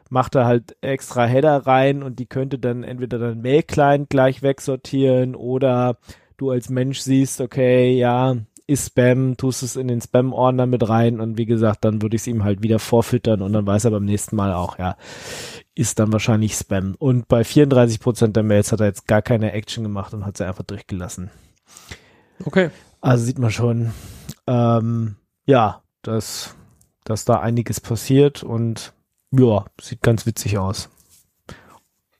[0.09, 5.35] macht er halt extra Header rein und die könnte dann entweder dein Mail-Client gleich wegsortieren
[5.35, 5.97] oder
[6.37, 11.19] du als Mensch siehst, okay, ja, ist Spam, tust es in den Spam-Ordner mit rein
[11.19, 13.91] und wie gesagt, dann würde ich es ihm halt wieder vorfüttern und dann weiß er
[13.91, 14.95] beim nächsten Mal auch, ja,
[15.75, 16.95] ist dann wahrscheinlich Spam.
[16.97, 20.47] Und bei 34% der Mails hat er jetzt gar keine Action gemacht und hat sie
[20.47, 21.29] einfach durchgelassen.
[22.45, 22.69] Okay.
[23.01, 23.91] Also sieht man schon,
[24.47, 26.55] ähm, ja, dass,
[27.03, 28.93] dass da einiges passiert und
[29.31, 30.89] ja, sieht ganz witzig aus.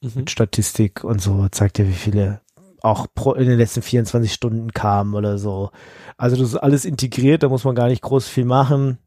[0.02, 0.12] Mhm.
[0.16, 2.42] Mit Statistik und so zeigt ja, wie viele
[2.84, 3.08] auch
[3.38, 5.72] in den letzten 24 Stunden kamen oder so.
[6.18, 8.98] Also das ist alles integriert, da muss man gar nicht groß viel machen.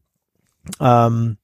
[0.79, 1.37] Ähm,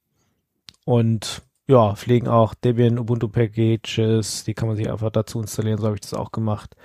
[0.84, 5.86] und ja, pflegen auch Debian Ubuntu Packages, die kann man sich einfach dazu installieren, so
[5.86, 6.76] habe ich das auch gemacht.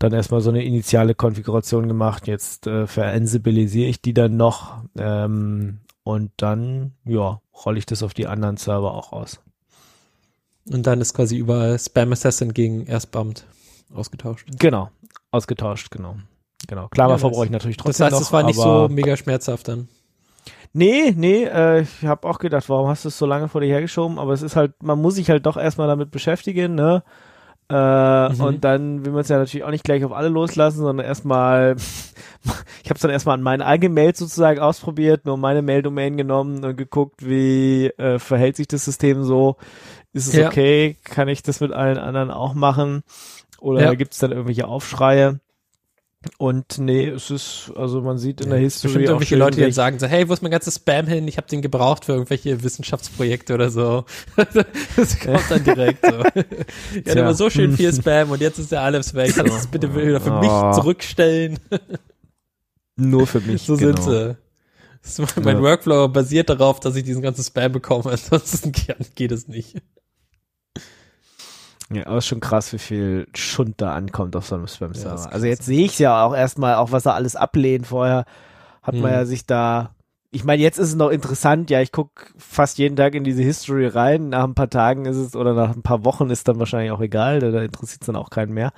[0.00, 5.78] Dann erstmal so eine initiale Konfiguration gemacht, jetzt äh, veransibilisiere ich die dann noch ähm,
[6.02, 9.40] und dann, ja, rolle ich das auf die anderen Server auch aus.
[10.68, 13.46] Und dann ist quasi über Spam Assassin gegen Erstbumpt
[13.94, 14.46] ausgetauscht.
[14.58, 14.90] Genau,
[15.30, 16.16] ausgetauscht, genau.
[16.68, 16.88] Genau.
[16.88, 17.32] Klar, Ja, ja, nice.
[17.32, 19.88] brauche ich natürlich Das trotzdem heißt, noch, es war nicht so mega schmerzhaft dann.
[20.72, 23.68] Nee, nee, äh, ich habe auch gedacht, warum hast du es so lange vor dir
[23.68, 24.18] hergeschoben?
[24.18, 27.02] Aber es ist halt, man muss sich halt doch erstmal damit beschäftigen, ne?
[27.68, 28.40] Äh, Mhm.
[28.40, 31.76] Und dann will man es ja natürlich auch nicht gleich auf alle loslassen, sondern erstmal,
[32.84, 36.64] ich habe es dann erstmal an meinen eigenen Mails sozusagen ausprobiert, nur meine Mail-Domain genommen
[36.64, 39.56] und geguckt, wie äh, verhält sich das System so.
[40.12, 40.48] Ist es Ja.
[40.48, 40.96] okay?
[41.04, 43.02] Kann ich das mit allen anderen auch machen?
[43.60, 43.94] Oder Ja.
[43.94, 45.40] gibt es dann irgendwelche Aufschreie?
[46.36, 49.72] Und nee, es ist, also man sieht in der History Bestimmt irgendwelche Leute, die dann
[49.72, 51.26] sagen so, hey, wo ist mein ganzes Spam hin?
[51.26, 54.04] Ich habe den gebraucht für irgendwelche Wissenschaftsprojekte oder so.
[54.96, 56.12] das kommt dann direkt so.
[56.34, 56.42] ja,
[56.94, 57.24] der Tja.
[57.24, 59.32] war so schön viel Spam und jetzt ist der alles weg.
[59.34, 60.72] Kannst du es bitte wieder für mich Oh.
[60.72, 61.58] zurückstellen?
[62.96, 63.62] nur für mich.
[63.66, 63.98] so genau.
[63.98, 64.36] sind
[65.02, 65.40] sie.
[65.42, 65.62] mein Ja.
[65.62, 68.10] Workflow basiert darauf, dass ich diesen ganzen Spam bekomme.
[68.10, 68.72] Ansonsten
[69.14, 69.76] geht es nicht.
[71.92, 75.14] Ja, aber ist schon krass, wie viel Schund da ankommt auf so einem Spam-Server.
[75.16, 77.86] ist also jetzt sehe ich ja auch erstmal, auch was er alles ablehnt.
[77.88, 78.24] Vorher
[78.82, 79.18] hat man Hm.
[79.18, 79.90] ja sich da,
[80.30, 83.42] ich meine, jetzt ist es noch interessant, ja, ich gucke fast jeden Tag in diese
[83.42, 84.28] History rein.
[84.28, 87.00] Nach ein paar Tagen ist es, oder nach ein paar Wochen ist dann wahrscheinlich auch
[87.00, 88.72] egal, da, da interessiert es dann auch keinen mehr.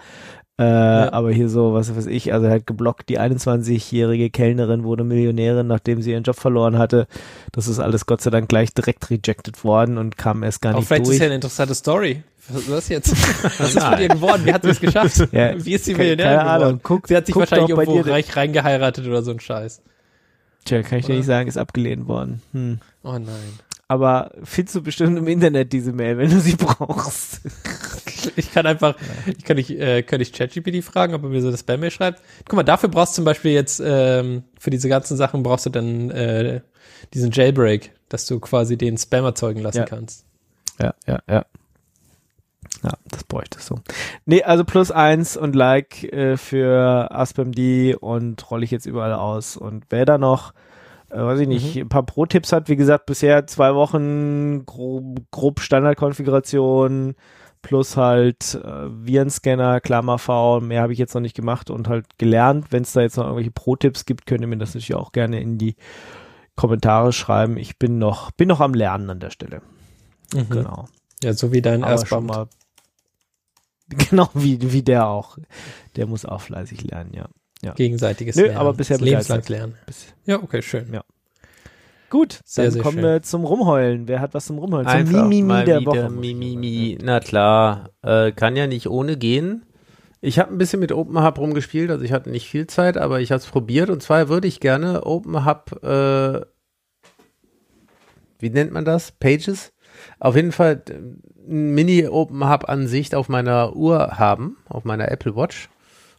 [0.59, 5.03] Äh, Aber hier so, was weiß ich, also er hat geblockt, die 21-jährige Kellnerin wurde
[5.05, 7.07] Millionärin, nachdem sie ihren Job verloren hatte.
[7.53, 10.81] Das ist alles Gott sei Dank gleich direkt rejected worden und kam erst gar Aber
[10.81, 11.15] nicht vielleicht durch.
[11.17, 12.23] ist ja eine interessante Story.
[12.49, 13.13] Was jetzt?
[13.61, 14.45] Was ist mit ihr geworden?
[14.45, 15.29] Wie hat sie es geschafft?
[15.33, 16.81] Ja, Wie ist sie Millionärin keine Ahnung.
[16.83, 19.81] Guck- sie hat sich wahrscheinlich irgendwo dir- reich reingeheiratet oder so ein Scheiß.
[20.65, 21.19] Tja, kann ich dir Oder?
[21.19, 22.43] nicht sagen, ist abgelehnt worden.
[22.53, 22.79] Hm.
[23.03, 23.59] Oh nein.
[23.89, 27.41] Aber findest du bestimmt im Internet diese Mail, wenn du sie brauchst.
[28.37, 28.95] Ich kann einfach,
[29.27, 32.23] ich kann nicht, äh, kann ich ChatGPT fragen, ob er mir so eine Spam-Mail schreibt.
[32.47, 35.71] Guck mal, dafür brauchst du zum Beispiel jetzt, ähm, für diese ganzen Sachen brauchst du
[35.71, 36.61] dann äh,
[37.15, 39.85] diesen Jailbreak, dass du quasi den Spam erzeugen lassen Ja.
[39.87, 40.25] kannst.
[40.81, 41.45] Ja, ja, ja.
[42.83, 43.77] Ja, das bräuchtest du.
[44.27, 49.57] Nee, also plus eins und Like äh, für AspamD und rolle ich jetzt überall aus.
[49.57, 50.53] Und wer da noch,
[51.11, 55.61] äh, weiß ich nicht, ein paar Pro-Tipps hat, wie gesagt, bisher zwei Wochen grob, grob
[55.61, 57.15] Standardkonfiguration
[57.63, 62.19] plus halt äh, Virenscanner, Klammer V, mehr habe ich jetzt noch nicht gemacht und halt
[62.19, 62.67] gelernt.
[62.71, 65.41] Wenn es da jetzt noch irgendwelche Pro-Tipps gibt, könnt ihr mir das natürlich auch gerne
[65.41, 65.77] in die
[66.57, 67.57] Kommentare schreiben.
[67.57, 69.63] Ich bin noch, bin noch am Lernen an der Stelle.
[70.35, 70.49] Mhm.
[70.51, 70.87] Genau.
[71.23, 71.85] Ja, so wie dein
[72.27, 72.49] mal.
[74.11, 75.39] Genau, wie, wie der auch.
[75.97, 77.73] Der muss auch fleißig lernen, ja.
[77.75, 78.59] Gegenseitiges Nö, Lernen.
[78.59, 79.75] aber bisher Das lebenslang lernen.
[79.87, 80.93] Bis- Ja, okay, schön.
[80.93, 81.05] Ja.
[82.11, 83.05] Gut, Sehr, dann sehr kommen schön.
[83.05, 84.09] wir zum Rumheulen.
[84.09, 84.87] Wer hat was zum Rumheulen?
[84.87, 86.11] Zum Einfach Mimimi mal der wieder Woche.
[86.11, 86.99] Mimimi.
[87.03, 89.65] Na klar, äh, kann ja nicht ohne gehen.
[90.21, 93.33] Ich habe ein bisschen mit OpenHub rumgespielt, also ich hatte nicht viel Zeit, aber ich
[93.33, 96.41] habe es probiert und zwar würde ich gerne OpenHub, äh,
[98.39, 99.13] wie nennt man das?
[99.13, 99.73] Pages?
[100.19, 100.83] Auf jeden Fall
[101.49, 105.69] ein Mini-OpenHub-Ansicht auf meiner Uhr haben, auf meiner Apple Watch.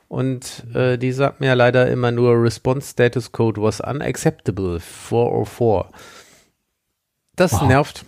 [0.08, 5.86] Und äh, die sagt mir ja leider immer nur Response Status Code was unacceptable 404.
[7.36, 7.68] Das Wow.
[7.68, 8.06] nervt.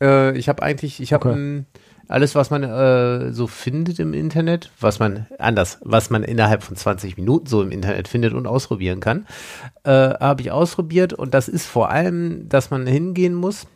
[0.00, 1.64] Äh, ich habe eigentlich, ich habe Okay.
[2.06, 6.76] alles, was man äh, so findet im Internet, was man anders, was man innerhalb von
[6.76, 9.26] 20 Minuten so im Internet findet und ausprobieren kann,
[9.82, 13.66] äh, habe ich ausprobiert und das ist vor allem, dass man hingehen muss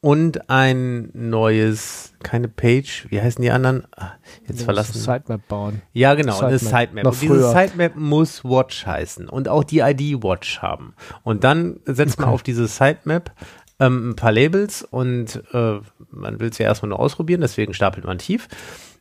[0.00, 3.84] und ein neues, keine Page, wie heißen die anderen?
[3.96, 4.12] Ah,
[4.46, 4.94] Jetzt verlassen.
[4.98, 5.82] Sitemap bauen.
[5.92, 6.48] Ja, genau, Sitemap.
[6.50, 7.04] eine Sitemap.
[7.04, 7.60] Noch Und dieses früher.
[7.68, 10.94] Sitemap muss Watch heißen und auch die ID Watch haben.
[11.24, 12.34] Und dann setzt man Okay.
[12.34, 13.32] auf diese Sitemap
[13.80, 15.80] ähm, ein paar Labels und äh,
[16.10, 18.48] man will es ja erstmal nur ausprobieren, deswegen stapelt man tief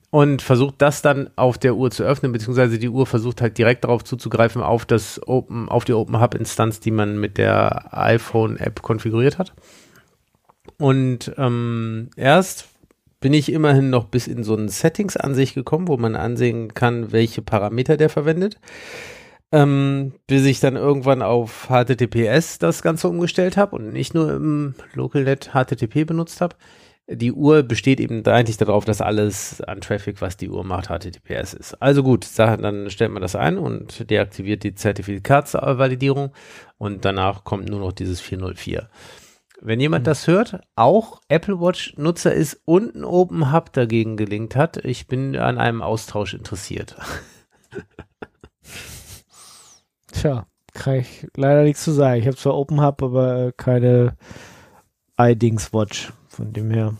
[0.09, 3.83] und versucht das dann auf der Uhr zu öffnen, beziehungsweise die Uhr versucht halt direkt
[3.83, 8.57] darauf zuzugreifen auf das Open, auf die Open Hub Instanz, die man mit der iPhone
[8.57, 9.53] App konfiguriert hat.
[10.79, 12.69] Und ähm, erst
[13.19, 17.41] bin ich immerhin noch bis in so eine Settings-Ansicht gekommen, wo man ansehen kann, welche
[17.41, 18.59] Parameter der verwendet.
[19.51, 24.75] Ähm, bis ich dann irgendwann auf HTTPS das Ganze umgestellt habe und nicht nur im
[24.93, 26.55] LocalNet HTTP benutzt habe.
[27.09, 31.53] Die Uhr besteht eben eigentlich darauf, dass alles an Traffic, was die Uhr macht, HTTPS
[31.53, 31.81] ist.
[31.81, 36.33] Also gut, dann stellt man das ein und deaktiviert die Zertifikatsvalidierung
[36.77, 38.89] und danach kommt nur noch dieses 404.
[39.59, 44.55] Wenn jemand das hört, auch Apple Watch Nutzer ist und ein Open Hub dagegen gelingt
[44.55, 46.95] hat, ich bin an einem Austausch interessiert.
[50.11, 52.19] Tja, kann ich leider nichts zu sagen.
[52.21, 54.15] Ich habe zwar Open Hub, aber äh, keine
[55.17, 56.13] iDings Watch.
[56.27, 56.95] Von dem her,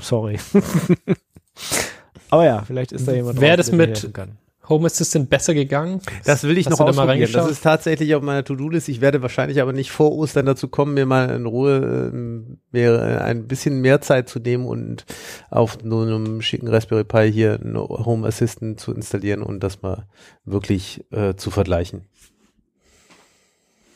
[0.00, 0.38] sorry.
[2.30, 4.38] aber ja, vielleicht ist da jemand draußen, das mit- kann.
[4.68, 6.00] Home Assistant besser gegangen?
[6.24, 7.32] Das will ich Hast noch du da mal ausprobieren.
[7.32, 8.88] Das ist tatsächlich auf meiner To-Do-List.
[8.88, 12.94] Ich werde wahrscheinlich aber nicht vor Ostern dazu kommen, mir mal in Ruhe ähm, mir
[12.94, 15.04] äh, ein bisschen mehr Zeit zu nehmen und
[15.50, 20.06] auf nur einem schicken Raspberry Pi hier einen Home Assistant zu installieren und das mal
[20.44, 22.06] wirklich äh, zu vergleichen.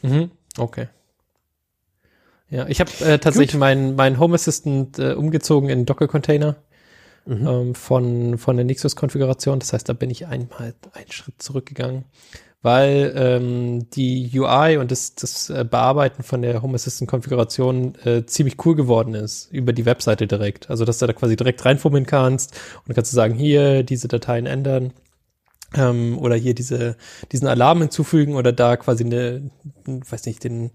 [0.02, 0.30] Mhm.
[0.56, 0.88] Okay.
[2.48, 6.56] Ja, ich habe äh, tatsächlich meinen mein Home Assistant äh, umgezogen in Docker-Container
[7.30, 7.46] Mhm.
[7.46, 9.60] ähm, von, von der Nexus-Konfiguration.
[9.60, 12.04] Das heißt, da bin ich einmal einen Schritt zurückgegangen,
[12.60, 18.56] weil ähm, die UI und das, das äh, Bearbeiten von der Home Assistant-Konfiguration äh, ziemlich
[18.66, 20.70] cool geworden ist über die Webseite direkt.
[20.70, 22.58] Also, dass du da quasi direkt reinfummeln kannst
[22.88, 24.92] und kannst du sagen, hier diese Dateien ändern
[25.76, 26.96] ähm, oder hier diese,
[27.30, 29.52] diesen Alarm hinzufügen oder da quasi eine,
[29.86, 30.72] weiß nicht, den,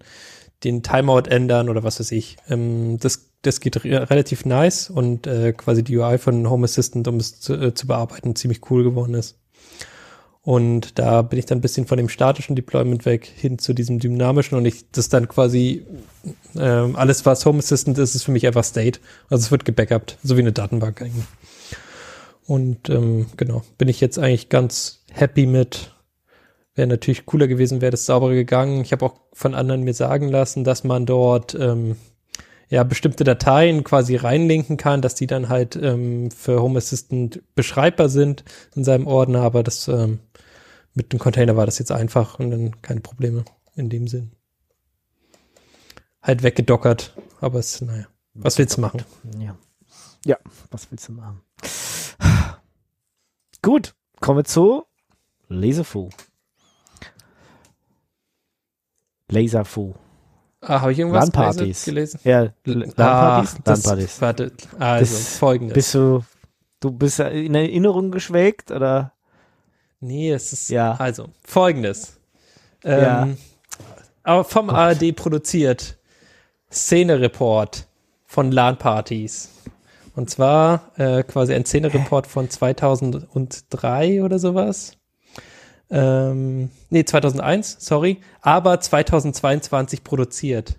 [0.64, 2.38] den Timeout ändern oder was weiß ich.
[2.48, 7.08] Ähm, das, das geht re relativ nice und äh, quasi die UI von Home Assistant,
[7.08, 9.38] um es zu, äh, zu bearbeiten, ziemlich cool geworden ist.
[10.42, 13.98] Und da bin ich dann ein bisschen von dem statischen Deployment weg hin zu diesem
[13.98, 15.88] dynamischen und ich das dann quasi
[16.56, 19.00] ähm, alles, was Home Assistant ist, ist für mich einfach State.
[19.28, 21.26] Also es wird gebackupt, so wie eine Datenbank eigentlich.
[22.46, 25.96] Und ähm, genau, bin ich jetzt eigentlich ganz happy mit.
[26.76, 28.82] Wäre natürlich cooler gewesen, wäre das sauberer gegangen.
[28.82, 31.96] Ich habe auch von anderen mir sagen lassen, dass man dort ähm,
[32.70, 38.10] ja bestimmte Dateien quasi reinlinken kann, dass die dann halt ähm, für Home Assistant beschreibbar
[38.10, 38.44] sind
[38.76, 40.20] in seinem Ordner, aber das ähm,
[40.94, 44.32] mit dem Container war das jetzt einfach und dann keine Probleme in dem Sinn.
[46.22, 49.04] Halt weggedockert, aber es, naja, was willst du machen?
[49.40, 49.58] Ja.
[50.26, 50.38] Ja,
[50.72, 51.42] was willst du machen?
[53.62, 54.86] Gut, kommen wir zu
[55.48, 56.10] Laserfu.
[59.30, 59.94] Laserfu.
[60.68, 61.86] Ah, habe ich irgendwas LAN-Partys.
[61.86, 62.20] gelesen?
[62.24, 63.58] Ja, LAN-Partys?
[63.64, 64.22] das- LAN-Partys.
[64.22, 65.74] Warte, also Das- folgendes.
[65.76, 66.24] Bist du,
[66.80, 69.12] du bist in Erinnerung geschwelgt oder?
[70.00, 70.94] Nee, es ist Ja.
[70.96, 72.20] also folgendes.
[72.84, 73.28] Ähm, Ja.
[74.24, 75.98] Aber vom ARD produziert
[76.72, 77.86] Szene-Report
[78.26, 79.50] von LAN-Partys.
[80.16, 84.94] Und zwar äh, quasi ein Szene-Report von 2003 oder sowas.
[85.90, 88.18] Ähm, nee, 2001, sorry.
[88.42, 90.76] Aber 2022 produziert.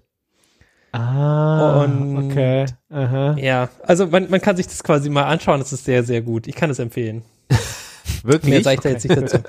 [0.92, 2.66] Ah, Und- okay.
[2.90, 3.36] Aha.
[3.38, 5.60] Ja, also man, man kann sich das quasi mal anschauen.
[5.60, 6.46] Das ist sehr, sehr gut.
[6.46, 7.22] Ich kann es empfehlen.
[7.50, 8.64] Mehr Wirklich?
[8.64, 9.38] sage ich da jetzt nicht dazu.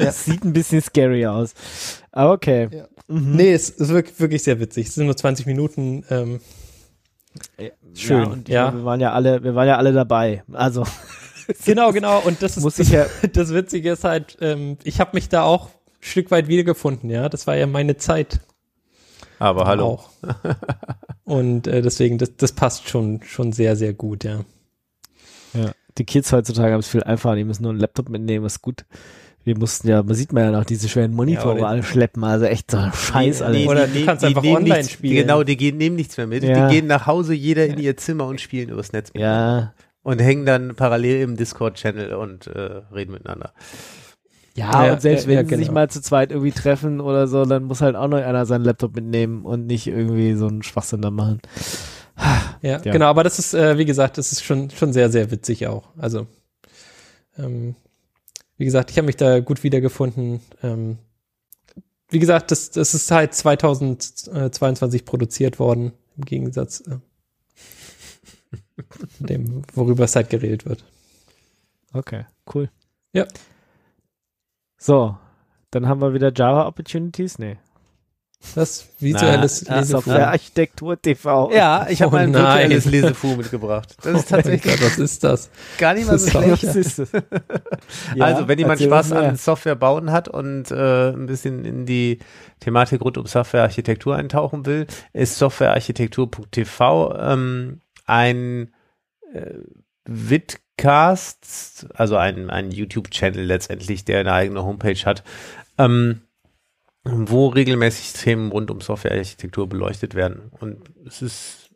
[0.00, 1.54] Das sieht ein bisschen scary aus.
[2.12, 2.68] Aber okay.
[2.70, 2.84] Ja.
[3.08, 3.34] Mhm.
[3.36, 4.86] Nee, es ist wirklich, wirklich sehr witzig.
[4.86, 6.04] Es sind nur 20 Minuten.
[6.08, 6.40] Ähm,
[7.94, 8.70] schön, Ja, ja.
[8.70, 10.44] meine, wir waren ja alle, wir waren ja alle dabei.
[10.52, 10.84] Also
[11.64, 12.20] genau, genau.
[12.20, 13.06] Und das ist muss ich ja.
[13.32, 15.70] das Witzige ist halt, ähm, ich habe mich da auch ein
[16.00, 17.28] Stück weit wiedergefunden, ja.
[17.28, 18.40] Das war ja meine Zeit.
[19.38, 19.84] Aber hallo.
[19.84, 20.10] Auch.
[21.24, 24.44] Und äh, deswegen, das, das passt schon, schon sehr, sehr gut, ja.
[25.54, 25.72] ja.
[25.98, 27.36] Die Kids heutzutage haben es viel einfacher.
[27.36, 28.46] Die müssen nur einen Laptop mitnehmen.
[28.46, 28.84] Ist gut.
[29.44, 32.22] Wir mussten ja, man sieht man ja noch diese schweren Monitore oder- alle schleppen.
[32.22, 33.68] Also echt so Scheiß, Alter.
[33.68, 35.16] Oder du kannst einfach online nichts, spielen.
[35.16, 36.44] Genau, die gehen, nehmen nichts mehr mit.
[36.44, 36.68] Ja.
[36.68, 39.10] Die gehen nach Hause, jeder in ihr Zimmer und spielen übers Netz.
[39.14, 39.74] Ja.
[40.02, 43.52] Und hängen dann parallel im Discord-Channel und äh, reden miteinander.
[44.54, 45.74] Ja, Ja, und selbst ja, wenn ja, sie sich genau.
[45.74, 48.94] mal zu zweit irgendwie treffen oder so, dann muss halt auch noch einer seinen Laptop
[48.96, 51.40] mitnehmen und nicht irgendwie so einen Schwachsinn da machen.
[52.62, 52.92] Ja, Ja.
[52.92, 55.88] genau, aber das ist, äh, wie gesagt, das ist schon, schon sehr, sehr witzig auch.
[55.96, 56.26] Also,
[57.38, 57.74] ähm,
[58.58, 60.40] wie gesagt, ich habe mich da gut wiedergefunden.
[60.62, 60.98] Ähm,
[62.10, 66.98] wie gesagt, das, das ist halt 2022 produziert worden, im Gegensatz äh,
[69.18, 70.84] zu dem, worüber es halt geredet wird.
[71.92, 72.24] Okay,
[72.54, 72.70] cool.
[73.12, 73.26] Ja.
[74.78, 75.16] So,
[75.70, 77.38] dann haben wir wieder Java Opportunities.
[77.38, 77.58] Nee.
[78.56, 79.92] Das visuelles Na, Lesefu.
[80.00, 81.52] Software Architektur TV.
[81.52, 82.42] Ja, ich habe Oh mein nein.
[82.42, 83.94] virtuelles Lesefu mitgebracht.
[84.02, 85.48] Das ist Oh tatsächlich Gott, was ist das?
[85.78, 86.64] gar nicht mal so schlecht.
[86.64, 87.12] Was ist das?
[88.16, 92.18] Ja, also, wenn jemand Spaß an Software bauen hat und äh, ein bisschen in die
[92.58, 97.80] Thematik rund um Softwarearchitektur eintauchen will, ist softwarearchitektur.tv ähm,
[98.12, 98.74] ein
[99.32, 99.54] äh,
[100.04, 105.24] Vidcast, also ein, ein YouTube-Channel letztendlich, der eine eigene Homepage hat,
[105.78, 106.20] ähm,
[107.04, 110.52] wo regelmäßig Themen rund um Softwarearchitektur beleuchtet werden.
[110.60, 111.70] Und es ist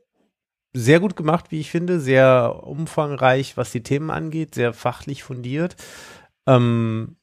[0.74, 5.76] sehr gut gemacht, wie ich finde, sehr umfangreich, was die Themen angeht, sehr fachlich fundiert.
[6.46, 7.16] Ähm,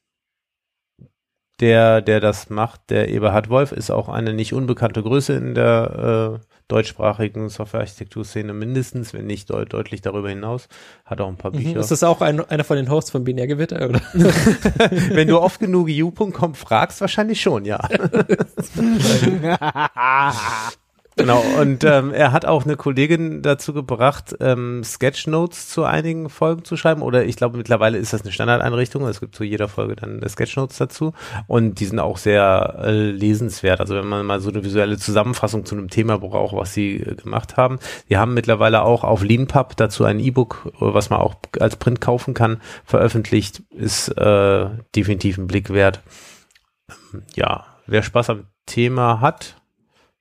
[1.60, 6.40] der, der das macht, der Eberhard Wolf, ist auch eine nicht unbekannte Größe in der
[6.42, 10.68] äh, deutschsprachigen Softwarearchitektur-Szene mindestens, wenn nicht deut deutlich darüber hinaus.
[11.04, 11.64] Hat auch ein paar Mhm.
[11.64, 11.80] Bücher.
[11.80, 14.00] Ist das auch ein, einer von den Hosts von Binär Gewitter, oder?
[14.14, 17.78] wenn du oft genug u.com fragst, wahrscheinlich schon, ja.
[21.16, 26.64] Genau, und ähm, er hat auch eine Kollegin dazu gebracht, ähm, Sketchnotes zu einigen Folgen
[26.64, 27.02] zu schreiben.
[27.02, 29.06] Oder ich glaube, mittlerweile ist das eine Standardeinrichtung.
[29.06, 31.12] Es gibt zu jeder Folge dann Sketchnotes dazu.
[31.46, 33.80] Und die sind auch sehr äh, lesenswert.
[33.80, 37.14] Also wenn man mal so eine visuelle Zusammenfassung zu einem Thema braucht, was sie äh,
[37.14, 37.78] gemacht haben.
[38.08, 42.00] Die haben mittlerweile auch auf Leanpub dazu ein E-Book, äh, was man auch als Print
[42.00, 43.62] kaufen kann, veröffentlicht.
[43.70, 44.66] Ist äh,
[44.96, 46.00] definitiv ein Blick wert.
[46.90, 49.56] Ähm, ja, wer Spaß am Thema hat,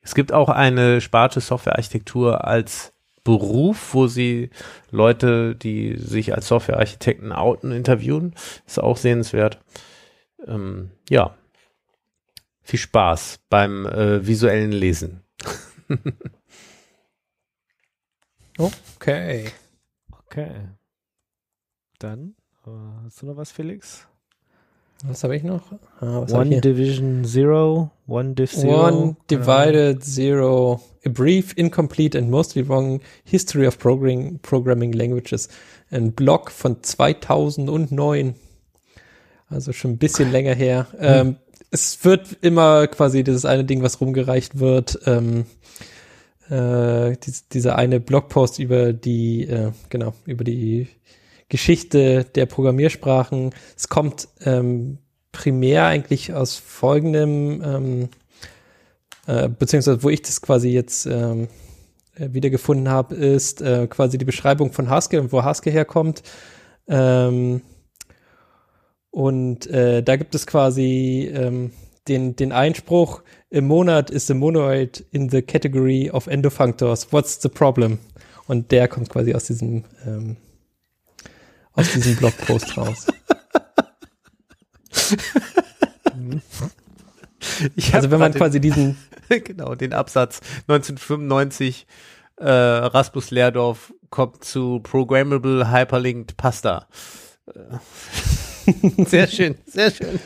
[0.04, 2.94] es gibt auch eine Sparte Softwarearchitektur als
[3.24, 4.50] Beruf, wo sie
[4.92, 8.36] Leute, die sich als Softwarearchitekten outen, interviewen.
[8.68, 9.60] Ist auch sehenswert.
[10.46, 11.36] Ähm, ja.
[12.62, 15.24] Viel Spaß beim äh, visuellen Lesen.
[18.58, 19.52] Okay.
[20.12, 20.70] Okay.
[21.98, 22.36] Dann,
[22.66, 22.70] äh,
[23.04, 24.08] hast du noch was, Felix?
[25.06, 25.62] Was habe ich noch?
[26.00, 26.62] Ah, ich One hier?
[26.62, 28.88] Division Zero, One Div Zero.
[28.88, 35.50] One divided zero, a brief, incomplete and mostly wrong history of programming, programming languages.
[35.92, 38.36] Ein Blog von 2009.
[39.50, 40.88] Also schon ein bisschen länger her.
[41.00, 41.36] Ähm,
[41.70, 45.46] es wird immer quasi dieses eine Ding, was rumgereicht wird, ähm,
[46.50, 50.88] äh, dies, dieser eine Blogpost über die, äh, genau, über die
[51.50, 53.54] Geschichte der Programmiersprachen.
[53.76, 54.98] Es kommt ähm,
[55.32, 58.10] primär eigentlich aus folgendem, ähm,
[59.28, 61.48] äh, beziehungsweise wo ich das quasi jetzt ähm,
[62.16, 66.24] äh, wiedergefunden habe, ist äh, quasi die Beschreibung von Haskell und wo Haskell herkommt.
[66.88, 67.62] Ähm,
[69.12, 71.72] und äh, da gibt es quasi ähm,
[72.08, 73.22] den, den Einspruch,
[73.54, 77.14] im Monat ist the monoid in the category of endofunctors.
[77.14, 78.00] What's the problem?
[78.48, 80.38] Und der kommt quasi aus diesem, ähm,
[81.74, 83.08] aus diesem Blogpost raus.
[87.92, 88.98] also wenn man quasi diesen
[89.44, 91.88] genau den Absatz 1995
[92.38, 96.88] äh, Rasmus Lehrdorf kommt zu Programmable Hyperlinked Pasta.
[97.48, 100.20] Äh, sehr schön, sehr schön.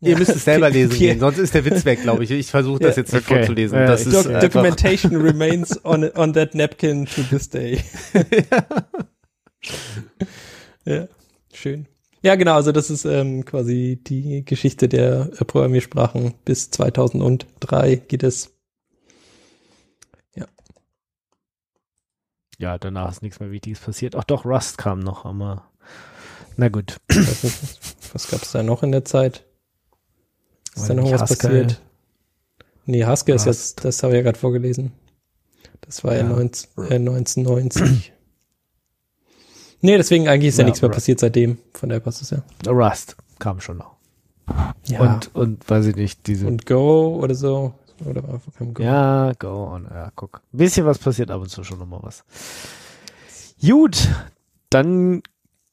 [0.00, 2.30] Ihr müsst es selber lesen gehen, sonst ist der Witz weg, glaube ich.
[2.30, 3.38] Ich versuche das jetzt nicht okay.
[3.38, 3.78] vorzulesen.
[3.78, 7.82] Ja, das ist Doc Documentation remains on, on that napkin to this day.
[10.84, 11.06] ja,
[11.52, 11.86] schön.
[12.22, 16.34] Ja, genau, also das ist ähm, quasi die Geschichte der äh, Programmiersprachen.
[16.44, 18.54] Bis 2003 geht es.
[20.34, 20.46] Ja.
[22.58, 24.16] Ja, danach ist nichts mehr Wichtiges passiert.
[24.16, 25.70] Ach doch, Rust kam noch, aber
[26.56, 26.96] na gut.
[28.12, 29.46] was gab es da noch in der Zeit?
[30.82, 31.80] Ist da noch was passiert?
[32.86, 34.92] Nee, Haskell ist jetzt, das habe ich ja gerade vorgelesen.
[35.80, 38.12] Das war ja, ja 19, äh, 1990.
[39.80, 40.96] nee, deswegen eigentlich ist ja, ja nichts mehr Rust.
[40.96, 41.58] passiert seitdem.
[41.74, 42.42] Von der passt es ja.
[42.66, 43.96] Rust kam schon noch.
[44.86, 45.00] Ja.
[45.00, 46.46] Und, und weiß ich nicht, diese.
[46.46, 47.74] Und Go oder so.
[48.04, 48.82] Oder Go.
[48.82, 50.42] Ja, Go und ja, guck.
[50.52, 52.24] Ein bisschen was passiert ab und zu schon nochmal was.
[53.60, 54.08] Gut,
[54.70, 55.22] dann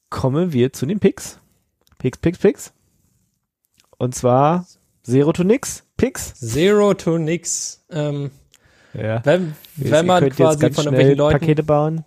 [0.09, 1.39] kommen wir zu den Picks.
[1.99, 2.73] Picks, Picks, Picks.
[3.97, 4.65] Und zwar
[5.07, 5.83] Zero to nix?
[5.95, 6.33] Pix?
[6.35, 7.81] Zero to nix.
[7.89, 8.31] Ähm,
[8.93, 9.21] ja.
[9.23, 11.39] Wenn, wenn man quasi von irgendwelchen Leuten.
[11.39, 12.03] Pakete bauen?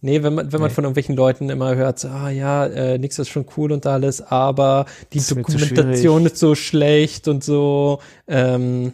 [0.00, 0.74] Nee, wenn man, wenn man nee.
[0.74, 4.22] von irgendwelchen Leuten immer hört, so, ah ja, äh, nix ist schon cool und alles,
[4.22, 8.00] aber die Dokumentation ist so schlecht und so.
[8.26, 8.92] Ähm,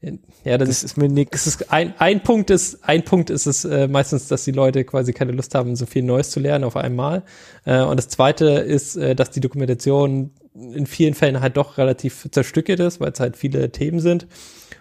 [0.00, 1.46] ja, das, das, ist mir nix.
[1.46, 5.12] Ist ein, ein Punkt ist, ein Punkt ist es äh, meistens, dass die Leute quasi
[5.12, 7.24] keine Lust haben, so viel Neues zu lernen auf einmal.
[7.64, 12.28] Äh, und das zweite ist, äh, dass die Dokumentation in vielen Fällen halt doch relativ
[12.30, 14.28] zerstückelt ist, weil es halt viele Themen sind.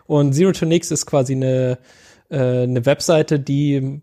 [0.06, 1.80] Und Zero to Nix ist quasi eine,
[2.30, 4.02] äh, eine Webseite, die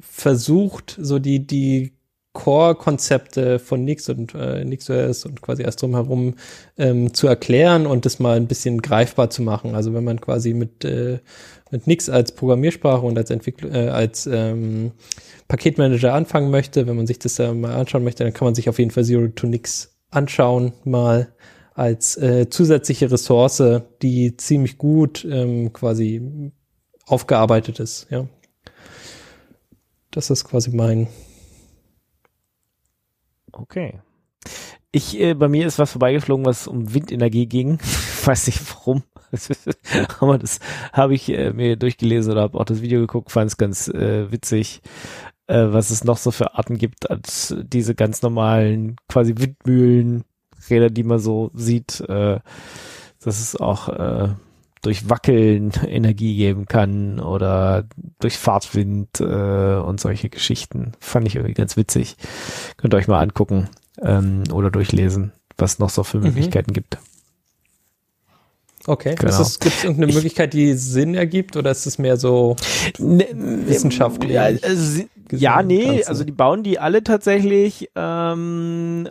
[0.00, 1.92] versucht, so die, die
[2.34, 6.34] Core-Konzepte von Nix und äh, NixOS und quasi erst drumherum
[6.76, 9.74] ähm, zu erklären und das mal ein bisschen greifbar zu machen.
[9.74, 11.20] Also wenn man quasi mit, äh,
[11.70, 14.92] mit Nix als Programmiersprache und als Entwickler, äh, als ähm,
[15.48, 18.68] Paketmanager anfangen möchte, wenn man sich das da mal anschauen möchte, dann kann man sich
[18.68, 21.32] auf jeden Fall Zero to Nix anschauen, mal
[21.74, 23.62] als äh, zusätzliche Ressource,
[24.02, 26.52] die ziemlich gut ähm, quasi
[27.06, 28.26] aufgearbeitet ist, ja.
[30.10, 31.08] Das ist quasi mein.
[33.56, 34.00] Okay.
[34.92, 37.78] Ich, äh, bei mir ist was vorbeigeflogen, was um Windenergie ging.
[38.24, 39.02] Weiß nicht warum.
[40.20, 40.60] Aber das
[40.92, 44.30] habe ich äh, mir durchgelesen oder habe auch das Video geguckt, fand es ganz äh,
[44.30, 44.80] witzig
[45.46, 50.24] äh, was es noch so für Arten gibt als diese ganz normalen quasi Windmühlen,
[50.70, 52.40] Räder, die man so sieht, äh,
[53.22, 54.28] dass es auch äh,
[54.84, 57.84] durch Wackeln Energie geben kann oder
[58.20, 60.92] durch Fahrtwind äh, und solche Geschichten.
[61.00, 62.16] Fand ich irgendwie ganz witzig.
[62.76, 63.68] Könnt ihr euch mal angucken
[64.02, 66.24] ähm, oder durchlesen, was noch so für mhm.
[66.24, 66.74] Möglichkeiten mhm.
[66.74, 66.98] gibt.
[68.86, 69.14] Okay.
[69.14, 69.38] Genau.
[69.38, 72.54] Gibt es irgendeine ich, Möglichkeit, die Sinn ergibt oder ist es mehr so
[72.98, 73.26] ne,
[73.66, 74.32] wissenschaftlich?
[74.32, 75.02] Ja, also,
[75.32, 77.88] ja nee, also die bauen die alle tatsächlich.
[77.96, 79.08] Ähm,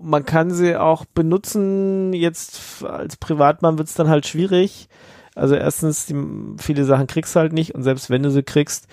[0.00, 2.12] man kann sie auch benutzen.
[2.12, 4.88] Jetzt als Privatmann wird es dann halt schwierig.
[5.34, 6.14] Also erstens, die,
[6.58, 8.86] viele Sachen kriegst du halt nicht und selbst wenn du sie kriegst,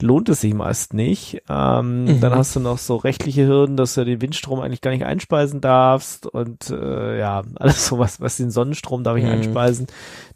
[0.00, 1.42] lohnt es sich meist nicht.
[1.48, 2.20] Ähm, mhm.
[2.20, 5.60] Dann hast du noch so rechtliche Hürden, dass du den Windstrom eigentlich gar nicht einspeisen
[5.60, 9.30] darfst und äh, ja, alles so was, was den Sonnenstrom darf ich mhm.
[9.30, 9.86] einspeisen,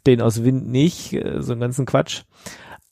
[0.07, 2.23] den aus Wind nicht, äh, so einen ganzen Quatsch.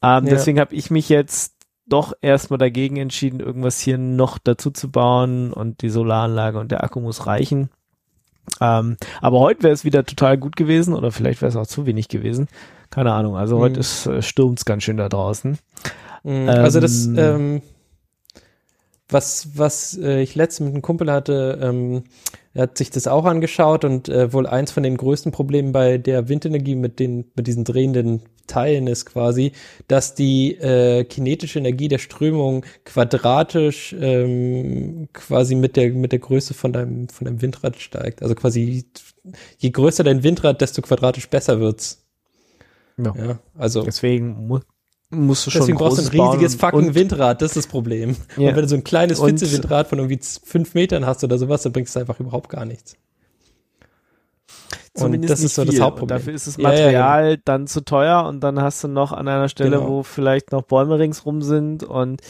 [0.01, 0.31] Ähm, ja.
[0.31, 1.55] Deswegen habe ich mich jetzt
[1.89, 6.83] doch erstmal dagegen entschieden, irgendwas hier noch dazu zu bauen und die Solaranlage und der
[6.83, 7.69] Akku muss reichen.
[8.61, 11.85] Ähm, aber heute wäre es wieder total gut gewesen oder vielleicht wäre es auch zu
[11.85, 12.47] wenig gewesen.
[12.89, 13.37] Keine Ahnung.
[13.37, 13.61] Also mhm.
[13.61, 15.57] heute ist äh, stürmt's ganz schön da draußen.
[16.23, 16.49] Mhm.
[16.49, 17.61] also das, ähm,
[19.09, 22.03] was, was äh, ich letztens mit einem Kumpel hatte, ähm,
[22.53, 25.97] er hat sich das auch angeschaut und äh, wohl eins von den größten Problemen bei
[25.97, 29.51] der Windenergie mit den, mit diesen drehenden Teilen ist quasi,
[29.87, 36.53] dass die äh, kinetische Energie der Strömung quadratisch ähm, quasi mit der, mit der Größe
[36.53, 38.23] von deinem, von deinem Windrad steigt.
[38.23, 38.85] Also quasi,
[39.59, 42.05] je größer dein Windrad, desto quadratisch besser wird's.
[42.97, 43.13] Ja.
[43.15, 44.59] Ja, also Deswegen mu
[45.11, 48.15] musst du schon Deswegen brauchst du ein riesiges fucking und- Windrad, das ist das Problem.
[48.37, 48.49] Ja.
[48.49, 51.63] Und wenn du so ein kleines Und- Fitze-Windrad von irgendwie fünf Metern hast oder sowas,
[51.63, 52.95] dann bringt es einfach überhaupt gar nichts.
[54.93, 55.83] Zumindest das nicht ist so das viel.
[55.83, 56.15] Hauptproblem.
[56.17, 59.11] Und dafür ist das Ja, ja, Material dann zu teuer und dann hast du noch
[59.11, 59.87] an einer Stelle, Genau.
[59.89, 62.21] wo vielleicht noch Bäume ringsrum sind und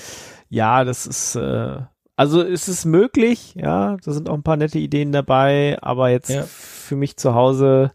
[0.49, 1.77] ja, das ist äh,
[2.15, 6.29] also es ist möglich, ja, da sind auch ein paar nette Ideen dabei, aber jetzt
[6.29, 6.43] Ja.
[6.43, 7.91] für mich zu Hause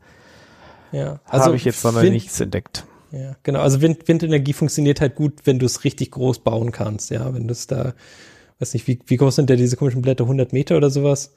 [0.92, 2.84] Ja, habe ich jetzt noch nichts entdeckt.
[3.14, 3.60] Ja, genau.
[3.60, 7.10] Also Wind, Windenergie funktioniert halt gut, wenn du es richtig groß bauen kannst.
[7.10, 7.94] Ja, wenn du es da,
[8.58, 10.24] weiß nicht, wie, wie groß sind denn diese komischen Blätter?
[10.24, 11.32] 100 Meter oder sowas?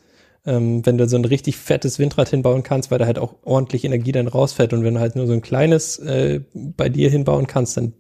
[0.45, 3.84] Ähm, wenn du so ein richtig fettes Windrad hinbauen kannst, weil da halt auch ordentlich
[3.86, 4.74] Energie dann rausfällt.
[4.74, 7.94] Und wenn du halt nur so ein kleines äh, bei dir hinbauen kannst, dann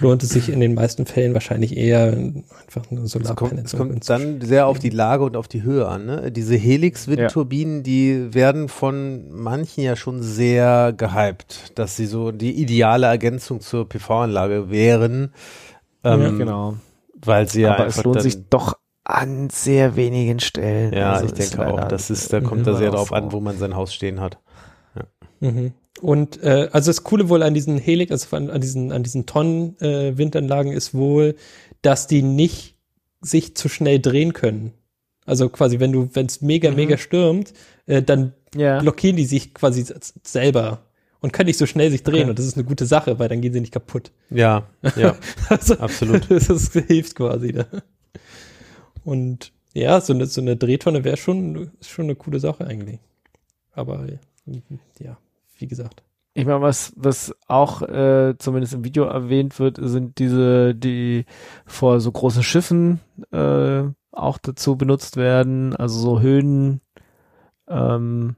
[0.00, 4.08] lohnt es sich in den meisten Fällen wahrscheinlich eher einfach nur Es kommt, es kommt
[4.08, 6.06] dann sehr auf die Lage und auf die Höhe an.
[6.06, 6.32] Ne?
[6.32, 13.06] Diese Helix-Windturbinen, die werden von manchen ja schon sehr gehypt, dass sie so die ideale
[13.06, 15.32] Ergänzung zur PV-Anlage wären.
[16.04, 16.74] Ähm, Ja, Genau.
[17.22, 18.74] Weil sie ja aber einfach es lohnt dann, sich doch
[19.04, 20.92] an sehr wenigen Stellen.
[20.92, 21.88] Ja, Also ich denke auch.
[21.88, 24.38] Das ist, da kommt da sehr drauf an, wo man sein Haus stehen hat.
[25.40, 25.72] Mhm.
[26.00, 29.26] Und äh, also das Coole wohl an diesen Helix, also an, an diesen an diesen
[29.26, 31.36] Tonnen äh, Windanlagen ist wohl,
[31.82, 32.76] dass die nicht
[33.20, 34.72] sich zu schnell drehen können.
[35.26, 36.76] Also quasi, wenn du, wenn es mega Mhm.
[36.76, 37.52] mega stürmt,
[37.86, 38.80] äh, dann Ja.
[38.80, 39.84] blockieren die sich quasi
[40.24, 40.82] selber
[41.20, 42.22] und können nicht so schnell sich drehen.
[42.22, 42.30] Okay.
[42.30, 44.10] Und das ist eine gute Sache, weil dann gehen sie nicht kaputt.
[44.30, 44.66] Ja,
[44.96, 45.16] ja,
[45.50, 46.22] Also, absolut.
[46.30, 47.52] das, das hilft quasi.
[47.52, 47.66] Da.
[49.04, 52.98] Und ja, so eine, so eine Drehtonne wäre schon, schon eine coole Sache eigentlich.
[53.72, 54.06] Aber
[54.98, 55.16] ja,
[55.60, 56.02] wie gesagt.
[56.32, 61.24] Ich meine, was, was auch äh, zumindest im Video erwähnt wird, sind diese, die
[61.66, 63.00] vor so großen Schiffen
[63.32, 63.82] äh,
[64.12, 66.80] auch dazu benutzt werden, also so Höhen,
[67.68, 68.36] ähm,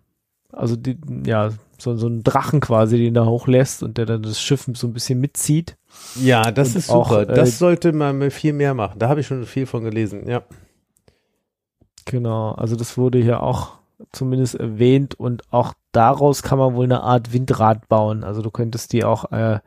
[0.51, 4.40] also die, ja, so, so ein Drachen quasi, den da hochlässt und der dann das
[4.40, 5.77] Schiff so ein bisschen mitzieht.
[6.20, 7.28] Ja, das Und ist auch, super.
[7.28, 8.99] äh, das sollte man viel mehr machen.
[8.99, 10.28] Da habe ich schon viel von gelesen.
[10.28, 10.43] Ja.
[12.05, 13.73] Genau, also das wurde hier auch
[14.12, 18.24] zumindest erwähnt und auch daraus kann man wohl eine Art Windrad bauen.
[18.24, 19.60] Also du könntest die auch äh,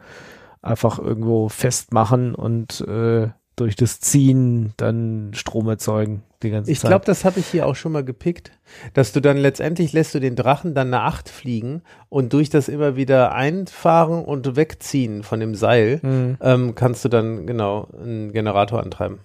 [0.62, 6.90] einfach irgendwo festmachen und äh, durch das Ziehen dann Strom erzeugen die ganze Ich Zeit.
[6.90, 8.52] glaube, das habe ich hier auch schon mal gepickt,
[8.94, 12.68] dass du dann letztendlich lässt du den Drachen dann eine Acht fliegen und durch das
[12.68, 18.34] immer wieder einfahren und wegziehen von dem Seil Hm, ähm, kannst du dann genau einen
[18.34, 19.20] Generator antreiben.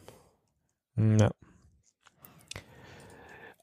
[0.97, 1.31] ja.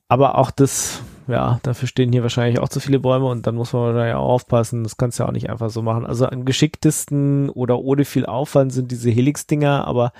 [0.10, 3.74] Aber auch das, ja, dafür stehen hier wahrscheinlich auch zu viele Bäume und dann muss
[3.74, 4.84] man da ja auch aufpassen.
[4.84, 6.06] Das kannst du ja auch nicht einfach so machen.
[6.06, 10.14] Also am geschicktesten oder ohne viel Aufwand sind diese Helix-Dinger, aber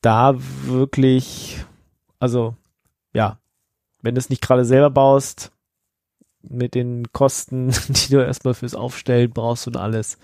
[0.00, 0.34] da
[0.64, 1.64] wirklich,
[2.18, 2.54] also
[3.12, 3.38] ja,
[4.02, 5.52] wenn du es nicht gerade selber baust,
[6.48, 10.18] mit den Kosten, die du erstmal fürs Aufstellen brauchst und alles,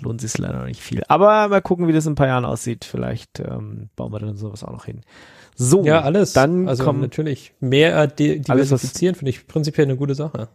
[0.00, 1.02] lohnt sich leider noch nicht viel.
[1.08, 2.84] Aber mal gucken, wie das in ein paar Jahren aussieht.
[2.84, 5.02] Vielleicht ähm, bauen wir dann sowas auch noch hin.
[5.54, 6.32] So, Ja, alles.
[6.32, 10.48] Dann also kommen natürlich mehr äh, diversifizieren finde ich prinzipiell eine gute Sache.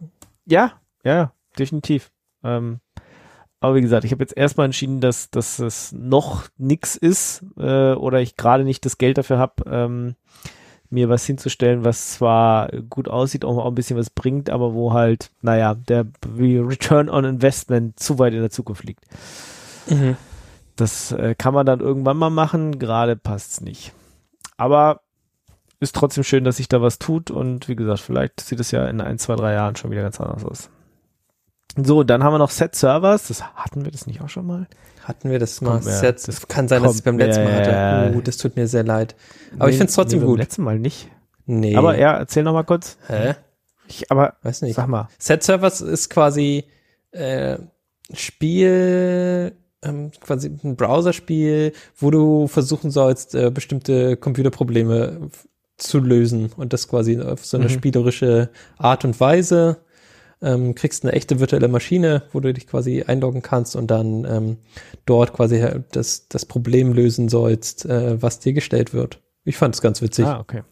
[0.46, 0.72] Ja,
[1.04, 2.10] ja, definitiv.
[2.42, 2.80] Ähm,
[3.60, 7.92] aber wie gesagt, ich habe jetzt erstmal entschieden, dass, dass es noch nix ist äh,
[7.92, 10.14] oder ich gerade nicht das Geld dafür habe, ähm,
[10.90, 14.92] mir was hinzustellen, was zwar gut aussieht, auch, auch ein bisschen was bringt, aber wo
[14.92, 16.06] halt, naja, der
[16.38, 19.04] Return on Investment zu weit in der Zukunft liegt.
[20.76, 23.92] Das äh, kann man dann irgendwann mal machen, gerade passt's nicht.
[24.58, 25.00] Aber
[25.80, 28.86] ist trotzdem schön, dass sich da was tut und wie gesagt, vielleicht sieht es ja
[28.86, 30.70] in ein, zwei, drei Jahren schon wieder ganz anders aus.
[31.80, 33.28] So, dann haben wir noch Set Servers.
[33.28, 34.66] Das hatten wir das nicht auch schon mal?
[35.04, 35.80] Hatten wir das mal?
[35.80, 36.24] Sets?
[36.24, 38.14] das kann sein, dass ich es beim letzten Mal hatte.
[38.16, 39.14] Oh, das tut mir sehr leid.
[39.58, 40.38] Aber ich Nee, finde es trotzdem nee, beim gut.
[40.40, 41.08] letzten Mal nicht.
[41.46, 41.76] Nee.
[41.76, 42.98] Aber ja, erzähl noch mal kurz.
[43.06, 43.36] Hä?
[43.86, 44.74] Ich, aber Weiß nicht.
[44.74, 45.08] sag mal.
[45.18, 46.64] Set Servers ist quasi
[47.12, 47.56] äh,
[48.12, 49.52] Spiel,
[49.82, 55.30] ähm, quasi ein Browserspiel, wo du versuchen sollst, äh, bestimmte Computerprobleme
[55.76, 57.70] zu lösen und das quasi auf so eine Mhm.
[57.70, 59.78] spielerische Art und Weise.
[60.40, 64.56] Ähm, kriegst eine echte virtuelle Maschine, wo du dich quasi einloggen kannst und dann ähm,
[65.04, 69.20] dort quasi das, das Problem lösen sollst, äh, was dir gestellt wird.
[69.44, 70.26] Ich fand es ganz witzig.
[70.26, 70.62] Ah, okay.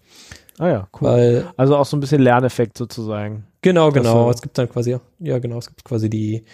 [0.58, 1.08] Ah ja, cool.
[1.08, 3.44] Weil, also auch so ein bisschen Lerneffekt sozusagen.
[3.60, 4.30] genau, genau.
[4.30, 6.44] Es gibt dann quasi, ja genau, es gibt quasi die,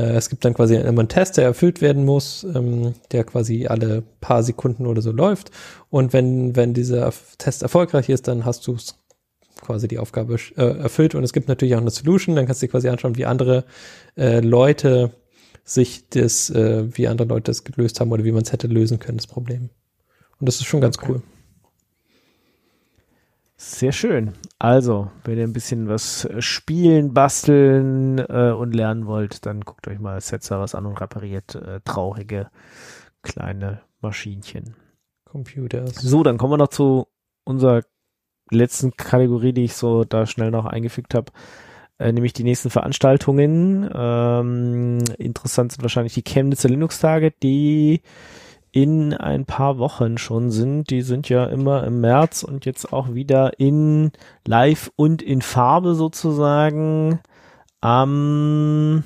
[0.00, 4.02] es gibt dann quasi immer einen Test, der erfüllt werden muss, ähm, der quasi alle
[4.20, 5.50] paar Sekunden oder so läuft.
[5.90, 8.76] Und wenn, wenn dieser Test erfolgreich ist, dann hast du
[9.60, 11.14] quasi die Aufgabe äh, erfüllt.
[11.14, 13.64] Und es gibt natürlich auch eine Solution, dann kannst du dir quasi anschauen, wie andere
[14.16, 15.12] äh, Leute
[15.64, 18.98] sich das, äh, wie andere Leute das gelöst haben oder wie man es hätte lösen
[18.98, 19.70] können, das Problem.
[20.40, 21.12] Und das ist schon ganz Okay.
[21.12, 21.22] cool.
[23.56, 24.32] Sehr schön.
[24.58, 29.86] Also, wenn ihr ein bisschen was äh, spielen, basteln äh, und lernen wollt, dann guckt
[29.86, 32.50] euch mal Setzer was an und repariert äh, traurige
[33.22, 34.74] kleine Maschinchen.
[35.24, 35.94] Computers.
[35.96, 37.06] So, dann kommen wir noch zu
[37.44, 37.82] unserer
[38.50, 41.32] letzten Kategorie, die ich so da schnell noch eingefügt habe,
[41.98, 43.88] äh, nämlich die nächsten Veranstaltungen.
[43.92, 48.02] Ähm, interessant sind wahrscheinlich die Chemnitzer Linux-Tage, die
[48.74, 50.90] in ein paar Wochen schon sind.
[50.90, 54.10] Die sind ja immer im März und jetzt auch wieder in
[54.44, 57.20] Live und in Farbe sozusagen
[57.80, 59.04] am,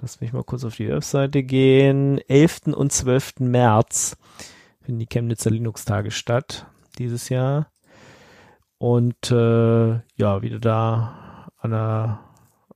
[0.00, 2.68] lass mich mal kurz auf die Webseite gehen, 11.
[2.68, 3.40] und 12.
[3.40, 4.16] März
[4.80, 6.64] finden die Chemnitzer Linux-Tage statt
[6.96, 7.70] dieses Jahr.
[8.78, 12.20] Und äh, ja, wieder da an der,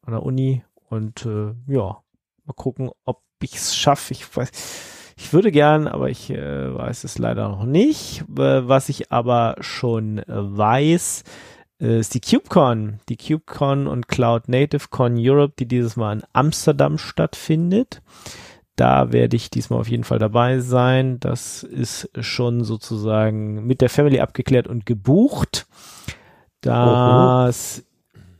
[0.02, 0.62] an der Uni.
[0.90, 2.02] Und äh, ja,
[2.44, 4.12] mal gucken, ob ich es schaffe.
[4.12, 8.24] Ich weiß, ich würde gern, aber ich äh, weiß es leider noch nicht.
[8.28, 11.24] Was ich aber schon weiß,
[11.80, 13.00] äh, ist die KubeCon.
[13.08, 18.00] Die KubeCon und Cloud Native Con Europe, die dieses Mal in Amsterdam stattfindet.
[18.76, 21.18] Da werde ich diesmal auf jeden Fall dabei sein.
[21.18, 25.66] Das ist schon sozusagen mit der Family abgeklärt und gebucht.
[26.60, 27.84] Das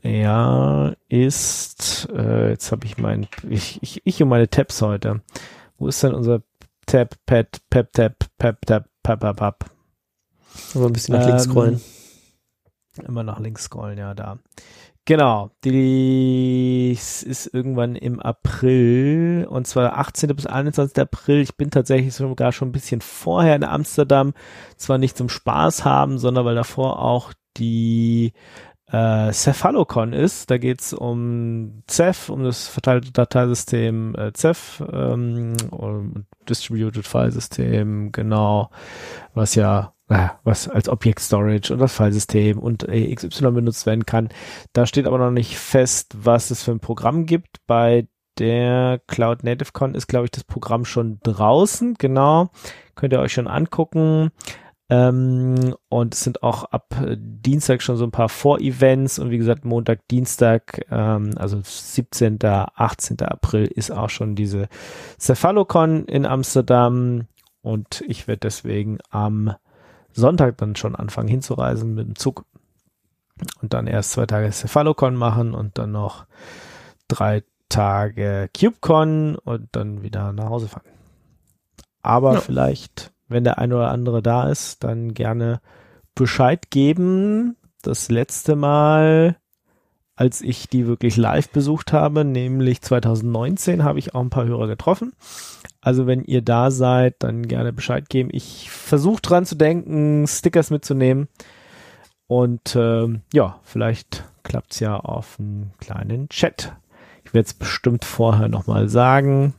[0.01, 5.21] ja ist, äh, jetzt habe ich mein, ich, ich, ich und meine Tabs heute.
[5.77, 6.41] Wo ist denn unser
[6.89, 9.65] Tab, Pad, Pep, Tab, Pep, Tab, Pap, Pap, Pap?
[10.73, 11.81] Aber ein bisschen nach links Ähm, scrollen.
[13.07, 14.39] Immer nach links scrollen, ja, da.
[15.05, 20.35] Genau, die ist irgendwann im April und zwar 18.
[20.35, 20.97] bis 21.
[20.99, 21.41] April.
[21.41, 24.33] Ich bin tatsächlich sogar schon ein bisschen vorher in Amsterdam,
[24.75, 28.33] zwar nicht zum Spaß haben, sondern weil davor auch die
[28.91, 30.49] äh, Cephalocon ist.
[30.49, 38.11] Da geht's um Ceph, um das verteilte Dateisystem äh, Ceph, ähm, und Distributed File System,
[38.11, 38.69] genau,
[39.33, 44.05] was ja äh, was als Object Storage und das Filesystem und äh, XY benutzt werden
[44.05, 44.29] kann.
[44.73, 47.57] Da steht aber noch nicht fest, was es für ein Programm gibt.
[47.67, 48.07] Bei
[48.39, 51.95] der Cloud Native Con ist, glaube ich, das Programm schon draußen.
[51.95, 52.49] Genau.
[52.95, 54.31] Könnt ihr euch schon angucken.
[54.91, 59.37] Ähm, und es sind auch ab äh, Dienstag schon so ein paar Vorevents und wie
[59.37, 63.21] gesagt, Montag, Dienstag, ähm, also 17., 18.
[63.21, 64.67] April ist auch schon diese
[65.19, 67.27] Cephalocon in Amsterdam
[67.61, 69.53] und ich werde deswegen am
[70.11, 72.45] Sonntag dann schon anfangen hinzureisen mit dem Zug
[73.61, 76.25] und dann erst zwei Tage Cephalocon machen und dann noch
[77.07, 80.83] drei Tage CubeCon und dann wieder nach Hause fahren.
[82.01, 82.41] Aber Ja.
[82.41, 85.61] vielleicht, wenn der ein oder andere da ist, dann gerne
[86.15, 87.55] Bescheid geben.
[87.81, 89.37] Das letzte Mal,
[90.15, 94.67] als ich die wirklich live besucht habe, nämlich 2019, habe ich auch ein paar Hörer
[94.67, 95.13] getroffen.
[95.81, 98.29] Also wenn ihr da seid, dann gerne Bescheid geben.
[98.33, 101.29] Ich versuche dran zu denken, Stickers mitzunehmen.
[102.27, 106.73] Und ähm, ja, vielleicht klappt's ja auf einen kleinen Chat.
[107.23, 109.53] Ich werde es bestimmt vorher nochmal sagen.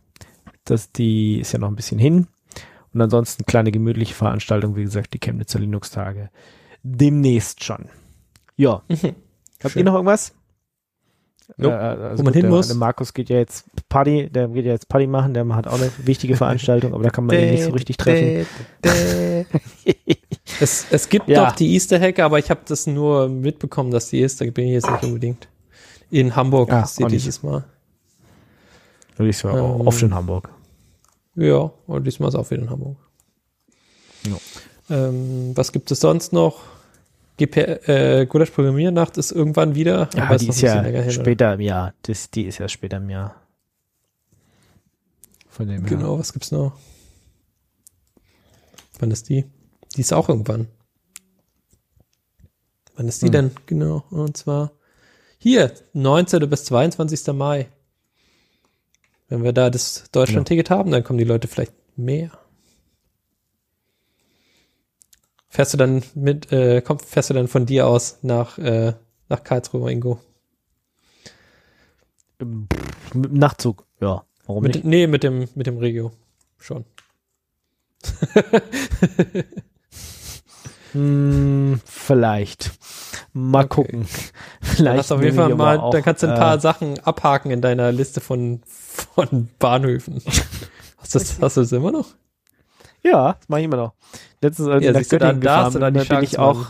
[0.64, 2.26] dass die ist ja noch ein bisschen hin.
[2.92, 6.30] Und ansonsten kleine gemütliche Veranstaltung, wie gesagt, die Chemnitzer Linux-Tage.
[6.82, 7.86] Demnächst schon.
[8.56, 8.82] Ja.
[8.88, 9.84] Habt ihr Schön.
[9.84, 10.32] noch irgendwas?
[11.56, 11.74] Nope.
[11.74, 12.68] Äh, also Wo man gut, hin muss.
[12.68, 15.74] Der Markus geht ja jetzt Party, der geht ja jetzt Party machen, der hat auch
[15.80, 18.46] eine wichtige Veranstaltung, aber da kann man ihn nicht so richtig treffen.
[20.60, 21.46] Es, es gibt Ja.
[21.46, 24.40] doch die Easter Hack, aber ich habe das nur mitbekommen, dass die ist.
[24.40, 25.48] Da bin ich jetzt nicht unbedingt.
[26.10, 27.12] In Hamburg Ah, ist nicht.
[27.12, 27.64] dieses Mal.
[29.18, 30.50] Ich sagen, Ähm, oft in Hamburg.
[31.34, 32.96] Ja, und diesmal ist auch wieder in Hamburg.
[34.90, 36.60] Ähm, was gibt es sonst noch?
[37.38, 37.56] GP,
[37.88, 40.10] äh, Gulasch Programmiernacht ist irgendwann wieder.
[40.14, 41.10] Ja, aber die ist ein ja hin, oder?
[41.10, 41.94] später im Jahr.
[42.02, 43.34] Das, die ist ja später im Jahr.
[45.48, 45.88] Von dem her.
[45.96, 46.72] Genau, was gibt's noch?
[48.98, 49.46] Wann ist die?
[49.96, 50.68] Die ist auch irgendwann.
[52.96, 53.32] Wann ist die Hm.
[53.32, 53.50] denn?
[53.66, 54.04] Genau.
[54.10, 54.72] Und zwar
[55.38, 56.50] hier, 19.
[56.50, 57.32] bis 22.
[57.32, 57.68] Mai.
[59.30, 62.32] Wenn wir da das Deutschland-Ticket haben, dann kommen die Leute vielleicht mehr.
[65.48, 68.94] Fährst du dann mit, äh, komm, fährst du dann von dir aus nach, äh,
[69.28, 70.20] nach Karlsruhe, Ingo?
[72.38, 72.40] Mit
[73.14, 74.24] dem Nachtzug, ja.
[74.46, 74.84] Warum Mit, nicht?
[74.84, 76.12] nee, mit dem, mit dem Regio.
[76.58, 76.84] Schon.
[80.92, 82.72] Hm, vielleicht.
[83.32, 83.68] Mal Okay.
[83.68, 84.00] gucken.
[84.00, 84.08] Dann
[84.62, 87.50] Vielleicht du auf jeden Fall mal, auch, dann kannst du ein paar äh, Sachen abhaken
[87.50, 90.22] in deiner Liste von, von Bahnhöfen.
[90.98, 92.08] Hast du das, hast du das immer noch?
[93.02, 93.94] Ja, das mache ich immer noch.
[94.42, 96.66] Letztens, als Ja, ich nach Göttingen dann darfst gefahren bin, da die bin ich auch,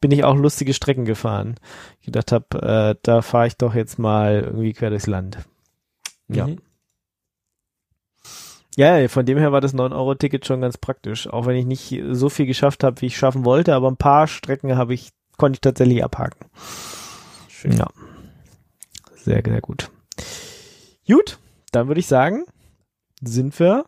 [0.00, 1.56] bin ich auch lustige Strecken gefahren.
[1.98, 5.38] Ich gedacht habe, äh, da fahre ich doch jetzt mal irgendwie quer durchs Land.
[6.28, 6.46] Ja.
[6.46, 6.58] Mhm.
[8.76, 11.28] Ja, ja, von dem her war das 9-Euro-Ticket schon ganz praktisch.
[11.28, 14.26] Auch wenn ich nicht so viel geschafft habe, wie ich schaffen wollte, aber ein paar
[14.26, 16.46] Strecken habe ich, konnte ich tatsächlich abhaken.
[17.48, 17.72] Schön.
[17.72, 17.88] Ja.
[19.16, 19.90] Sehr, sehr gut.
[21.06, 21.38] Gut,
[21.72, 22.44] dann würde ich sagen,
[23.22, 23.86] sind wir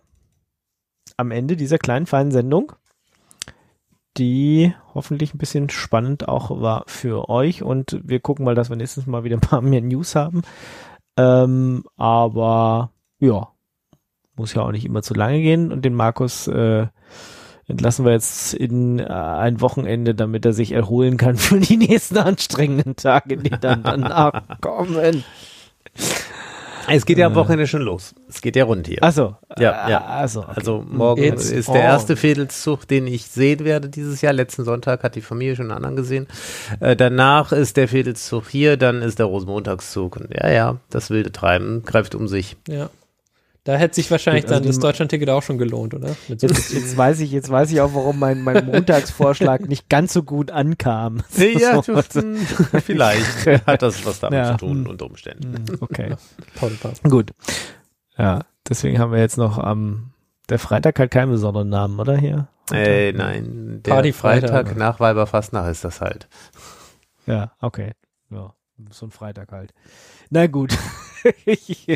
[1.16, 2.72] am Ende dieser kleinen, feinen Sendung,
[4.16, 8.76] die hoffentlich ein bisschen spannend auch war für euch und wir gucken mal, dass wir
[8.76, 10.42] nächstes Mal wieder ein paar mehr News haben.
[11.18, 13.48] Ähm, aber ja,
[14.36, 16.86] muss ja auch nicht immer zu lange gehen und den Markus äh,
[17.68, 22.18] entlassen wir jetzt in äh, ein Wochenende, damit er sich erholen kann für die nächsten
[22.18, 25.24] anstrengenden Tage, die dann danach kommen.
[26.88, 27.36] Es geht ja am Äh.
[27.36, 28.14] Wochenende schon los.
[28.28, 29.02] Es geht ja rund hier.
[29.02, 30.04] Also, Ja, ja.
[30.04, 30.52] Also, okay.
[30.54, 34.32] Also morgen It's ist der erste Fädelszug, den ich sehen werde dieses Jahr.
[34.32, 36.28] Letzten Sonntag hat die Familie schon einen anderen gesehen.
[36.78, 40.16] Äh, danach ist der Fädelszug hier, dann ist der Rosenmontagszug.
[40.16, 42.56] Und ja, ja, das wilde Treiben greift um sich.
[42.68, 42.88] Ja.
[43.66, 46.14] Da hätte sich wahrscheinlich also dann das Deutschland-Ticket auch schon gelohnt, oder?
[46.28, 50.12] Mit Jetzt, jetzt weiß ich, jetzt weiß ich auch, warum mein, mein Montagsvorschlag nicht ganz
[50.12, 51.24] so gut ankam.
[51.36, 52.36] Ja, So, du, hm,
[52.80, 54.90] vielleicht hat das was damit Ja, zu tun hm.
[54.90, 55.64] unter Umständen.
[55.68, 56.14] hm, okay.
[56.54, 57.02] Podcast.
[57.02, 57.32] Gut.
[58.16, 60.12] Ja, deswegen haben wir jetzt noch am,
[60.48, 62.46] der Freitag hat keinen besonderen Namen, oder hier?
[62.70, 64.50] Ey, nein, der Partyfreitag.
[64.50, 66.28] Freitag nach Weiberfastnacht ist das halt.
[67.26, 67.94] Ja, okay.
[68.30, 68.54] Ja,
[68.90, 69.74] so ein Freitag halt.
[70.30, 70.76] Na gut.
[71.44, 71.86] Ich-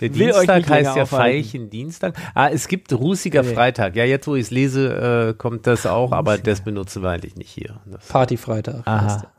[0.00, 1.08] Der Dienstag heißt ja aufhalten.
[1.34, 2.16] Veilchen Dienstag.
[2.34, 3.52] Ah, es gibt rußiger Nee.
[3.52, 3.96] Freitag.
[3.96, 7.36] Ja, jetzt wo ich es lese, äh, kommt das auch, aber das benutzen wir eigentlich
[7.36, 7.80] nicht hier.
[7.84, 8.86] Das, Partyfreitag.
[8.86, 9.30] Aha.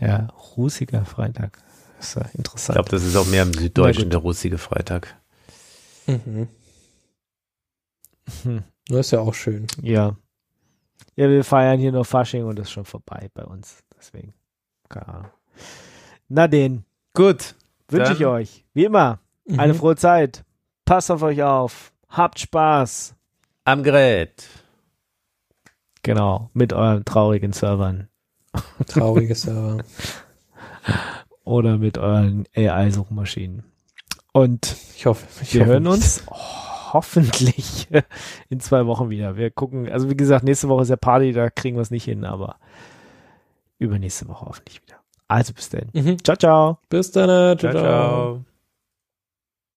[0.00, 1.58] Ja, rußiger Freitag.
[2.00, 2.76] ist ja ich interessant.
[2.76, 5.14] glaube, das ist auch mehr im Süddeutschen der rußige Freitag.
[6.06, 6.48] Mhm.
[8.42, 9.66] Hm, Das ist ja auch schön.
[9.82, 10.16] ja.
[11.14, 13.82] Ja, wir feiern hier nur Fasching und das ist schon vorbei bei uns.
[13.98, 14.32] Deswegen.
[14.88, 15.30] Keine Ahnung.
[16.28, 17.54] Na den, Gut.
[17.92, 19.20] Wünsche ich euch, wie immer,
[19.56, 19.78] eine Mhm.
[19.78, 20.44] frohe Zeit.
[20.84, 21.92] Passt auf euch auf.
[22.08, 23.14] Habt Spaß.
[23.64, 24.48] Am Gerät.
[26.02, 28.08] Genau, mit euren traurigen Servern
[28.88, 29.84] Trauriges Server.
[31.44, 33.64] oder mit euren AI-Suchmaschinen.
[34.32, 35.92] Und Ich hoffe, ich wir hoffe hören nicht.
[35.92, 36.24] uns
[36.92, 37.88] hoffentlich
[38.48, 39.36] in zwei Wochen wieder.
[39.36, 42.04] Wir gucken, also wie gesagt, nächste Woche ist ja Party, da kriegen wir es nicht
[42.04, 42.56] hin, aber
[43.78, 44.96] übernächste Woche hoffentlich wieder.
[45.32, 45.88] Also bis dann.
[45.94, 46.22] Mhm.
[46.22, 46.78] Ciao, ciao.
[46.90, 47.30] Bis dann.
[47.30, 48.51] äh, Ciao, ciao.